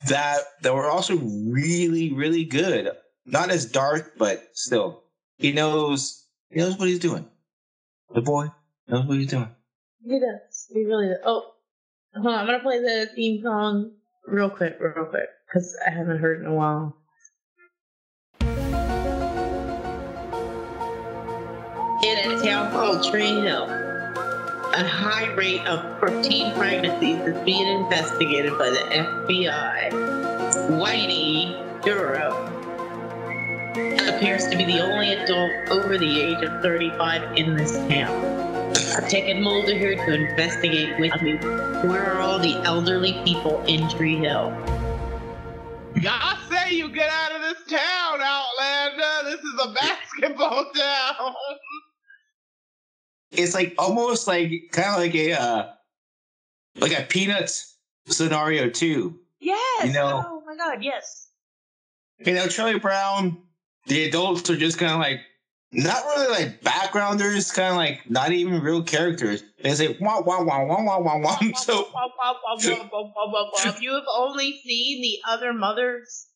that 0.09 0.41
that 0.63 0.75
were 0.75 0.89
also 0.89 1.17
really, 1.17 2.13
really 2.13 2.45
good. 2.45 2.91
Not 3.25 3.51
as 3.51 3.67
dark, 3.67 4.13
but 4.17 4.45
still, 4.55 5.03
he 5.39 5.53
knows 5.53 6.26
he 6.51 6.61
knows 6.61 6.79
what 6.79 6.89
he's 6.89 6.99
doing. 6.99 7.29
The 8.15 8.23
boy 8.23 8.47
knows 8.89 9.07
what 9.07 9.19
he's 9.19 9.31
doing. 9.31 9.49
He 10.05 10.21
does. 10.21 10.69
He 10.73 10.85
really 10.85 11.09
does. 11.09 11.19
Oh, 11.25 11.53
hold 12.15 12.27
on. 12.27 12.35
I'm 12.35 12.47
gonna 12.47 12.61
play 12.61 12.79
the 12.79 13.11
theme 13.15 13.43
song 13.43 13.93
real 14.27 14.51
quick, 14.51 14.79
real 14.81 15.07
quick, 15.07 15.29
because 15.47 15.77
I 15.87 15.91
haven't 15.91 16.19
heard 16.19 16.41
in 16.41 16.47
a 16.47 16.55
while. 16.55 16.97
In 22.05 22.31
a 22.31 22.41
town 22.43 22.71
called 22.71 23.03
Tree 23.11 23.41
Hill, 23.41 23.65
a 23.65 24.85
high 24.85 25.33
rate 25.35 25.67
of 25.67 26.23
teen 26.23 26.53
pregnancies 26.55 27.19
is 27.21 27.45
being 27.45 27.67
investigated 27.67 28.57
by 28.59 28.71
the 28.71 28.79
FBI. 28.79 29.91
Whitey 30.79 31.83
Durham 31.83 32.56
appears 34.27 34.49
to 34.49 34.57
be 34.57 34.65
the 34.65 34.81
only 34.81 35.13
adult 35.13 35.53
over 35.71 35.97
the 35.97 36.21
age 36.21 36.43
of 36.43 36.61
35 36.61 37.37
in 37.37 37.55
this 37.57 37.77
town. 37.87 38.11
I've 38.97 39.09
taken 39.09 39.41
Mulder 39.41 39.73
here 39.79 39.95
to 39.95 40.15
investigate 40.15 40.99
with 40.99 41.23
me. 41.23 41.37
Where 41.89 42.13
are 42.13 42.21
all 42.21 42.41
the 42.41 42.61
elderly 42.65 43.13
people 43.25 43.63
in 43.67 43.89
Tree 43.89 44.17
Hill? 44.17 44.53
I 46.05 46.45
say 46.51 46.75
you 46.75 46.89
get 46.89 47.09
out 47.09 47.37
of 47.37 47.41
this 47.43 47.79
town, 47.79 48.19
Outlander. 48.21 49.31
This 49.31 49.41
is 49.41 49.61
a 49.63 49.73
basketball 49.75 50.73
town. 50.75 51.35
It's 53.31 53.55
like 53.55 53.77
almost 53.79 54.27
like 54.27 54.51
kind 54.73 54.89
of 54.89 54.97
like 54.97 55.15
a 55.15 55.41
uh, 55.41 55.67
like 56.81 56.99
a 56.99 57.03
Peanuts 57.05 57.77
scenario 58.09 58.71
too. 58.71 59.21
Yes. 59.39 59.87
You 59.87 59.93
know- 59.93 60.25
oh 60.27 60.43
my 60.45 60.57
God. 60.57 60.83
Yes. 60.83 61.29
You 62.25 62.33
know, 62.33 62.49
Charlie 62.49 62.79
Brown, 62.81 63.37
the 63.87 64.05
adults 64.05 64.49
are 64.51 64.57
just 64.57 64.79
kind 64.79 64.93
of 64.93 64.99
like 64.99 65.21
not 65.73 66.05
really 66.05 66.29
like 66.29 66.63
backgrounders, 66.63 67.51
kind 67.51 67.71
of 67.71 67.77
like 67.77 68.09
not 68.09 68.33
even 68.33 68.61
real 68.61 68.83
characters. 68.83 69.43
They 69.63 69.75
say 69.75 69.97
wah 70.01 70.21
wah 70.21 70.43
wah 70.43 70.65
wah 70.65 70.83
wah 70.83 70.99
wah 70.99 71.19
wah. 71.19 71.37
So 71.55 71.87
you 73.81 73.95
have 73.95 74.05
only 74.17 74.61
seen 74.65 75.03
the 75.03 75.19
other 75.31 75.53
mothers 75.53 76.27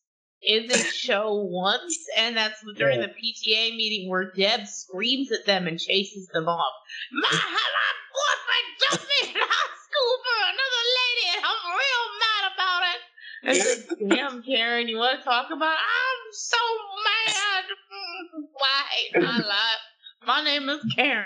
in 0.43 0.67
this 0.67 0.91
show 0.91 1.33
once, 1.35 1.97
and 2.17 2.35
that's 2.35 2.63
during 2.77 2.99
the 2.99 3.07
PTA 3.07 3.75
meeting 3.75 4.09
where 4.09 4.31
Deb 4.31 4.67
screams 4.67 5.31
at 5.31 5.45
them 5.45 5.67
and 5.67 5.79
chases 5.79 6.27
them 6.33 6.47
off. 6.47 6.73
My, 7.13 7.29
my 7.31 7.91
boyfriend 8.11 8.67
dumped 8.89 9.07
me 9.07 9.29
in 9.29 9.41
high 9.41 9.73
school 9.85 10.13
for 10.25 10.37
another 10.49 10.83
lady, 10.99 11.25
and 11.35 11.45
I'm 11.45 11.63
real 11.71 12.05
mad 12.19 12.43
about 12.53 12.81
it. 12.89 13.01
And 13.43 13.57
it's 13.57 13.91
Damn, 14.01 14.43
Karen, 14.43 14.87
you 14.87 14.97
want 14.97 15.19
to 15.19 15.23
talk 15.23 15.47
about? 15.53 15.77
I'm 15.77 16.21
so 16.31 16.57
mad. 16.57 17.63
Mm, 17.69 18.49
Why 18.53 18.80
hate 18.91 19.21
my 19.23 19.37
life? 19.37 19.81
My 20.25 20.43
name 20.43 20.69
is 20.69 20.79
Karen, 20.95 21.25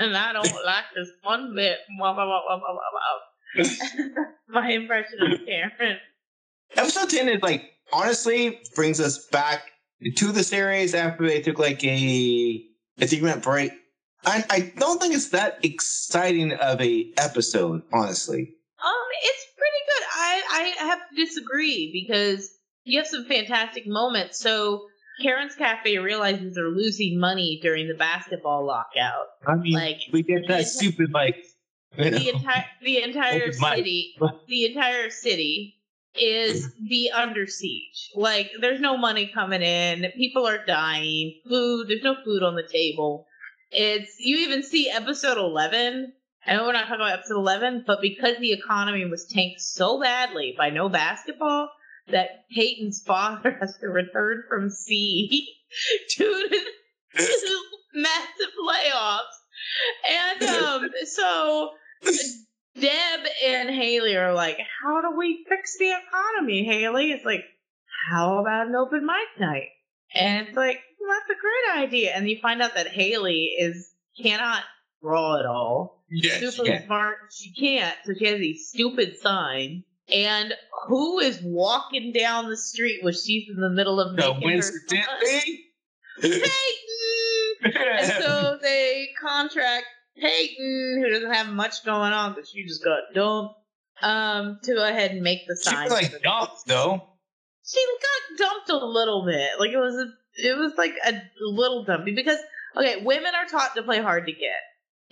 and 0.00 0.16
I 0.16 0.32
don't 0.32 0.44
like 0.66 0.84
this 0.94 1.08
one 1.22 1.54
bit. 1.54 1.78
Wah, 1.98 2.14
wah, 2.14 2.26
wah, 2.26 2.42
wah, 2.48 2.60
wah, 2.60 2.78
wah. 2.94 4.24
My 4.48 4.70
impression 4.70 5.18
of 5.22 5.40
Karen. 5.46 5.98
episode 6.76 7.10
ten 7.10 7.28
is 7.28 7.42
like 7.42 7.62
honestly 7.92 8.60
brings 8.74 9.00
us 9.00 9.26
back 9.28 9.62
to 10.16 10.32
the 10.32 10.42
series 10.42 10.94
after 10.94 11.26
they 11.26 11.40
took 11.40 11.58
like 11.58 11.82
a 11.84 12.64
a 12.98 13.06
three 13.06 13.20
minute 13.20 13.42
break. 13.42 13.72
I, 14.26 14.44
I 14.50 14.72
don't 14.78 15.00
think 15.00 15.14
it's 15.14 15.30
that 15.30 15.64
exciting 15.64 16.52
of 16.52 16.80
a 16.80 17.12
episode, 17.18 17.82
honestly. 17.92 18.40
Um, 18.84 19.06
it's 19.22 19.46
pretty 19.56 19.82
good. 19.86 20.06
I 20.12 20.42
I 20.50 20.84
have 20.86 20.98
to 21.10 21.24
disagree 21.24 21.90
because 21.92 22.50
you 22.84 22.98
have 22.98 23.06
some 23.06 23.24
fantastic 23.26 23.86
moments. 23.86 24.38
So 24.38 24.86
Karen's 25.22 25.54
Cafe 25.54 25.98
realizes 25.98 26.54
they're 26.54 26.68
losing 26.68 27.18
money 27.18 27.58
during 27.62 27.88
the 27.88 27.94
basketball 27.94 28.66
lockout. 28.66 29.26
I 29.46 29.54
mean, 29.56 29.74
Like, 29.74 30.00
we 30.12 30.22
get 30.22 30.48
that 30.48 30.66
stupid 30.66 31.10
like 31.12 31.36
you 31.96 32.10
know, 32.10 32.18
The 32.18 32.28
entire 32.30 32.64
the 32.82 33.02
entire 33.02 33.52
city 33.52 34.16
the 34.48 34.64
entire 34.66 35.10
city 35.10 35.76
is 36.16 36.72
the 36.88 37.10
under 37.12 37.46
siege. 37.46 38.10
Like 38.14 38.50
there's 38.60 38.80
no 38.80 38.96
money 38.96 39.30
coming 39.32 39.62
in, 39.62 40.06
people 40.16 40.46
are 40.46 40.64
dying, 40.64 41.40
food, 41.48 41.88
there's 41.88 42.02
no 42.02 42.16
food 42.24 42.42
on 42.42 42.54
the 42.54 42.68
table. 42.70 43.26
It's 43.70 44.16
you 44.18 44.38
even 44.38 44.62
see 44.62 44.90
episode 44.90 45.38
eleven. 45.38 46.12
I 46.46 46.54
know 46.54 46.66
we're 46.66 46.72
not 46.72 46.82
talking 46.88 46.96
about 46.96 47.18
episode 47.18 47.38
eleven, 47.38 47.84
but 47.86 48.00
because 48.00 48.36
the 48.38 48.52
economy 48.52 49.04
was 49.06 49.26
tanked 49.26 49.60
so 49.60 50.00
badly 50.00 50.54
by 50.56 50.70
no 50.70 50.88
basketball, 50.88 51.70
that 52.08 52.48
Peyton's 52.50 53.02
father 53.02 53.56
has 53.60 53.76
to 53.78 53.88
return 53.88 54.44
from 54.48 54.70
sea 54.70 55.48
due 56.16 56.48
to, 56.48 56.60
massive 57.94 58.54
layoffs. 58.68 59.20
And 60.10 60.42
um, 60.42 60.90
so 61.06 61.70
Deb 62.74 63.20
and 63.46 63.70
Haley 63.70 64.16
are 64.16 64.34
like, 64.34 64.58
How 64.82 65.00
do 65.00 65.16
we 65.16 65.44
fix 65.48 65.78
the 65.78 65.92
economy, 65.92 66.64
Haley? 66.64 67.12
It's 67.12 67.24
like, 67.24 67.44
How 68.10 68.40
about 68.40 68.66
an 68.66 68.74
open 68.74 69.06
mic 69.06 69.40
night? 69.40 69.68
And 70.14 70.48
it's 70.48 70.56
like, 70.56 70.78
well, 71.00 71.10
that's 71.10 71.38
a 71.38 71.40
great 71.40 71.84
idea. 71.84 72.12
And 72.14 72.28
you 72.28 72.38
find 72.40 72.62
out 72.62 72.74
that 72.74 72.88
Haley 72.88 73.54
is 73.58 73.90
cannot 74.20 74.62
draw 75.02 75.38
at 75.38 75.46
all. 75.46 76.04
Yes, 76.10 76.40
Super 76.40 76.68
yeah. 76.68 76.84
smart. 76.86 77.16
She 77.32 77.52
can't, 77.52 77.96
so 78.04 78.12
she 78.18 78.26
has 78.26 78.38
these 78.38 78.68
stupid 78.68 79.18
signs. 79.18 79.84
And 80.12 80.52
who 80.86 81.18
is 81.18 81.40
walking 81.42 82.12
down 82.12 82.48
the 82.50 82.56
street 82.56 83.02
when 83.02 83.14
she's 83.14 83.48
in 83.48 83.60
the 83.60 83.70
middle 83.70 84.00
of 84.00 84.18
So 84.20 84.34
making 84.34 84.48
coincidentally, 84.50 85.64
Peyton! 86.20 86.42
And 87.74 88.06
so 88.22 88.58
they 88.60 89.08
contract 89.20 89.86
Peyton, 90.20 91.02
who 91.02 91.10
doesn't 91.10 91.32
have 91.32 91.48
much 91.48 91.84
going 91.84 92.12
on 92.12 92.34
because 92.34 92.50
she 92.50 92.64
just 92.66 92.84
got 92.84 92.98
dumped, 93.14 93.54
um, 94.02 94.58
to 94.64 94.74
go 94.74 94.86
ahead 94.86 95.12
and 95.12 95.22
make 95.22 95.46
the 95.46 95.56
she 95.56 95.70
sign. 95.70 95.84
was 95.84 95.92
like 95.92 96.22
dumped 96.22 96.66
though. 96.66 97.02
She 97.66 97.80
got 98.02 98.38
dumped 98.46 98.68
a 98.70 98.76
little 98.86 99.24
bit. 99.24 99.48
Like 99.58 99.70
it 99.70 99.78
was 99.78 99.94
a, 99.94 100.06
it 100.46 100.58
was 100.58 100.72
like 100.76 100.92
a 101.06 101.14
little 101.40 101.84
dumpy 101.84 102.14
because 102.14 102.38
okay, 102.76 103.02
women 103.02 103.32
are 103.34 103.46
taught 103.46 103.74
to 103.76 103.82
play 103.82 104.02
hard 104.02 104.26
to 104.26 104.32
get, 104.32 104.60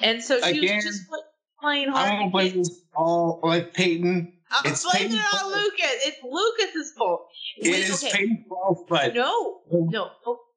and 0.06 0.22
so 0.22 0.38
she 0.40 0.58
Again, 0.58 0.76
was 0.76 0.84
just 0.84 1.08
play, 1.08 1.20
playing 1.60 1.88
I 1.88 1.92
hard 1.92 2.10
don't 2.20 2.24
to 2.26 2.30
blame 2.32 2.46
get. 2.48 2.56
this 2.58 2.80
all 2.94 3.40
like 3.42 3.72
Peyton. 3.72 4.34
I'm 4.52 4.70
it's 4.72 4.84
blaming 4.84 5.12
it 5.18 5.42
on. 5.42 5.52
Lucas. 5.52 5.96
It's 6.06 6.18
Lucas's 6.22 6.92
fault. 6.96 7.26
It 7.58 7.70
When- 7.70 7.80
is 7.82 8.04
okay, 8.04 8.26
fault, 8.48 8.86
but 8.88 9.14
No, 9.14 9.60
um, 9.72 9.88
no. 9.90 10.10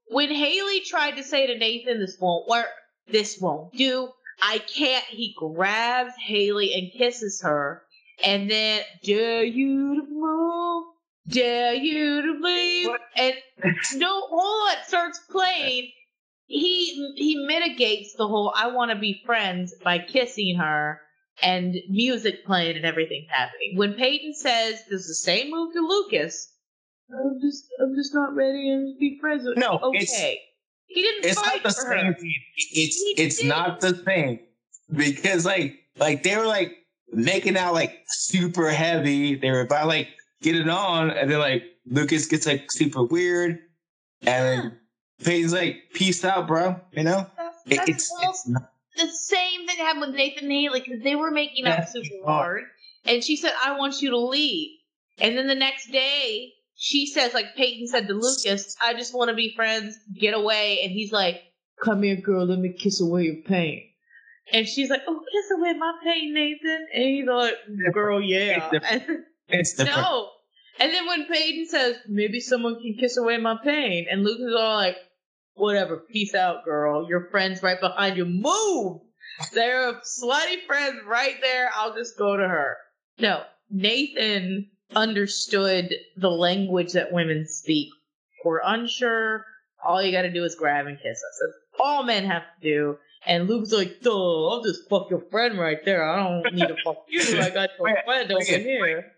When 0.10 0.30
Haley 0.30 0.82
tried 0.82 1.16
to 1.18 1.24
say 1.24 1.48
to 1.48 1.58
Nathan, 1.58 2.00
"This 2.00 2.18
won't 2.20 2.48
work. 2.48 2.68
This 3.08 3.40
won't 3.40 3.74
do. 3.76 4.10
I 4.42 4.60
can't," 4.60 5.04
he 5.06 5.34
grabs 5.38 6.14
Haley 6.24 6.74
and 6.74 6.92
kisses 6.92 7.42
her, 7.44 7.84
and 8.24 8.50
then 8.52 8.82
dare 9.04 9.44
you 9.44 9.96
to 10.02 10.08
move, 10.08 10.84
dare 11.30 11.74
you 11.74 12.22
to 12.22 12.40
leave, 12.44 12.88
What? 12.88 13.02
and 13.16 13.36
no, 13.96 14.28
hold 14.28 14.70
on, 14.78 14.84
starts 14.86 15.20
playing. 15.32 15.92
He 16.48 17.14
he 17.16 17.36
mitigates 17.48 18.14
the 18.14 18.28
whole 18.28 18.54
"I 18.56 18.68
want 18.68 18.92
to 18.92 18.98
be 18.98 19.22
friends" 19.26 19.74
by 19.84 19.98
kissing 20.00 20.58
her. 20.58 21.02
And 21.44 21.76
music 21.90 22.46
playing 22.46 22.78
and 22.78 22.86
everything's 22.86 23.30
happening. 23.30 23.74
When 23.76 23.94
Peyton 23.94 24.34
says, 24.34 24.82
"Does 24.90 25.08
the 25.08 25.14
same 25.16 25.52
move 25.52 25.74
to 25.74 25.82
Lucas," 25.82 26.54
I'm 27.12 27.40
just 27.42 27.66
I'm 27.82 27.94
just 27.96 28.14
not 28.14 28.34
ready 28.36 28.70
to 28.70 28.96
be 29.00 29.18
present. 29.20 29.58
No, 29.58 29.80
okay. 29.84 29.98
it's- 30.00 30.38
he 30.88 31.02
didn't 31.02 31.26
it's 31.26 31.40
fight 31.42 31.56
not 31.56 31.64
the 31.64 31.70
for 31.74 31.92
same 31.94 32.06
her. 32.06 32.14
thing. 32.14 32.34
It's 32.72 32.96
He 32.96 33.16
it's 33.18 33.38
did. 33.40 33.48
not 33.48 33.82
the 33.82 34.02
same 34.06 34.40
because 34.96 35.46
like 35.46 35.80
like 35.98 36.24
they 36.24 36.38
were 36.38 36.46
like 36.46 36.72
making 37.12 37.58
out 37.58 37.74
like 37.74 38.04
super 38.08 38.70
heavy. 38.70 39.36
They 39.36 39.52
were 39.52 39.62
about 39.62 39.88
like 39.88 40.08
get 40.42 40.56
it 40.56 40.70
on, 40.70 41.10
and 41.12 41.30
then 41.30 41.40
like 41.40 41.64
Lucas 41.86 42.28
gets 42.28 42.46
like 42.46 42.72
super 42.72 43.04
weird, 43.04 43.60
and 44.22 44.46
then 44.46 44.80
Peyton's 45.24 45.54
like, 45.54 45.78
"Peace 45.94 46.24
out, 46.24 46.48
bro." 46.48 46.80
You 46.94 47.04
know, 47.04 47.30
That's, 47.38 47.58
It- 47.66 47.90
it's 47.90 48.12
it's 48.24 48.48
not, 48.48 48.72
the 48.98 49.10
same 49.12 49.68
thing 49.68 49.78
happened 49.78 50.02
with 50.08 50.16
Nathan 50.16 50.46
and 50.46 50.52
Haley 50.52 50.82
because 50.82 51.04
they 51.04 51.16
were 51.16 51.32
making 51.32 51.68
up 51.68 51.88
super 51.88 52.26
hard, 52.26 52.64
and 53.06 53.24
she 53.24 53.36
said, 53.36 53.54
"I 53.64 53.78
want 53.78 54.02
you 54.02 54.12
to 54.12 54.18
leave," 54.18 54.78
and 55.20 55.38
then 55.38 55.48
the 55.48 55.56
next 55.56 55.92
day. 55.92 56.52
She 56.78 57.08
says, 57.08 57.34
like 57.34 57.56
Peyton 57.56 57.88
said 57.88 58.10
to 58.10 58.14
Lucas, 58.14 58.76
I 58.84 58.94
just 58.96 59.14
want 59.16 59.30
to 59.30 59.34
be 59.34 59.54
friends, 59.56 59.98
get 60.14 60.34
away. 60.34 60.82
And 60.84 60.92
he's 60.92 61.10
like, 61.10 61.42
Come 61.82 62.04
here, 62.04 62.18
girl, 62.18 62.46
let 62.46 62.60
me 62.60 62.74
kiss 62.78 63.00
away 63.00 63.24
your 63.24 63.42
pain. 63.46 63.82
And 64.52 64.68
she's 64.68 64.90
like, 64.90 65.00
Oh, 65.08 65.22
kiss 65.32 65.52
away 65.58 65.74
my 65.74 65.94
pain, 66.04 66.34
Nathan. 66.34 66.88
And 66.94 67.04
he's 67.04 67.28
like, 67.28 67.54
Girl, 67.94 68.22
yeah. 68.22 68.70
It's 69.48 69.74
different. 69.74 69.98
No. 69.98 70.30
And 70.80 70.92
then 70.94 71.08
when 71.08 71.26
Peyton 71.28 71.68
says, 71.68 71.96
maybe 72.10 72.40
someone 72.42 72.76
can 72.82 72.96
kiss 73.00 73.16
away 73.18 73.38
my 73.38 73.56
pain, 73.64 74.08
and 74.12 74.24
Lucas 74.24 74.48
is 74.48 74.56
all 74.58 74.76
like, 74.76 74.98
whatever, 75.56 75.98
peace 75.98 76.36
out, 76.36 76.64
girl. 76.66 77.08
Your 77.10 77.28
friend's 77.32 77.64
right 77.64 77.80
behind 77.80 78.18
you. 78.18 78.26
Move! 78.26 79.02
There 79.54 79.90
are 79.90 80.02
slutty 80.02 80.66
friends 80.66 81.02
right 81.06 81.36
there. 81.42 81.70
I'll 81.76 81.94
just 81.96 82.18
go 82.18 82.38
to 82.38 82.48
her. 82.48 82.78
No, 83.20 83.44
Nathan 83.70 84.70
understood 84.96 85.94
the 86.18 86.30
language 86.30 86.94
that 86.94 87.12
women 87.12 87.46
speak. 87.48 87.90
We're 88.44 88.62
unsure. 88.64 89.46
All 89.84 90.02
you 90.02 90.12
got 90.12 90.22
to 90.24 90.32
do 90.32 90.44
is 90.44 90.56
grab 90.56 90.88
and 90.88 90.98
kiss 90.98 91.18
us. 91.18 91.42
That's 91.42 91.58
all 91.82 92.04
men 92.04 92.26
have 92.26 92.44
to 92.44 92.68
do. 92.68 92.98
And 93.28 93.48
Luke's 93.48 93.72
like, 93.72 94.02
duh, 94.02 94.12
I'll 94.12 94.64
just 94.64 94.88
fuck 94.90 95.10
your 95.10 95.22
friend 95.32 95.58
right 95.58 95.84
there. 95.84 96.08
I 96.08 96.16
don't 96.18 96.54
need 96.54 96.68
to 96.68 96.76
fuck 96.84 96.98
you. 97.10 97.22
I 97.42 97.50
got 97.50 97.70
your 97.80 97.98
friend 98.06 98.32
over 98.32 98.42
again, 98.42 98.62
here. 98.62 99.12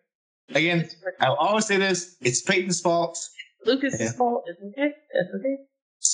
Again, 0.49 0.89
I'll 1.19 1.35
always 1.35 1.65
say 1.65 1.75
this: 1.77 2.15
it's 2.21 2.41
Peyton's 2.41 2.79
fault. 2.79 3.19
Lucas's 3.65 3.99
Yeah. 3.99 4.11
fault. 4.13 4.43
It's 4.47 4.61
okay. 4.61 4.93
That's 5.13 5.29
okay. 5.39 5.55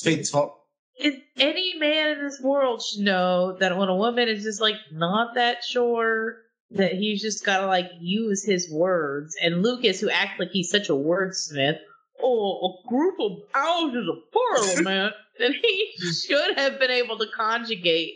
Peyton's 0.04 0.30
fault. 0.30 0.60
It, 0.96 1.24
any 1.38 1.74
man 1.80 2.18
in 2.18 2.24
this 2.24 2.40
world 2.42 2.82
should 2.82 3.04
know 3.04 3.58
that 3.60 3.78
when 3.78 3.90
a 3.90 3.96
woman 3.96 4.28
is 4.30 4.44
just 4.44 4.62
like 4.62 4.76
not 4.92 5.36
that 5.36 5.64
sure, 5.64 6.38
that 6.72 6.94
he's 6.94 7.22
just 7.22 7.46
gotta 7.46 7.68
like 7.68 7.90
use 8.00 8.46
his 8.46 8.70
words. 8.72 9.36
And 9.42 9.64
Lucas, 9.64 10.00
who 10.00 10.10
acts 10.10 10.40
like 10.40 10.50
he's 10.52 10.70
such 10.70 10.90
a 10.90 10.94
wordsmith, 10.94 11.80
oh, 12.22 12.78
a 12.86 12.88
group 12.88 13.16
of 13.20 13.32
owls 13.56 13.96
is 13.96 14.08
a 14.08 14.32
parliament, 14.32 15.14
then 15.40 15.54
he 15.62 15.94
should 16.12 16.58
have 16.58 16.80
been 16.80 16.92
able 16.92 17.18
to 17.18 17.28
conjugate 17.36 18.14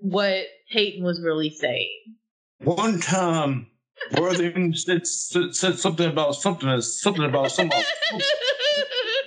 what 0.00 0.44
Peyton 0.70 1.04
was 1.04 1.20
really 1.22 1.50
saying. 1.50 2.16
One 2.58 3.00
time, 3.00 3.70
Worthing 4.18 4.74
said, 4.74 5.06
said, 5.06 5.78
something 5.78 6.10
about 6.10 6.34
something, 6.34 6.80
something 6.80 7.24
about 7.24 7.52
someone. 7.52 7.82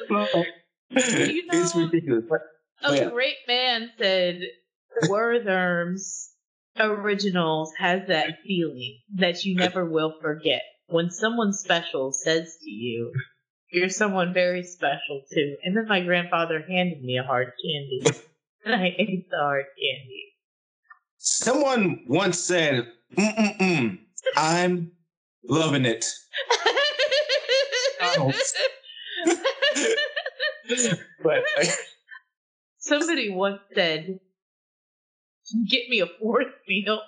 it's 1.52 1.76
know- 1.76 1.82
ridiculous. 1.86 2.26
But 2.30 2.42
A 2.90 2.96
Yeah. 2.96 3.10
great 3.10 3.38
man 3.48 3.92
said 3.98 4.42
Werther's 5.08 6.30
Originals 6.80 7.72
has 7.78 8.08
that 8.08 8.40
feeling 8.46 9.00
that 9.16 9.44
you 9.46 9.56
never 9.56 9.86
will 9.86 10.16
forget. 10.22 10.62
When 10.88 11.10
someone 11.12 11.54
special 11.54 12.12
says 12.12 12.58
to 12.62 12.70
you, 12.70 13.14
You're 13.72 13.90
someone 13.90 14.34
very 14.34 14.64
special 14.64 15.24
too. 15.34 15.56
And 15.64 15.76
then 15.76 15.88
my 15.88 16.02
grandfather 16.02 16.60
handed 16.68 17.02
me 17.04 17.18
a 17.18 17.24
hard 17.24 17.54
candy. 17.64 18.04
And 18.66 18.76
I 18.84 18.94
ate 18.98 19.30
the 19.30 19.38
hard 19.38 19.66
candy. 19.78 20.24
someone 21.18 22.04
once 22.08 22.38
said, 22.40 22.86
Mm-mm-mm, 23.16 23.98
"I'm 24.36 24.92
loving 25.48 25.86
it." 25.86 26.06
Donald's. 28.00 28.54
But 31.24 31.44
Somebody 32.78 33.30
once 33.30 33.62
said, 33.74 34.20
Get 35.70 35.90
me 35.90 36.02
a 36.02 36.08
fourth 36.20 36.48
meal. 36.68 37.00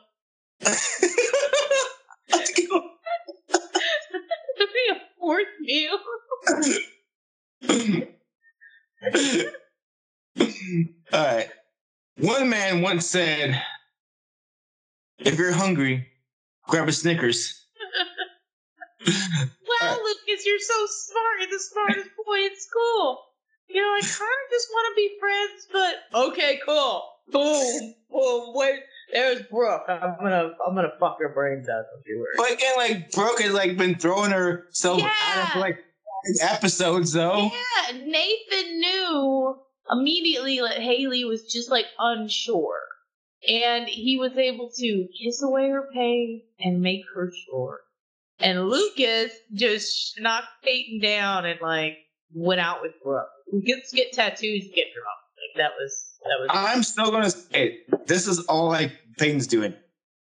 Get 0.61 0.69
me 4.73 4.89
a 4.91 5.01
fourth 5.19 5.47
meal. 5.61 5.99
All 11.13 11.25
right. 11.25 11.49
One 12.17 12.49
man 12.49 12.81
once 12.81 13.05
said, 13.05 13.61
"If 15.19 15.37
you're 15.37 15.51
hungry, 15.51 16.07
grab 16.67 16.87
a 16.87 16.91
Snickers." 16.91 17.65
Wow, 19.05 19.97
Lucas, 20.03 20.45
you're 20.45 20.57
so 20.57 20.85
smart. 20.87 21.41
You're 21.41 21.49
the 21.51 21.59
smartest 21.59 22.09
boy 22.25 22.37
in 22.37 22.55
school. 22.57 23.19
You 23.67 23.81
know, 23.81 23.87
I 23.87 24.01
kind 24.01 24.11
of 24.11 24.51
just 24.51 24.67
want 24.71 24.91
to 24.91 24.95
be 24.95 25.17
friends, 25.19 25.67
but 25.71 26.29
okay, 26.29 26.59
cool. 26.65 27.03
Boom, 27.31 27.95
boom. 28.11 28.53
Wait, 28.55 28.79
there's 29.11 29.41
Brooke. 29.43 29.83
I'm 29.87 30.15
gonna, 30.19 30.51
I'm 30.65 30.75
gonna 30.75 30.93
fuck 30.99 31.17
her 31.19 31.29
brains 31.29 31.67
out. 31.67 31.85
Don't 31.91 32.03
you 32.05 32.19
worry. 32.19 32.35
But 32.37 32.53
again, 32.53 32.73
like 32.77 33.11
Brooke 33.11 33.41
has 33.41 33.53
like 33.53 33.77
been 33.77 33.95
throwing 33.95 34.31
herself 34.31 35.01
out 35.01 35.55
of 35.55 35.61
like 35.61 35.79
episodes 36.41 37.13
though. 37.13 37.51
Yeah, 37.51 37.97
Nathan 38.05 38.79
knew 38.79 39.57
immediately 39.91 40.59
that 40.59 40.79
Haley 40.79 41.25
was 41.25 41.51
just 41.51 41.69
like 41.69 41.85
unsure. 41.99 42.79
And 43.47 43.87
he 43.87 44.17
was 44.17 44.35
able 44.37 44.71
to 44.75 45.07
kiss 45.21 45.43
away 45.43 45.69
her 45.69 45.87
pain 45.93 46.41
and 46.59 46.81
make 46.81 47.01
her 47.13 47.31
sure. 47.45 47.81
And 48.39 48.67
Lucas 48.69 49.31
just 49.53 50.19
knocked 50.19 50.47
Peyton 50.63 50.99
down 50.99 51.45
and 51.45 51.59
like 51.61 51.97
went 52.33 52.59
out 52.59 52.81
with 52.81 52.93
Brooke. 53.03 53.27
Gets 53.65 53.93
get 53.93 54.11
tattoos, 54.13 54.65
get 54.73 54.87
drunk. 54.93 55.19
Like 55.37 55.57
that 55.57 55.71
was 55.79 56.17
that 56.23 56.39
was 56.39 56.49
I'm 56.51 56.83
still 56.83 57.11
gonna 57.11 57.29
say 57.29 57.79
this 58.07 58.27
is 58.27 58.39
all 58.45 58.67
like 58.67 58.91
Peyton's 59.17 59.47
doing. 59.47 59.73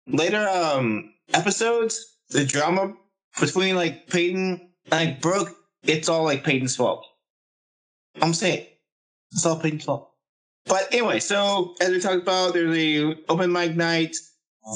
Later 0.07 0.49
um 0.49 1.13
episodes, 1.35 2.17
the 2.31 2.45
drama 2.45 2.95
between 3.39 3.77
like 3.77 4.09
Peyton 4.09 4.71
like 4.91 5.21
Brooke, 5.21 5.55
it's 5.83 6.09
all 6.09 6.25
like 6.25 6.45
Peyton's 6.45 6.77
fault. 6.77 7.05
I'm 8.23 8.35
saying 8.35 8.67
it's 9.33 9.45
all 9.47 9.59
Peyton's 9.59 9.85
fault. 9.85 10.11
But 10.67 10.93
anyway, 10.93 11.21
so 11.21 11.75
as 11.81 11.91
we 11.91 12.01
talked 12.01 12.23
about, 12.23 12.55
there's 12.55 12.77
a 12.77 13.17
open 13.29 13.51
mic 13.53 13.77
night. 13.77 14.17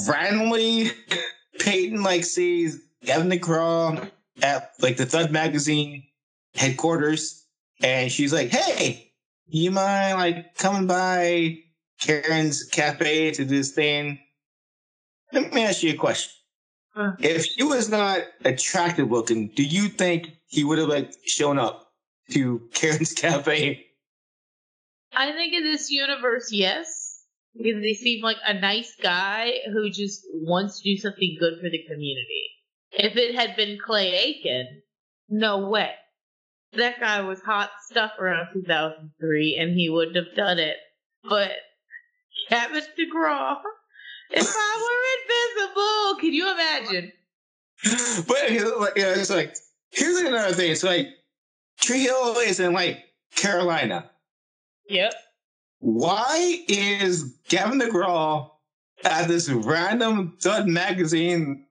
Randomly, 0.07 0.91
Peyton 1.59 2.03
like 2.03 2.25
sees 2.25 2.81
Gavin 3.03 3.29
DeGraw 3.29 4.09
at 4.41 4.71
like 4.81 4.97
the 4.97 5.05
Thud 5.05 5.31
magazine 5.31 6.03
headquarters, 6.55 7.44
and 7.81 8.11
she's 8.11 8.33
like, 8.33 8.49
"Hey, 8.49 9.11
you 9.47 9.71
mind 9.71 10.17
like 10.17 10.55
coming 10.55 10.87
by 10.87 11.59
Karen's 12.01 12.63
cafe 12.63 13.31
to 13.31 13.43
do 13.43 13.57
this 13.57 13.71
thing?" 13.71 14.19
Let 15.31 15.53
me 15.53 15.63
ask 15.63 15.83
you 15.83 15.93
a 15.93 15.97
question. 15.97 16.31
Huh. 16.93 17.11
If 17.19 17.45
he 17.45 17.63
was 17.63 17.89
not 17.89 18.21
attractive 18.45 19.11
looking, 19.11 19.49
do 19.49 19.63
you 19.63 19.89
think 19.89 20.29
he 20.47 20.63
would 20.63 20.77
have 20.77 20.87
like 20.87 21.13
shown 21.25 21.59
up 21.59 21.91
to 22.31 22.61
Karen's 22.73 23.13
cafe? 23.13 23.85
I 25.13 25.31
think 25.31 25.53
in 25.53 25.63
this 25.63 25.91
universe, 25.91 26.51
yes. 26.51 27.23
Because 27.55 27.81
they 27.81 27.93
seem 27.93 28.21
like 28.21 28.37
a 28.45 28.53
nice 28.53 28.93
guy 29.01 29.53
who 29.71 29.89
just 29.89 30.25
wants 30.33 30.81
to 30.81 30.89
do 30.89 30.97
something 30.97 31.37
good 31.39 31.55
for 31.61 31.69
the 31.69 31.83
community. 31.87 32.49
If 32.91 33.15
it 33.15 33.35
had 33.35 33.55
been 33.55 33.77
Clay 33.83 34.13
Aiken, 34.13 34.81
no 35.29 35.69
way. 35.69 35.91
That 36.75 36.99
guy 36.99 37.21
was 37.21 37.41
hot 37.41 37.71
stuff 37.89 38.11
around 38.19 38.47
2003 38.53 39.57
and 39.59 39.73
he 39.75 39.89
wouldn't 39.89 40.15
have 40.15 40.35
done 40.35 40.59
it. 40.59 40.77
But 41.27 41.51
Kevin 42.49 42.83
DeGraw, 42.97 43.57
if 44.31 44.47
I 44.47 44.81
were 44.81 45.65
invisible, 45.65 46.19
can 46.19 46.33
you 46.33 46.51
imagine? 46.51 47.11
but 48.27 48.37
it's 48.49 48.79
like, 48.79 48.93
it's 48.95 49.29
like 49.29 49.55
here's 49.91 50.17
another 50.17 50.53
thing. 50.53 50.71
It's 50.71 50.83
like 50.83 51.07
Tree 51.79 52.01
Hill 52.01 52.37
is 52.37 52.59
in 52.59 52.73
like 52.73 52.99
Carolina. 53.35 54.09
Yep. 54.89 55.13
Why 55.79 56.63
is 56.67 57.35
Gavin 57.49 57.79
DeGraw 57.79 58.49
at 59.03 59.27
this 59.27 59.49
random 59.49 60.37
Thud 60.41 60.67
magazine 60.67 61.65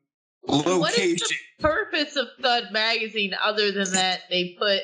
location? 0.46 0.80
What 0.80 0.98
is 0.98 1.20
the 1.20 1.34
purpose 1.60 2.16
of 2.16 2.28
Thud 2.40 2.68
Magazine 2.72 3.34
other 3.42 3.72
than 3.72 3.92
that 3.92 4.20
they 4.30 4.56
put 4.58 4.82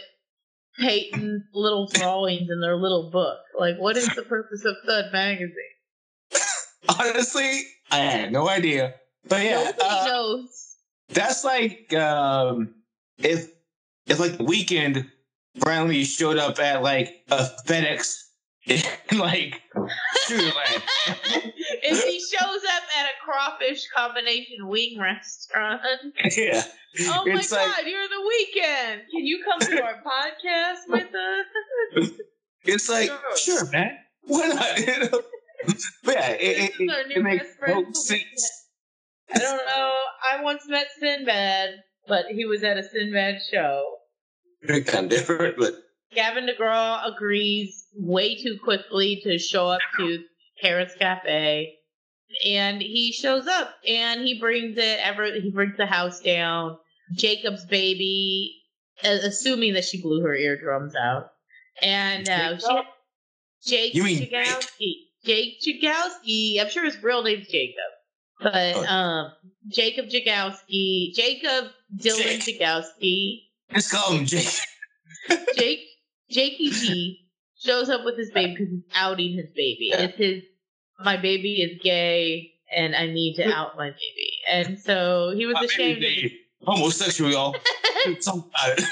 Peyton's 0.80 1.42
little 1.52 1.86
drawings 1.86 2.50
in 2.50 2.60
their 2.60 2.76
little 2.76 3.10
book? 3.10 3.38
Like, 3.58 3.76
what 3.78 3.96
is 3.96 4.08
the 4.14 4.22
purpose 4.22 4.64
of 4.64 4.76
Thud 4.86 5.12
Magazine? 5.12 5.54
Honestly, 6.88 7.62
I 7.90 7.98
had 7.98 8.32
no 8.32 8.48
idea. 8.48 8.94
But 9.28 9.44
yeah, 9.44 9.64
Nobody 9.64 9.82
uh, 9.82 10.04
knows. 10.06 10.76
that's 11.10 11.44
like 11.44 11.92
um, 11.92 12.74
if 13.18 13.50
if 14.06 14.18
like 14.18 14.38
the 14.38 14.44
Weeknd 14.44 15.06
Brownlee 15.58 16.04
showed 16.04 16.38
up 16.38 16.58
at 16.58 16.82
like 16.82 17.22
a 17.30 17.46
FedEx 17.66 18.22
in 18.66 19.18
like 19.18 19.60
Sugarland. 20.26 20.82
if 21.82 22.04
he 22.04 22.18
shows 22.20 22.60
up 22.76 22.82
at 22.98 23.06
a 23.06 23.24
crawfish 23.24 23.86
combination 23.96 24.66
wing 24.68 24.98
restaurant, 25.00 25.80
yeah, 26.36 26.62
oh 27.08 27.24
my 27.26 27.38
It's 27.40 27.52
like- 27.52 27.66
god, 27.66 27.86
you're 27.86 28.08
the 28.08 28.14
Weeknd. 28.60 28.96
Can 29.10 29.24
you 29.26 29.44
come 29.44 29.60
to 29.60 29.82
our 29.82 29.94
podcast 30.02 30.88
with 30.88 31.08
us? 31.14 32.10
it's 32.64 32.88
like 32.88 33.06
Sure. 33.36 33.36
sure, 33.36 33.70
man, 33.70 33.96
why 34.22 34.46
not? 34.48 34.78
You 34.78 34.98
know? 35.12 35.20
but 36.04 36.14
yeah, 36.14 36.30
it, 36.30 36.56
This 36.56 36.80
it, 36.80 36.82
is 36.84 36.90
our 36.90 37.00
it, 37.00 37.08
new 37.08 37.14
it 37.16 37.22
makes 37.22 37.44
best 37.46 37.58
friend 37.58 37.86
no 37.86 37.92
sense. 37.92 38.66
I 39.34 39.38
don't 39.38 39.56
know. 39.66 39.92
I 40.24 40.42
once 40.42 40.62
met 40.68 40.86
Sinbad, 40.98 41.70
but 42.08 42.26
he 42.26 42.44
was 42.46 42.64
at 42.64 42.78
a 42.78 42.82
Sinbad 42.82 43.36
show. 43.52 43.84
They're 44.62 44.80
kind 44.82 45.04
of 45.04 45.10
different, 45.10 45.56
but 45.58 45.74
Gavin 46.12 46.46
DeGraw 46.48 47.14
agrees 47.14 47.86
way 47.94 48.34
too 48.42 48.58
quickly 48.64 49.20
to 49.24 49.38
show 49.38 49.68
up 49.68 49.80
to 49.98 50.18
Karen's 50.60 50.94
Cafe. 50.94 51.74
And 52.46 52.80
he 52.80 53.12
shows 53.12 53.46
up 53.48 53.74
and 53.88 54.20
he 54.20 54.38
brings 54.38 54.76
it 54.78 54.98
ever 55.02 55.26
he 55.34 55.50
brings 55.50 55.76
the 55.76 55.86
house 55.86 56.20
down. 56.20 56.76
Jacob's 57.16 57.64
baby, 57.66 58.54
assuming 59.02 59.74
that 59.74 59.84
she 59.84 60.00
blew 60.00 60.20
her 60.22 60.34
eardrums 60.34 60.94
out. 60.94 61.30
And 61.82 62.28
uh, 62.28 62.56
she, 62.58 62.82
Jake 63.66 63.94
You 63.94 64.04
mean 64.04 64.22
Shigowski. 64.30 64.92
Jake 65.24 65.60
Jagowski. 65.60 66.60
I'm 66.60 66.68
sure 66.70 66.84
his 66.84 67.02
real 67.02 67.22
name's 67.24 67.48
Jacob, 67.48 67.74
but 68.40 68.54
Oh. 68.76 68.84
um, 68.86 69.32
Jacob 69.68 70.06
Jagowski, 70.06 71.12
Jacob 71.14 71.72
Dylan 71.98 72.44
Jake. 72.44 72.60
Jagowski, 72.60 73.38
Just 73.74 73.90
call 73.90 74.12
him 74.12 74.24
Jake. 74.24 74.46
Jake 75.56 75.80
Jakey 76.30 76.70
G 76.70 77.26
shows 77.58 77.88
up 77.90 78.04
with 78.04 78.16
his 78.16 78.30
baby 78.30 78.52
because 78.52 78.68
he's 78.70 78.84
outing 78.94 79.34
his 79.34 79.50
baby. 79.50 79.88
Yeah. 79.90 80.02
It's 80.02 80.16
his 80.16 80.42
my 81.04 81.16
baby 81.16 81.62
is 81.62 81.80
gay 81.82 82.52
and 82.74 82.94
I 82.94 83.06
need 83.06 83.36
to 83.36 83.52
out 83.52 83.76
my 83.76 83.90
baby. 83.90 84.32
And 84.50 84.78
so 84.78 85.32
he 85.34 85.46
was 85.46 85.54
My 85.54 85.64
ashamed 85.64 86.00
baby 86.00 86.26
of 86.26 86.30
gay. 86.30 86.36
Homosexual, 86.66 87.30
y'all. 87.30 87.56
Do 88.04 88.16
about 88.26 88.78
it. 88.78 88.84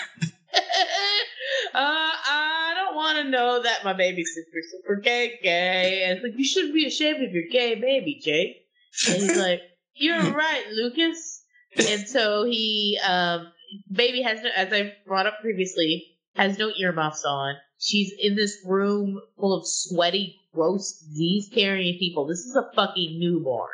uh, 1.75 1.75
I 1.75 2.73
don't 2.77 2.97
want 2.97 3.19
to 3.19 3.25
know 3.25 3.63
that 3.63 3.85
my 3.85 3.93
baby's 3.93 4.31
super, 4.35 4.59
super 4.71 5.01
gay, 5.01 5.39
gay. 5.43 6.05
And 6.05 6.17
it's 6.17 6.23
like, 6.25 6.39
you 6.39 6.45
shouldn't 6.45 6.75
be 6.75 6.87
ashamed 6.87 7.23
of 7.23 7.33
your 7.33 7.45
gay 7.51 7.75
baby, 7.75 8.21
Jake. 8.23 8.65
And 9.09 9.23
he's 9.23 9.37
like, 9.37 9.61
you're 9.95 10.21
right, 10.33 10.65
Lucas. 10.73 11.43
And 11.77 12.09
so 12.09 12.45
he, 12.45 12.99
um, 13.07 13.49
baby 13.93 14.23
has 14.23 14.43
no, 14.43 14.51
as 14.57 14.73
I 14.73 14.95
brought 15.07 15.27
up 15.27 15.41
previously, 15.43 16.07
has 16.37 16.59
no 16.59 16.71
earmuffs 16.79 17.25
on. 17.25 17.55
She's 17.79 18.13
in 18.19 18.35
this 18.35 18.59
room 18.67 19.21
full 19.39 19.55
of 19.55 19.67
sweaty, 19.67 20.38
gross, 20.55 20.99
disease 20.99 21.49
carrying 21.53 21.99
people. 21.99 22.27
This 22.27 22.41
is 22.41 22.57
a 22.57 22.69
fucking 22.75 23.19
newborn. 23.19 23.69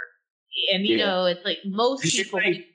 And 0.72 0.86
you 0.86 0.98
Yeah. 0.98 1.06
know, 1.06 1.24
it's 1.26 1.44
like 1.44 1.58
most 1.64 2.04
She's 2.04 2.24
people 2.24 2.40
like, 2.40 2.66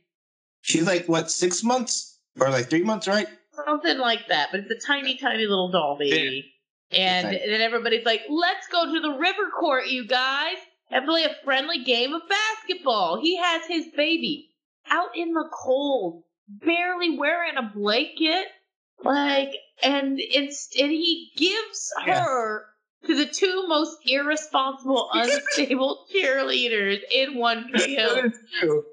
she's 0.61 0.85
like 0.85 1.05
what, 1.07 1.31
six 1.31 1.63
months 1.63 2.19
or 2.39 2.49
like 2.49 2.69
three 2.69 2.83
months, 2.83 3.07
right? 3.07 3.27
something 3.65 3.97
like 3.97 4.27
that, 4.29 4.49
but 4.51 4.61
it's 4.61 4.71
a 4.71 4.87
tiny, 4.87 5.17
tiny 5.17 5.45
little 5.45 5.69
doll 5.69 5.97
baby. 5.97 6.53
And 6.91 7.27
then 7.27 7.61
everybody's 7.61 8.05
like, 8.05 8.21
let's 8.29 8.67
go 8.67 8.85
to 8.85 8.99
the 9.01 9.17
river 9.19 9.49
court, 9.59 9.87
you 9.87 10.07
guys, 10.07 10.55
and 10.89 11.05
play 11.05 11.25
a 11.25 11.35
friendly 11.43 11.83
game 11.83 12.13
of 12.13 12.21
basketball. 12.29 13.19
He 13.21 13.37
has 13.37 13.63
his 13.67 13.87
baby 13.95 14.49
out 14.89 15.09
in 15.15 15.33
the 15.33 15.49
cold, 15.53 16.23
barely 16.47 17.17
wearing 17.17 17.57
a 17.57 17.63
blanket. 17.75 18.47
Like, 19.03 19.53
and 19.83 20.17
it's, 20.19 20.69
and 20.79 20.89
he 20.89 21.31
gives 21.35 21.91
Yeah. 22.07 22.13
her 22.13 22.65
the 23.07 23.25
two 23.25 23.67
most 23.67 23.97
irresponsible, 24.05 25.09
unstable 25.13 26.05
cheerleaders 26.13 26.99
in 27.11 27.37
one 27.37 27.69
field. 27.73 28.15
That 28.15 28.25
is 28.25 28.39
true. 28.59 28.83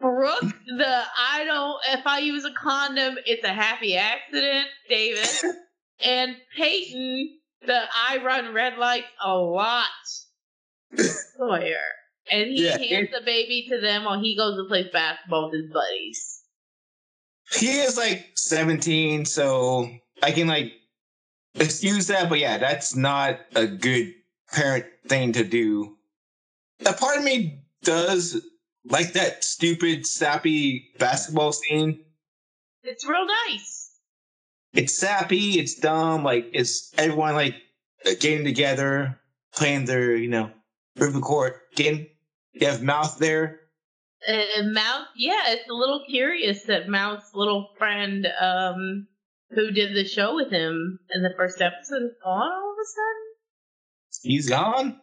Brooke, 0.00 0.54
the 0.66 1.02
I 1.18 1.44
don't 1.44 1.80
if 1.98 2.06
I 2.06 2.18
use 2.18 2.44
a 2.44 2.52
condom, 2.52 3.16
it's 3.24 3.44
a 3.44 3.52
happy 3.52 3.96
accident, 3.96 4.66
David. 4.88 5.28
and 6.04 6.36
Peyton, 6.54 7.38
the 7.66 7.80
I 7.94 8.18
run 8.22 8.52
red 8.52 8.76
lights 8.76 9.06
a 9.24 9.34
lot. 9.34 9.86
Sawyer. 11.38 11.76
And 12.30 12.50
he 12.50 12.64
Yeah, 12.64 12.76
hands 12.76 13.10
the 13.12 13.24
baby 13.24 13.68
to 13.70 13.80
them 13.80 14.04
while 14.04 14.20
he 14.20 14.36
goes 14.36 14.58
and 14.58 14.68
plays 14.68 14.88
basketball 14.92 15.50
with 15.50 15.62
his 15.62 15.72
buddies. 15.72 16.42
He 17.52 17.78
is 17.78 17.96
like 17.96 18.26
17, 18.34 19.24
so 19.24 19.88
I 20.22 20.32
can 20.32 20.48
like 20.48 20.72
excuse 21.58 22.06
that, 22.08 22.28
but 22.28 22.38
yeah, 22.38 22.58
that's 22.58 22.94
not 22.94 23.40
a 23.54 23.66
good 23.66 24.14
parent 24.52 24.86
thing 25.06 25.32
to 25.32 25.44
do. 25.44 25.96
A 26.84 26.92
part 26.92 27.18
of 27.18 27.24
me 27.24 27.62
does 27.82 28.40
like 28.84 29.12
that 29.14 29.44
stupid, 29.44 30.06
sappy 30.06 30.90
basketball 30.98 31.52
scene. 31.52 32.04
It's 32.82 33.06
real 33.06 33.26
nice. 33.48 33.90
It's 34.72 34.96
sappy, 34.96 35.58
it's 35.58 35.74
dumb, 35.74 36.22
like 36.22 36.50
it's 36.52 36.92
everyone 36.98 37.34
like 37.34 37.54
getting 38.04 38.44
together, 38.44 39.18
playing 39.54 39.86
their, 39.86 40.14
you 40.14 40.28
know, 40.28 40.50
river 40.96 41.20
court, 41.20 41.62
getting 41.74 42.06
you 42.52 42.66
have 42.66 42.82
mouth 42.82 43.18
there. 43.18 43.60
And 44.26 44.72
Mouth, 44.72 45.06
yeah, 45.14 45.42
it's 45.48 45.68
a 45.68 45.74
little 45.74 46.02
curious 46.08 46.64
that 46.64 46.88
Mouth's 46.88 47.34
little 47.34 47.68
friend, 47.78 48.26
um, 48.40 49.06
who 49.50 49.70
did 49.70 49.94
the 49.94 50.04
show 50.08 50.34
with 50.34 50.50
him 50.50 50.98
in 51.14 51.22
the 51.22 51.32
first 51.36 51.60
episode 51.60 52.02
is 52.02 52.12
gone 52.22 52.42
all 52.52 52.72
of 52.72 52.78
a 52.80 52.86
sudden. 52.86 54.22
He's 54.22 54.48
gone. 54.48 55.00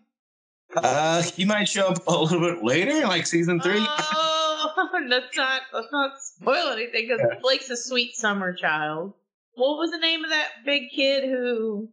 Uh, 0.75 1.21
he 1.21 1.45
might 1.45 1.65
show 1.69 1.87
up 1.89 2.05
a 2.07 2.11
little 2.17 2.39
bit 2.39 2.63
later, 2.63 3.01
like 3.07 3.27
season 3.27 3.59
three. 3.61 3.75
Oh, 3.77 4.89
let's 5.07 5.37
not 5.37 5.61
let's 5.73 5.87
not 5.91 6.11
spoil 6.19 6.71
anything 6.71 7.07
because 7.07 7.19
Yeah. 7.21 7.39
Blake's 7.41 7.69
a 7.69 7.77
sweet 7.77 8.15
summer 8.15 8.53
child. 8.53 9.13
What 9.55 9.77
was 9.77 9.91
the 9.91 9.99
name 9.99 10.23
of 10.23 10.31
that 10.31 10.49
big 10.65 10.83
kid 10.95 11.25
who? 11.25 11.89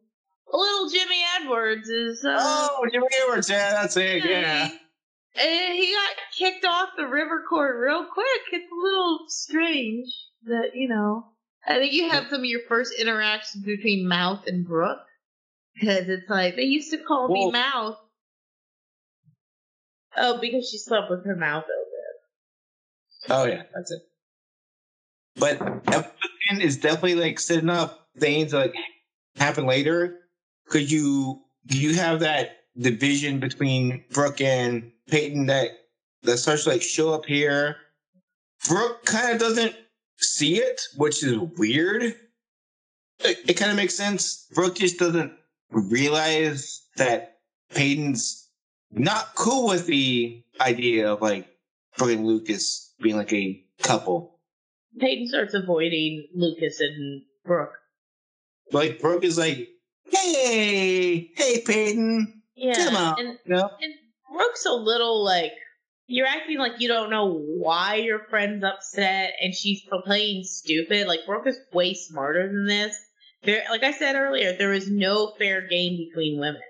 Little 0.52 0.88
Jimmy 0.90 1.22
Edwards 1.40 1.88
is. 1.88 2.24
Uh, 2.24 2.38
Oh, 2.40 2.84
Jimmy 2.90 3.06
Edwards. 3.22 3.50
Yeah, 3.50 3.70
that's 3.72 3.96
it. 3.96 4.24
Yeah. 4.24 4.70
And 5.40 5.74
he 5.74 5.92
got 5.92 6.16
kicked 6.36 6.64
off 6.64 6.88
the 6.96 7.06
river 7.06 7.44
court 7.48 7.76
real 7.78 8.04
quick. 8.12 8.26
It's 8.52 8.64
a 8.72 8.82
little 8.82 9.20
strange 9.28 10.08
that 10.46 10.70
you 10.74 10.88
know. 10.88 11.26
I 11.66 11.74
think 11.74 11.92
you 11.92 12.08
have 12.08 12.28
some 12.28 12.40
of 12.40 12.46
your 12.46 12.60
first 12.68 12.94
interactions 12.98 13.64
between 13.64 14.08
Mouth 14.08 14.44
and 14.46 14.66
Brooke 14.66 14.98
because 15.74 16.08
it's 16.08 16.28
like 16.28 16.56
they 16.56 16.62
used 16.62 16.90
to 16.90 16.98
call 16.98 17.28
me 17.28 17.50
Mouth. 17.50 17.96
Oh, 20.16 20.38
because 20.40 20.68
she 20.68 20.78
slept 20.78 21.10
with 21.10 21.24
her 21.24 21.36
mouth 21.36 21.64
open. 21.64 21.90
Oh 23.28 23.44
yeah, 23.44 23.62
that's 23.74 23.92
it. 23.92 24.00
But 25.36 25.58
10 26.48 26.60
is 26.60 26.76
definitely 26.76 27.14
like 27.14 27.38
setting 27.38 27.70
up 27.70 28.08
things 28.18 28.52
that 28.52 28.58
like 28.58 28.74
happen 29.36 29.66
later. 29.66 30.18
Could 30.68 30.90
you 30.90 31.42
do 31.66 31.78
you 31.78 31.94
have 31.94 32.20
that 32.20 32.64
division 32.78 33.38
between 33.38 34.04
Brooke 34.10 34.40
and 34.40 34.90
Peyton 35.08 35.46
that 35.46 35.70
that 36.22 36.38
starts 36.38 36.64
to 36.64 36.70
like 36.70 36.82
show 36.82 37.14
up 37.14 37.24
here? 37.26 37.76
Brooke 38.68 39.04
kind 39.04 39.32
of 39.32 39.38
doesn't 39.38 39.74
see 40.20 40.56
it, 40.58 40.80
which 40.96 41.22
is 41.22 41.36
weird. 41.56 42.02
It, 42.02 43.38
it 43.48 43.54
kind 43.54 43.70
of 43.70 43.76
makes 43.76 43.94
sense. 43.94 44.46
Brooke 44.54 44.76
just 44.76 44.98
doesn't 44.98 45.32
realize 45.70 46.82
that 46.96 47.38
Peyton's 47.74 48.48
not 48.90 49.34
cool 49.34 49.68
with 49.68 49.86
the 49.86 50.42
idea 50.60 51.12
of 51.12 51.20
like 51.22 51.46
Brooke 51.96 52.10
and 52.12 52.26
Lucas 52.26 52.94
being 53.00 53.16
like 53.16 53.32
a 53.32 53.62
couple. 53.82 54.38
Peyton 54.98 55.28
starts 55.28 55.54
avoiding 55.54 56.26
Lucas 56.34 56.80
and 56.80 57.22
Brooke. 57.44 57.72
Like 58.72 59.00
Brooke 59.00 59.24
is 59.24 59.38
like, 59.38 59.68
hey, 60.10 61.30
hey, 61.36 61.60
Peyton, 61.64 62.42
Yeah, 62.54 62.74
come 62.74 62.96
on, 62.96 63.20
and 63.20 63.38
you 63.44 63.54
know? 63.54 63.70
and 63.80 63.94
Brooke's 64.32 64.66
a 64.66 64.72
little 64.72 65.24
like 65.24 65.52
you're 66.10 66.26
acting 66.26 66.58
like 66.58 66.80
you 66.80 66.88
don't 66.88 67.08
know 67.08 67.38
why 67.38 67.94
your 67.94 68.18
friend's 68.28 68.64
upset, 68.64 69.34
and 69.40 69.54
she's 69.54 69.82
playing 70.04 70.42
stupid. 70.42 71.06
Like 71.06 71.20
Brooke 71.24 71.46
is 71.46 71.58
way 71.72 71.94
smarter 71.94 72.48
than 72.48 72.66
this. 72.66 72.96
There, 73.44 73.62
like 73.70 73.84
I 73.84 73.92
said 73.92 74.16
earlier, 74.16 74.56
there 74.56 74.72
is 74.72 74.90
no 74.90 75.32
fair 75.38 75.66
game 75.68 75.96
between 75.96 76.40
women. 76.40 76.60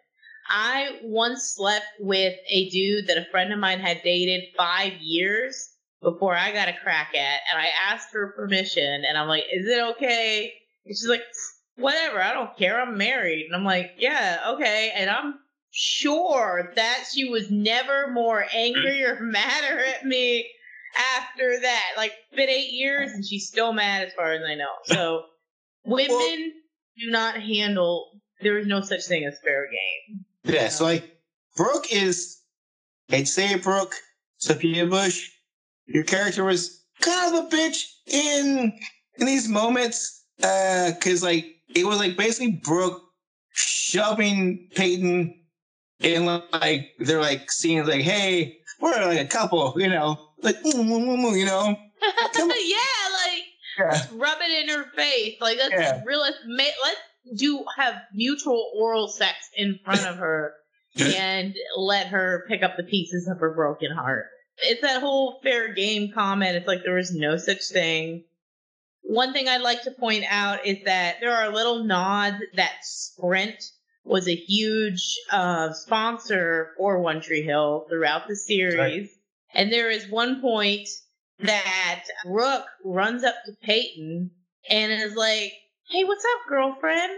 I 0.48 0.98
once 1.02 1.54
slept 1.54 1.86
with 2.00 2.34
a 2.50 2.68
dude 2.68 3.06
that 3.06 3.16
a 3.16 3.26
friend 3.30 3.52
of 3.52 3.58
mine 3.58 3.80
had 3.80 4.02
dated 4.02 4.44
five 4.58 4.92
years 5.00 5.70
before 6.02 6.36
I 6.36 6.52
got 6.52 6.68
a 6.68 6.76
crack 6.82 7.14
at, 7.14 7.40
and 7.50 7.60
I 7.60 7.68
asked 7.90 8.12
her 8.12 8.34
permission, 8.36 9.04
and 9.08 9.16
I'm 9.16 9.28
like, 9.28 9.44
"Is 9.50 9.66
it 9.66 9.82
okay?" 9.94 10.52
And 10.84 10.94
she's 10.94 11.08
like, 11.08 11.22
"Whatever, 11.76 12.22
I 12.22 12.34
don't 12.34 12.56
care. 12.58 12.78
I'm 12.78 12.98
married." 12.98 13.46
And 13.46 13.56
I'm 13.56 13.64
like, 13.64 13.92
"Yeah, 13.96 14.52
okay." 14.54 14.92
And 14.94 15.08
I'm 15.08 15.34
sure 15.70 16.72
that 16.76 17.04
she 17.12 17.28
was 17.28 17.50
never 17.50 18.10
more 18.12 18.44
angry 18.52 19.04
or 19.04 19.18
madder 19.20 19.84
at 19.84 20.04
me 20.04 20.48
after 21.16 21.60
that. 21.60 21.92
Like, 21.96 22.12
it's 22.12 22.36
been 22.36 22.48
eight 22.48 22.72
years, 22.72 23.12
and 23.12 23.24
she's 23.24 23.46
still 23.46 23.72
mad 23.72 24.06
as 24.06 24.12
far 24.14 24.32
as 24.32 24.42
I 24.46 24.54
know. 24.54 24.70
So, 24.84 25.22
women 25.84 26.52
do 26.98 27.10
not 27.10 27.40
handle. 27.40 28.20
There 28.40 28.58
is 28.58 28.66
no 28.66 28.80
such 28.80 29.04
thing 29.04 29.24
as 29.24 29.38
fair 29.44 29.66
game. 29.66 30.24
Yeah, 30.44 30.68
so 30.68 30.84
like 30.84 31.16
Brooke 31.56 31.92
is, 31.92 32.38
to 33.10 33.26
say 33.26 33.54
Brooke, 33.56 33.94
Sophia 34.38 34.86
Bush, 34.86 35.30
your 35.86 36.04
character 36.04 36.44
was 36.44 36.82
kind 37.00 37.34
of 37.34 37.44
a 37.44 37.48
bitch 37.48 37.84
in 38.06 38.72
in 39.16 39.26
these 39.26 39.48
moments, 39.48 40.24
uh, 40.42 40.92
cause 41.02 41.22
like 41.22 41.44
it 41.74 41.86
was 41.86 41.98
like 41.98 42.16
basically 42.16 42.60
Brooke 42.64 43.02
shoving 43.52 44.68
Peyton 44.74 45.39
in 46.00 46.24
like 46.52 46.90
they're 46.98 47.20
like 47.20 47.50
scenes 47.50 47.88
like, 47.88 48.02
hey, 48.02 48.58
we're 48.80 48.90
like 49.06 49.20
a 49.20 49.26
couple, 49.26 49.74
you 49.76 49.88
know, 49.88 50.18
like 50.42 50.56
mm, 50.62 50.72
mm, 50.72 51.06
mm, 51.06 51.38
you 51.38 51.44
know, 51.46 51.76
yeah, 52.34 52.76
like 53.26 53.42
yeah, 53.78 54.06
rub 54.12 54.38
it 54.40 54.62
in 54.62 54.74
her 54.74 54.84
face. 54.96 55.36
Like 55.40 55.58
let's 55.58 55.72
Yeah. 55.72 56.02
really 56.04 56.30
ma- 56.46 56.64
let's 56.84 57.00
do 57.36 57.64
have 57.76 57.94
mutual 58.14 58.70
oral 58.76 59.08
sex 59.08 59.36
in 59.56 59.78
front 59.84 60.06
of 60.06 60.16
her 60.16 60.54
and 60.98 61.54
let 61.76 62.08
her 62.08 62.44
pick 62.48 62.62
up 62.62 62.76
the 62.76 62.82
pieces 62.82 63.28
of 63.30 63.38
her 63.40 63.54
broken 63.54 63.90
heart. 63.92 64.26
It's 64.62 64.82
that 64.82 65.00
whole 65.00 65.40
fair 65.42 65.72
game 65.72 66.12
comment. 66.12 66.56
It's 66.56 66.66
like 66.66 66.82
there 66.84 66.98
is 66.98 67.12
no 67.14 67.36
such 67.36 67.68
thing. 67.72 68.24
One 69.02 69.32
thing 69.32 69.48
I'd 69.48 69.62
like 69.62 69.82
to 69.84 69.90
point 69.92 70.24
out 70.28 70.66
is 70.66 70.78
that 70.84 71.16
there 71.20 71.34
are 71.34 71.52
little 71.52 71.84
nods 71.84 72.36
that 72.56 72.72
Sprint 72.82 73.62
was 74.04 74.28
a 74.28 74.34
huge 74.34 75.16
uh, 75.30 75.72
sponsor 75.72 76.72
for 76.76 77.00
One 77.00 77.20
Tree 77.20 77.42
Hill 77.42 77.86
throughout 77.88 78.28
the 78.28 78.36
series. 78.36 78.78
Right. 78.78 79.08
And 79.54 79.72
there 79.72 79.90
is 79.90 80.08
one 80.08 80.40
point 80.40 80.88
that 81.40 82.04
Brooke 82.24 82.66
runs 82.84 83.24
up 83.24 83.34
to 83.46 83.52
Peyton 83.62 84.30
and 84.68 84.92
is 84.92 85.14
like, 85.14 85.52
Hey, 85.88 86.04
what's 86.04 86.24
up, 86.24 86.48
girlfriend? 86.48 87.12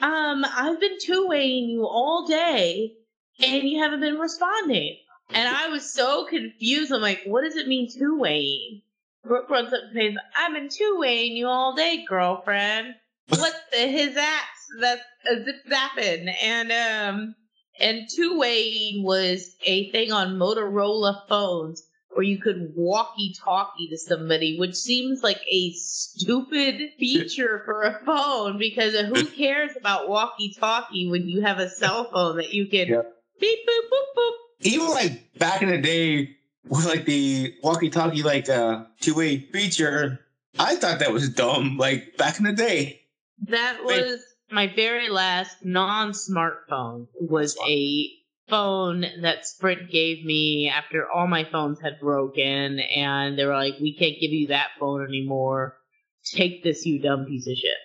Um, 0.00 0.44
I've 0.44 0.80
been 0.80 0.96
two-waying 1.00 1.68
you 1.68 1.86
all 1.86 2.26
day 2.26 2.94
and 3.40 3.68
you 3.68 3.82
haven't 3.82 4.00
been 4.00 4.18
responding. 4.18 4.96
And 5.30 5.48
I 5.48 5.68
was 5.68 5.90
so 5.90 6.26
confused. 6.26 6.92
I'm 6.92 7.00
like, 7.00 7.22
what 7.24 7.42
does 7.42 7.56
it 7.56 7.68
mean 7.68 7.88
two-waying? 7.90 8.82
Brooke 9.24 9.48
runs 9.48 9.72
up 9.72 9.80
to 9.80 9.94
Peyton, 9.94 10.18
I've 10.36 10.52
been 10.52 10.68
two-waying 10.68 11.36
you 11.36 11.46
all 11.46 11.74
day, 11.74 12.04
girlfriend. 12.06 12.94
What 13.28 13.54
the 13.72 13.78
his 13.78 14.16
ass 14.16 14.53
that 14.80 15.00
uh, 15.30 15.44
zip 15.44 15.56
zapping 15.70 16.32
and 16.42 16.72
um 16.72 17.34
and 17.80 18.08
two 18.14 18.38
way 18.38 18.94
was 18.98 19.56
a 19.64 19.90
thing 19.90 20.12
on 20.12 20.36
Motorola 20.36 21.28
phones 21.28 21.82
where 22.10 22.22
you 22.22 22.38
could 22.38 22.72
walkie 22.76 23.34
talkie 23.44 23.88
to 23.88 23.98
somebody, 23.98 24.56
which 24.58 24.76
seems 24.76 25.22
like 25.22 25.40
a 25.50 25.72
stupid 25.72 26.80
feature 26.98 27.62
for 27.64 27.82
a 27.82 28.04
phone 28.04 28.58
because 28.58 28.94
who 29.08 29.26
cares 29.26 29.72
about 29.76 30.08
walkie 30.08 30.54
talkie 30.58 31.10
when 31.10 31.28
you 31.28 31.42
have 31.42 31.58
a 31.58 31.68
cell 31.68 32.04
phone 32.12 32.36
that 32.36 32.54
you 32.54 32.66
can 32.66 32.88
Yep. 32.88 33.16
beep 33.40 33.58
boop 33.68 33.90
boop 33.90 34.16
boop. 34.16 34.32
Even 34.60 34.88
like 34.88 35.38
back 35.38 35.62
in 35.62 35.68
the 35.68 35.78
day, 35.78 36.36
with 36.68 36.86
like 36.86 37.04
the 37.04 37.54
walkie-talkie 37.62 38.22
like 38.22 38.48
uh 38.48 38.84
two-way 39.00 39.38
feature, 39.38 40.20
I 40.58 40.76
thought 40.76 41.00
that 41.00 41.12
was 41.12 41.28
dumb. 41.28 41.76
Like 41.76 42.16
back 42.16 42.38
in 42.38 42.44
the 42.44 42.52
day. 42.52 43.02
That 43.48 43.84
was 43.84 44.22
my 44.50 44.72
very 44.74 45.08
last 45.08 45.64
non-smartphone. 45.64 47.08
Was 47.20 47.56
a 47.66 48.10
phone 48.48 49.06
that 49.22 49.46
Sprint 49.46 49.90
gave 49.90 50.24
me 50.24 50.68
after 50.68 51.10
all 51.10 51.26
my 51.26 51.44
phones 51.44 51.80
had 51.80 52.00
broken, 52.00 52.78
and 52.78 53.38
they 53.38 53.44
were 53.44 53.54
like, 53.54 53.78
"We 53.80 53.94
can't 53.94 54.20
give 54.20 54.32
you 54.32 54.48
that 54.48 54.72
phone 54.78 55.04
anymore. 55.04 55.78
Take 56.24 56.62
this, 56.62 56.84
you 56.86 57.00
dumb 57.00 57.26
piece 57.26 57.46
of 57.46 57.56
shit." 57.56 57.78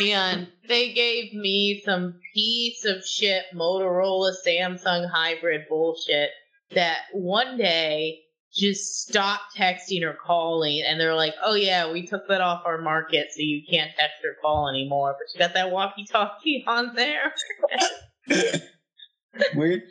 and 0.00 0.48
they 0.68 0.92
gave 0.92 1.32
me 1.34 1.82
some 1.84 2.20
piece 2.32 2.84
of 2.84 3.04
shit 3.04 3.44
Motorola 3.52 4.32
Samsung 4.46 5.10
hybrid 5.10 5.62
bullshit 5.68 6.30
that 6.70 6.98
one 7.12 7.56
day 7.56 8.20
just 8.56 9.02
stop 9.02 9.40
texting 9.56 10.02
or 10.02 10.14
calling 10.14 10.82
and 10.86 10.98
they're 10.98 11.14
like, 11.14 11.34
Oh 11.44 11.54
yeah, 11.54 11.92
we 11.92 12.06
took 12.06 12.26
that 12.28 12.40
off 12.40 12.62
our 12.64 12.80
market 12.80 13.28
so 13.30 13.40
you 13.40 13.62
can't 13.68 13.90
text 13.98 14.16
or 14.24 14.36
call 14.40 14.68
anymore, 14.68 15.14
but 15.18 15.32
you 15.34 15.38
got 15.38 15.54
that 15.54 15.70
walkie 15.70 16.06
talkie 16.10 16.64
on 16.66 16.94
there. 16.94 17.34
Weird. 19.54 19.82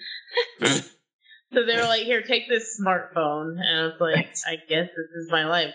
So 0.61 1.65
they're 1.65 1.85
like, 1.85 2.03
Here, 2.03 2.21
take 2.21 2.49
this 2.49 2.79
smartphone 2.81 3.57
and 3.59 3.79
I 3.79 3.83
was 3.83 3.99
like, 3.99 4.35
I 4.47 4.55
guess 4.67 4.87
this 4.87 5.23
is 5.23 5.31
my 5.31 5.45
life. 5.45 5.73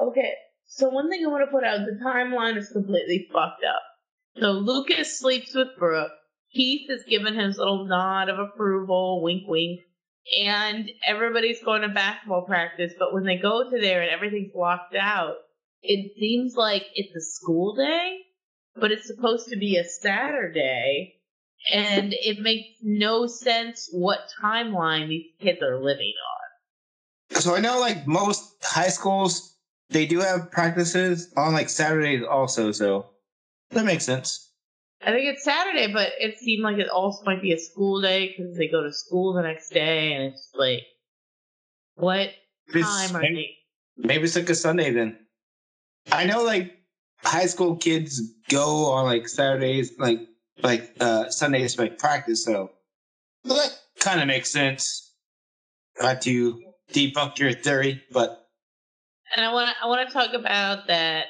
Okay. 0.00 0.32
So 0.66 0.90
one 0.90 1.08
thing 1.08 1.24
I 1.24 1.30
want 1.30 1.44
to 1.48 1.50
put 1.50 1.64
out, 1.64 1.80
the 1.86 1.98
timeline 2.04 2.58
is 2.58 2.68
completely 2.68 3.26
fucked 3.32 3.64
up. 3.64 3.82
So 4.38 4.52
Lucas 4.52 5.18
sleeps 5.18 5.54
with 5.54 5.68
Brooke. 5.78 6.12
Keith 6.52 6.88
has 6.90 7.02
given 7.04 7.34
his 7.34 7.58
little 7.58 7.86
nod 7.86 8.28
of 8.28 8.38
approval, 8.38 9.22
wink 9.22 9.42
wink. 9.46 9.80
And 10.40 10.90
everybody's 11.06 11.62
going 11.62 11.82
to 11.82 11.88
basketball 11.88 12.42
practice, 12.42 12.92
but 12.98 13.14
when 13.14 13.24
they 13.24 13.38
go 13.38 13.68
to 13.68 13.80
there 13.80 14.02
and 14.02 14.10
everything's 14.10 14.54
locked 14.54 14.94
out, 14.94 15.36
it 15.82 16.12
seems 16.18 16.54
like 16.54 16.84
it's 16.94 17.14
a 17.16 17.20
school 17.20 17.74
day, 17.74 18.18
but 18.76 18.92
it's 18.92 19.06
supposed 19.06 19.48
to 19.48 19.56
be 19.56 19.76
a 19.76 19.84
Saturday. 19.84 21.14
And 21.72 22.12
it 22.12 22.40
makes 22.40 22.78
no 22.82 23.26
sense 23.26 23.88
what 23.92 24.30
timeline 24.42 25.08
these 25.08 25.26
kids 25.40 25.62
are 25.62 25.82
living 25.82 26.12
on. 27.32 27.40
So 27.40 27.54
I 27.54 27.60
know 27.60 27.80
like 27.80 28.06
most 28.06 28.54
high 28.62 28.88
schools, 28.88 29.56
they 29.90 30.06
do 30.06 30.20
have 30.20 30.50
practices 30.50 31.32
on 31.36 31.52
like 31.52 31.68
Saturdays 31.68 32.22
also. 32.22 32.72
So 32.72 33.06
that 33.70 33.84
makes 33.84 34.04
sense. 34.04 34.47
I 35.00 35.12
think 35.12 35.26
it's 35.28 35.44
Saturday, 35.44 35.92
but 35.92 36.10
it 36.18 36.38
seemed 36.38 36.62
like 36.64 36.78
it 36.78 36.88
also 36.88 37.22
might 37.24 37.40
be 37.40 37.52
a 37.52 37.58
school 37.58 38.00
day 38.00 38.28
because 38.36 38.56
they 38.56 38.66
go 38.68 38.82
to 38.82 38.92
school 38.92 39.32
the 39.32 39.42
next 39.42 39.70
day, 39.70 40.12
and 40.14 40.24
it's 40.24 40.50
like, 40.54 40.82
what 41.94 42.30
It's- 42.74 42.84
time 43.08 43.16
are 43.16 43.20
maybe, 43.22 43.56
they? 43.96 44.06
maybe 44.06 44.24
it's 44.24 44.36
like 44.36 44.50
a 44.50 44.54
Sunday 44.54 44.90
then. 44.90 45.18
I 46.10 46.24
know 46.24 46.42
like 46.42 46.78
high 47.22 47.46
school 47.46 47.76
kids 47.76 48.20
go 48.48 48.86
on 48.86 49.04
like 49.04 49.28
Saturdays, 49.28 49.92
like 49.98 50.20
like 50.62 50.96
uh 51.00 51.28
Sundays 51.30 51.74
to 51.76 51.82
like 51.82 51.98
practice. 51.98 52.44
So 52.44 52.70
that 53.44 53.78
kind 54.00 54.20
of 54.20 54.26
makes 54.26 54.50
sense. 54.50 55.12
Not 56.00 56.22
to 56.22 56.62
debunk 56.92 57.38
your 57.38 57.52
theory, 57.52 58.02
but 58.10 58.48
And 59.36 59.44
I 59.44 59.52
want 59.52 59.70
I 59.82 59.86
want 59.86 60.08
to 60.08 60.12
talk 60.12 60.32
about 60.32 60.86
that. 60.88 61.26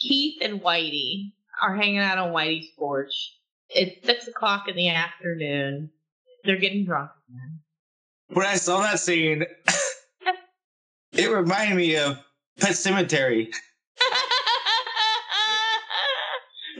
Keith 0.00 0.38
and 0.42 0.60
Whitey 0.60 1.32
are 1.62 1.74
hanging 1.74 1.98
out 1.98 2.18
on 2.18 2.32
Whitey's 2.32 2.68
porch. 2.76 3.14
It's 3.70 4.04
six 4.04 4.26
o'clock 4.28 4.68
in 4.68 4.76
the 4.76 4.90
afternoon. 4.90 5.90
They're 6.44 6.58
getting 6.58 6.84
drunk. 6.84 7.10
again. 7.30 7.60
when 8.30 8.46
I 8.46 8.56
saw 8.56 8.80
that 8.82 8.98
scene, 8.98 9.44
it 11.12 11.30
reminded 11.30 11.76
me 11.76 11.96
of 11.96 12.18
Pet 12.58 12.72
Sematary. 12.72 13.46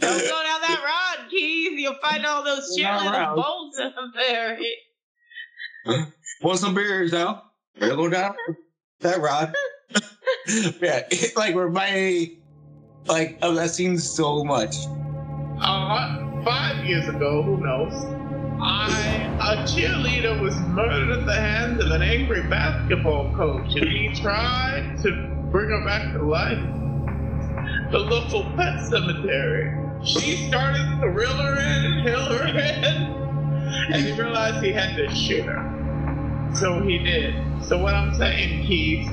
Don't 0.01 0.19
go 0.19 0.43
down 0.43 0.61
that 0.63 0.83
road, 0.85 1.31
Keith. 1.31 1.79
You'll 1.79 1.95
find 2.03 2.27
all 2.27 2.43
those 2.43 2.69
Go 2.77 2.83
down 2.83 3.03
chitlins 3.03 3.13
that 3.13 3.29
and 3.29 3.37
bones 3.37 3.79
up 3.79 3.95
there. 4.15 4.59
Want 6.43 6.59
some 6.59 6.75
beers 6.75 7.13
now? 7.13 7.45
To 7.79 7.89
go 7.89 8.09
down 8.09 8.35
that 9.01 9.21
rod? 9.21 9.55
yeah, 10.81 11.03
it 11.11 11.37
like 11.37 11.55
reminded 11.55 12.03
me 12.03 12.39
like 13.07 13.39
of 13.43 13.55
that 13.57 13.71
scene 13.71 13.99
so 13.99 14.45
much. 14.45 14.77
Uh, 15.61 16.45
five 16.45 16.85
years 16.85 17.09
ago, 17.09 17.43
who 17.43 17.59
knows? 17.59 17.93
I, 18.61 18.97
a 19.41 19.57
cheerleader 19.67 20.41
was 20.41 20.55
murdered 20.57 21.19
at 21.19 21.27
the 21.27 21.35
hands 21.35 21.83
of 21.85 21.91
an 21.91 22.03
angry 22.03 22.43
basketball 22.43 23.35
coach, 23.35 23.75
and 23.75 23.89
he 23.89 24.09
tried 24.15 24.99
to 25.03 25.29
bring 25.51 25.71
her 25.71 25.85
back 25.85 26.13
to 26.13 26.23
life. 26.23 26.63
The 27.91 27.99
local 27.99 28.45
pet 28.57 28.81
cemetery. 28.89 29.79
She 30.05 30.49
started 30.49 31.01
to 31.01 31.09
her 31.09 31.59
in, 31.59 31.85
and 31.85 32.05
reel 32.05 32.25
her 32.25 32.47
in, 32.49 32.55
and 32.55 34.05
he 34.05 34.13
realized 34.13 34.65
he 34.65 34.73
had 34.73 34.97
to 34.97 35.13
shoot 35.15 35.45
her. 35.45 36.53
So 36.55 36.81
he 36.83 36.99
did. 36.99 37.35
So 37.65 37.79
what 37.79 37.95
I'm 37.95 38.15
saying, 38.15 38.67
Keith, 38.67 39.09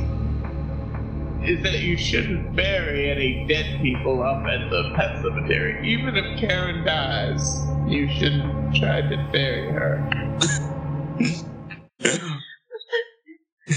is 1.44 1.64
that 1.64 1.80
you 1.80 1.98
shouldn't 1.98 2.56
bury 2.56 3.10
any 3.10 3.46
dead 3.48 3.82
people 3.82 4.22
up 4.22 4.44
at 4.46 4.70
the 4.70 4.94
pet 4.96 5.22
cemetery. 5.22 5.90
Even 5.92 6.16
if 6.16 6.40
Karen 6.40 6.86
dies, 6.86 7.66
you 7.88 8.10
shouldn't 8.10 8.76
try 8.76 9.02
to 9.02 9.30
bury 9.32 9.72
her. 9.72 10.10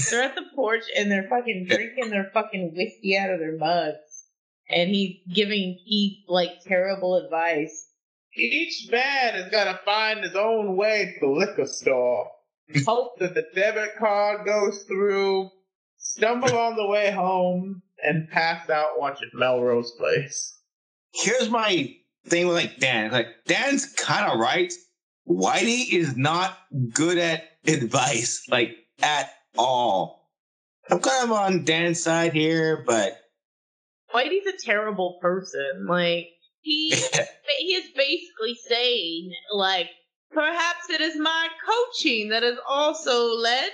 They're 0.09 0.23
at 0.23 0.35
the 0.35 0.45
porch 0.55 0.83
and 0.97 1.09
they're 1.09 1.27
fucking 1.29 1.67
drinking 1.69 2.09
their 2.09 2.29
fucking 2.33 2.73
whiskey 2.75 3.17
out 3.17 3.29
of 3.29 3.39
their 3.39 3.57
mugs. 3.57 3.97
And 4.69 4.89
he's 4.89 5.17
giving 5.33 5.77
Keith 5.85 6.25
like 6.27 6.63
terrible 6.65 7.15
advice. 7.15 7.89
Each 8.35 8.89
man 8.91 9.35
has 9.35 9.51
got 9.51 9.65
to 9.65 9.79
find 9.85 10.23
his 10.23 10.35
own 10.35 10.75
way 10.75 11.15
to 11.19 11.25
the 11.25 11.31
liquor 11.31 11.67
store. 11.67 12.31
Hope 12.85 13.19
that 13.19 13.35
the 13.35 13.45
debit 13.53 13.95
card 13.99 14.45
goes 14.45 14.83
through, 14.83 15.49
stumble 16.15 16.57
on 16.57 16.75
the 16.75 16.87
way 16.87 17.11
home, 17.11 17.81
and 18.03 18.29
pass 18.29 18.69
out 18.69 18.99
watching 18.99 19.29
Melrose 19.33 19.91
Place. 19.91 20.57
Here's 21.13 21.49
my 21.49 21.95
thing 22.27 22.47
with 22.47 22.57
like 22.57 22.77
Dan. 22.79 23.11
Like 23.11 23.27
Dan's 23.45 23.85
kind 23.93 24.31
of 24.31 24.39
right. 24.39 24.71
Whitey 25.27 25.91
is 25.91 26.17
not 26.17 26.57
good 26.93 27.17
at 27.17 27.43
advice, 27.65 28.45
like 28.49 28.75
at 29.01 29.31
all. 29.57 30.29
I'm 30.89 30.99
kind 30.99 31.23
of 31.23 31.31
on 31.31 31.63
Dan's 31.63 32.03
side 32.03 32.33
here, 32.33 32.83
but 32.85 33.17
Whitey's 34.13 34.47
a 34.47 34.65
terrible 34.65 35.17
person. 35.21 35.87
Like 35.87 36.27
he 36.61 36.89
he 37.57 37.73
is 37.73 37.89
basically 37.95 38.55
saying 38.67 39.31
like 39.53 39.89
perhaps 40.31 40.89
it 40.89 40.99
is 40.99 41.15
my 41.15 41.47
coaching 41.65 42.29
that 42.29 42.43
has 42.43 42.57
also 42.67 43.35
led 43.35 43.71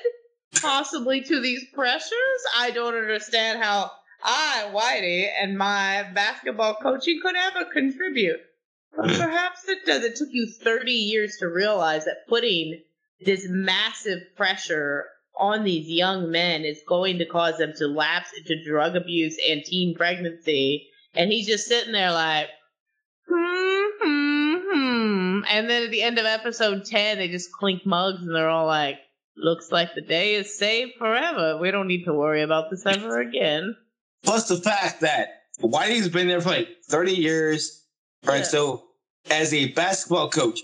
possibly 0.61 1.21
to 1.21 1.39
these 1.39 1.65
pressures. 1.73 2.41
I 2.57 2.71
don't 2.71 2.95
understand 2.95 3.61
how 3.61 3.91
I, 4.23 4.69
Whitey, 4.73 5.27
and 5.41 5.57
my 5.57 6.09
basketball 6.13 6.75
coaching 6.75 7.19
could 7.21 7.35
ever 7.35 7.65
contribute. 7.65 8.39
But 8.95 9.07
perhaps 9.19 9.67
it 9.67 9.85
does. 9.85 10.03
It 10.03 10.15
took 10.15 10.29
you 10.31 10.47
30 10.47 10.91
years 10.91 11.37
to 11.39 11.47
realize 11.47 12.05
that 12.05 12.27
putting 12.27 12.81
this 13.21 13.47
massive 13.49 14.19
pressure 14.35 15.05
on 15.37 15.63
these 15.63 15.87
young 15.87 16.31
men 16.31 16.65
is 16.65 16.81
going 16.87 17.17
to 17.19 17.25
cause 17.25 17.57
them 17.57 17.73
to 17.77 17.87
lapse 17.87 18.31
into 18.37 18.63
drug 18.65 18.95
abuse 18.95 19.37
and 19.49 19.63
teen 19.63 19.95
pregnancy. 19.95 20.87
And 21.13 21.31
he's 21.31 21.47
just 21.47 21.67
sitting 21.67 21.93
there 21.93 22.11
like, 22.11 22.49
hmm, 23.27 23.85
hmm, 24.01 24.55
hmm. 24.55 25.41
And 25.49 25.69
then 25.69 25.83
at 25.83 25.91
the 25.91 26.01
end 26.01 26.19
of 26.19 26.25
episode 26.25 26.85
10, 26.85 27.17
they 27.17 27.29
just 27.29 27.51
clink 27.51 27.85
mugs 27.85 28.21
and 28.21 28.35
they're 28.35 28.49
all 28.49 28.67
like, 28.67 28.99
looks 29.39 29.71
like 29.71 29.95
the 29.95 30.01
day 30.01 30.35
is 30.35 30.57
saved 30.57 30.93
forever. 30.97 31.57
We 31.57 31.71
don't 31.71 31.87
need 31.87 32.05
to 32.05 32.13
worry 32.13 32.41
about 32.41 32.69
this 32.69 32.85
ever 32.85 33.19
again. 33.21 33.75
Plus 34.23 34.47
the 34.47 34.57
fact 34.57 35.01
that 35.01 35.43
Whitey's 35.61 36.09
been 36.09 36.27
there 36.27 36.41
for 36.41 36.49
like 36.49 36.69
30 36.89 37.13
years. 37.13 37.85
Right. 38.25 38.39
Yeah. 38.39 38.43
So 38.43 38.83
as 39.29 39.53
a 39.53 39.71
basketball 39.73 40.29
coach, 40.29 40.61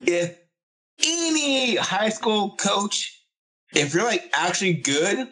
if 0.00 0.38
any 1.04 1.76
high 1.76 2.10
school 2.10 2.56
coach, 2.56 3.24
if 3.74 3.94
you're 3.94 4.04
like 4.04 4.30
actually 4.34 4.74
good, 4.74 5.28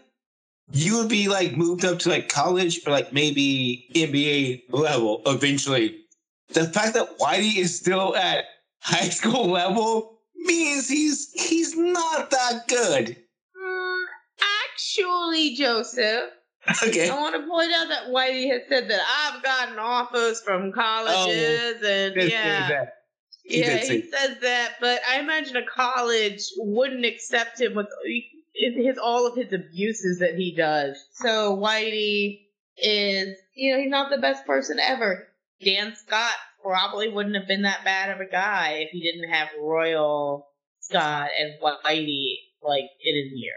you 0.72 0.99
would 0.99 1.09
be 1.09 1.28
like 1.28 1.57
moved 1.57 1.84
up 1.84 1.99
to 2.01 2.09
like 2.09 2.28
college 2.28 2.80
or 2.86 2.93
like 2.93 3.12
maybe 3.12 3.89
NBA 3.95 4.64
level 4.70 5.22
eventually. 5.26 5.97
The 6.51 6.64
fact 6.64 6.95
that 6.95 7.18
Whitey 7.18 7.57
is 7.57 7.76
still 7.76 8.16
at 8.16 8.45
high 8.80 9.09
school 9.09 9.47
level 9.49 10.17
means 10.39 10.89
he's 10.89 11.32
he's 11.32 11.76
not 11.76 12.30
that 12.30 12.68
good. 12.68 13.16
Mm, 13.61 14.05
actually, 14.72 15.55
Joseph, 15.55 16.30
Okay. 16.86 17.09
I 17.09 17.14
want 17.14 17.34
to 17.34 17.49
point 17.49 17.72
out 17.72 17.89
that 17.89 18.09
Whitey 18.09 18.51
has 18.51 18.62
said 18.68 18.89
that 18.91 19.01
I've 19.07 19.43
gotten 19.43 19.78
offers 19.78 20.41
from 20.43 20.72
colleges 20.72 21.82
and 21.82 22.14
This- 22.14 22.30
yeah. 22.32 22.68
that. 22.68 22.93
he 23.45 23.61
yeah, 23.61 23.76
he 23.78 24.03
says 24.03 24.39
that, 24.43 24.74
but 24.80 25.01
I 25.09 25.20
imagine 25.20 25.57
a 25.57 25.64
college 25.64 26.43
wouldn't 26.59 27.05
accept 27.07 27.61
him 27.61 27.74
with 27.74 27.86
his 28.55 28.99
all 28.99 29.26
of 29.26 29.36
his 29.36 29.53
abuses 29.53 30.18
that 30.18 30.34
he 30.34 30.55
does. 30.55 30.97
So 31.14 31.57
Whitey 31.57 32.41
is, 32.76 33.36
you 33.55 33.72
know, 33.72 33.80
he's 33.80 33.91
not 33.91 34.11
the 34.11 34.18
best 34.18 34.45
person 34.47 34.78
ever. 34.78 35.28
Dan 35.64 35.95
Scott 35.97 36.32
probably 36.62 37.09
wouldn't 37.09 37.36
have 37.36 37.48
been 37.48 37.62
that 37.62 37.84
bad 37.84 38.11
of 38.11 38.20
a 38.20 38.30
guy 38.30 38.78
if 38.80 38.90
he 38.90 39.00
didn't 39.00 39.30
have 39.30 39.48
Royal 39.61 40.46
Scott 40.80 41.30
and 41.38 41.54
Whitey 41.62 42.36
like 42.62 42.84
in 43.04 43.16
his 43.16 43.32
ear. 43.32 43.52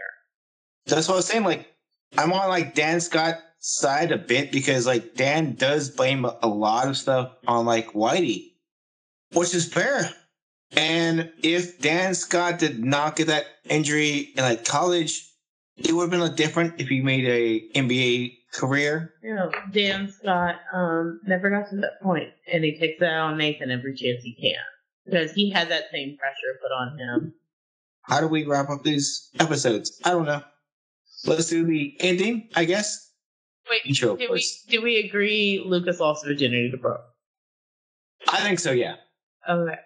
That's 0.86 1.08
what 1.08 1.14
I 1.14 1.16
was 1.18 1.26
saying. 1.26 1.44
Like, 1.44 1.66
I'm 2.16 2.32
on 2.32 2.48
like 2.48 2.74
Dan 2.74 3.00
Scott's 3.00 3.40
side 3.58 4.12
a 4.12 4.18
bit 4.18 4.52
because 4.52 4.86
like 4.86 5.14
Dan 5.14 5.54
does 5.54 5.90
blame 5.90 6.24
a 6.24 6.46
lot 6.46 6.88
of 6.88 6.96
stuff 6.96 7.32
on 7.46 7.64
like 7.64 7.92
Whitey, 7.92 8.52
which 9.32 9.54
is 9.54 9.72
fair. 9.72 10.10
And 10.72 11.30
if 11.42 11.80
Dan 11.80 12.14
Scott 12.14 12.58
did 12.58 12.82
not 12.82 13.16
get 13.16 13.26
that 13.28 13.46
injury 13.68 14.32
in 14.36 14.42
like 14.42 14.64
college, 14.64 15.28
it 15.76 15.92
would 15.92 16.02
have 16.02 16.10
been 16.10 16.20
like 16.20 16.36
different 16.36 16.80
if 16.80 16.88
he 16.88 17.00
made 17.00 17.24
a 17.24 17.78
NBA 17.78 18.36
career. 18.52 19.14
You 19.22 19.34
know, 19.34 19.50
Dan 19.72 20.10
Scott 20.10 20.56
um 20.72 21.20
never 21.26 21.50
got 21.50 21.70
to 21.70 21.76
that 21.76 22.00
point, 22.02 22.28
and 22.52 22.64
he 22.64 22.78
takes 22.78 23.00
that 23.00 23.14
on 23.14 23.38
Nathan 23.38 23.70
every 23.70 23.94
chance 23.94 24.22
he 24.22 24.34
can 24.34 24.62
because 25.04 25.32
he 25.32 25.50
had 25.50 25.68
that 25.70 25.84
same 25.92 26.16
pressure 26.18 26.58
put 26.60 26.72
on 26.72 26.98
him. 26.98 27.34
How 28.02 28.20
do 28.20 28.28
we 28.28 28.44
wrap 28.44 28.68
up 28.68 28.82
these 28.82 29.30
episodes? 29.38 30.00
I 30.04 30.10
don't 30.10 30.26
know. 30.26 30.42
Let's 31.24 31.48
do 31.48 31.64
the 31.64 31.96
ending, 32.00 32.48
I 32.54 32.64
guess. 32.64 33.10
Wait, 33.70 33.82
Intro 33.86 34.16
did 34.16 34.30
we 34.30 34.44
did 34.68 34.82
we 34.82 34.98
agree 34.98 35.62
Lucas 35.64 36.00
lost 36.00 36.24
virginity 36.24 36.70
to 36.70 36.76
Brooke? 36.76 37.04
I 38.28 38.40
think 38.40 38.58
so. 38.58 38.72
Yeah. 38.72 38.96
Okay. 39.48 39.76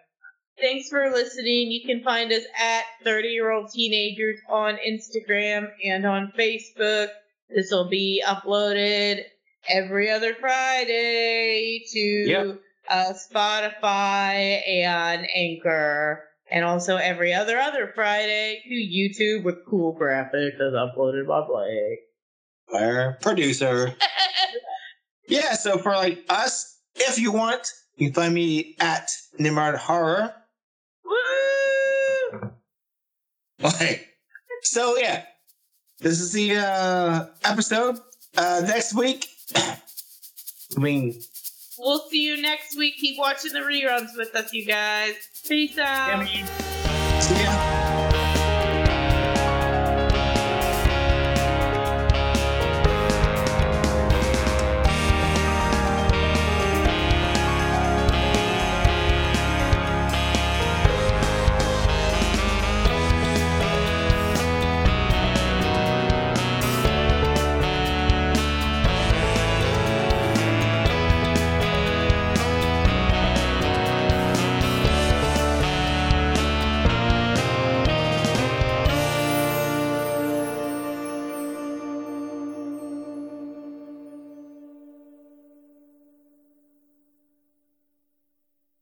Thanks 0.58 0.88
for 0.88 1.10
listening. 1.10 1.70
You 1.70 1.86
can 1.86 2.02
find 2.02 2.32
us 2.32 2.44
at 2.58 2.84
30 3.04 3.28
year 3.28 3.50
old 3.50 3.70
teenagers 3.70 4.40
on 4.48 4.78
Instagram 4.86 5.68
and 5.84 6.06
on 6.06 6.32
Facebook. 6.38 7.08
This 7.48 7.70
will 7.70 7.88
be 7.88 8.22
uploaded 8.26 9.22
every 9.68 10.10
other 10.10 10.34
Friday 10.34 11.84
to 11.92 11.98
Yep. 12.00 12.60
uh, 12.88 13.12
Spotify 13.14 14.60
and 14.66 15.26
Anchor, 15.34 16.24
and 16.50 16.64
also 16.64 16.96
every 16.96 17.32
other 17.32 17.58
other 17.58 17.92
Friday 17.94 18.62
to 18.64 18.74
YouTube 18.74 19.44
with 19.44 19.64
cool 19.68 19.96
graphics 19.98 20.54
as 20.60 20.72
uploaded 20.74 21.26
by 21.28 21.46
Blake. 21.46 22.00
Our 22.72 23.16
producer. 23.20 23.94
Yeah, 25.28 25.54
so 25.54 25.76
for 25.78 25.90
like 25.90 26.24
us, 26.28 26.78
if 26.94 27.18
you 27.18 27.32
want, 27.32 27.66
you 27.96 28.06
can 28.06 28.14
find 28.14 28.32
me 28.32 28.76
at 28.78 29.10
Nimrod 29.40 29.74
Horror. 29.74 30.32
Woo! 31.04 32.50
Okay. 33.64 34.02
So 34.62 34.96
yeah, 34.98 35.24
this 36.00 36.20
is 36.20 36.32
the 36.32 36.56
uh 36.56 37.26
episode. 37.44 37.98
Uh 38.36 38.62
next 38.66 38.94
week. 38.94 39.26
I 39.56 39.78
mean, 40.78 41.20
We'll 41.78 42.00
see 42.08 42.24
you 42.24 42.40
next 42.40 42.76
week. 42.78 42.96
Keep 42.96 43.18
watching 43.18 43.52
the 43.52 43.60
reruns 43.60 44.16
with 44.16 44.34
us, 44.34 44.52
you 44.52 44.64
guys. 44.64 45.14
Peace 45.46 45.76
out. 45.78 46.26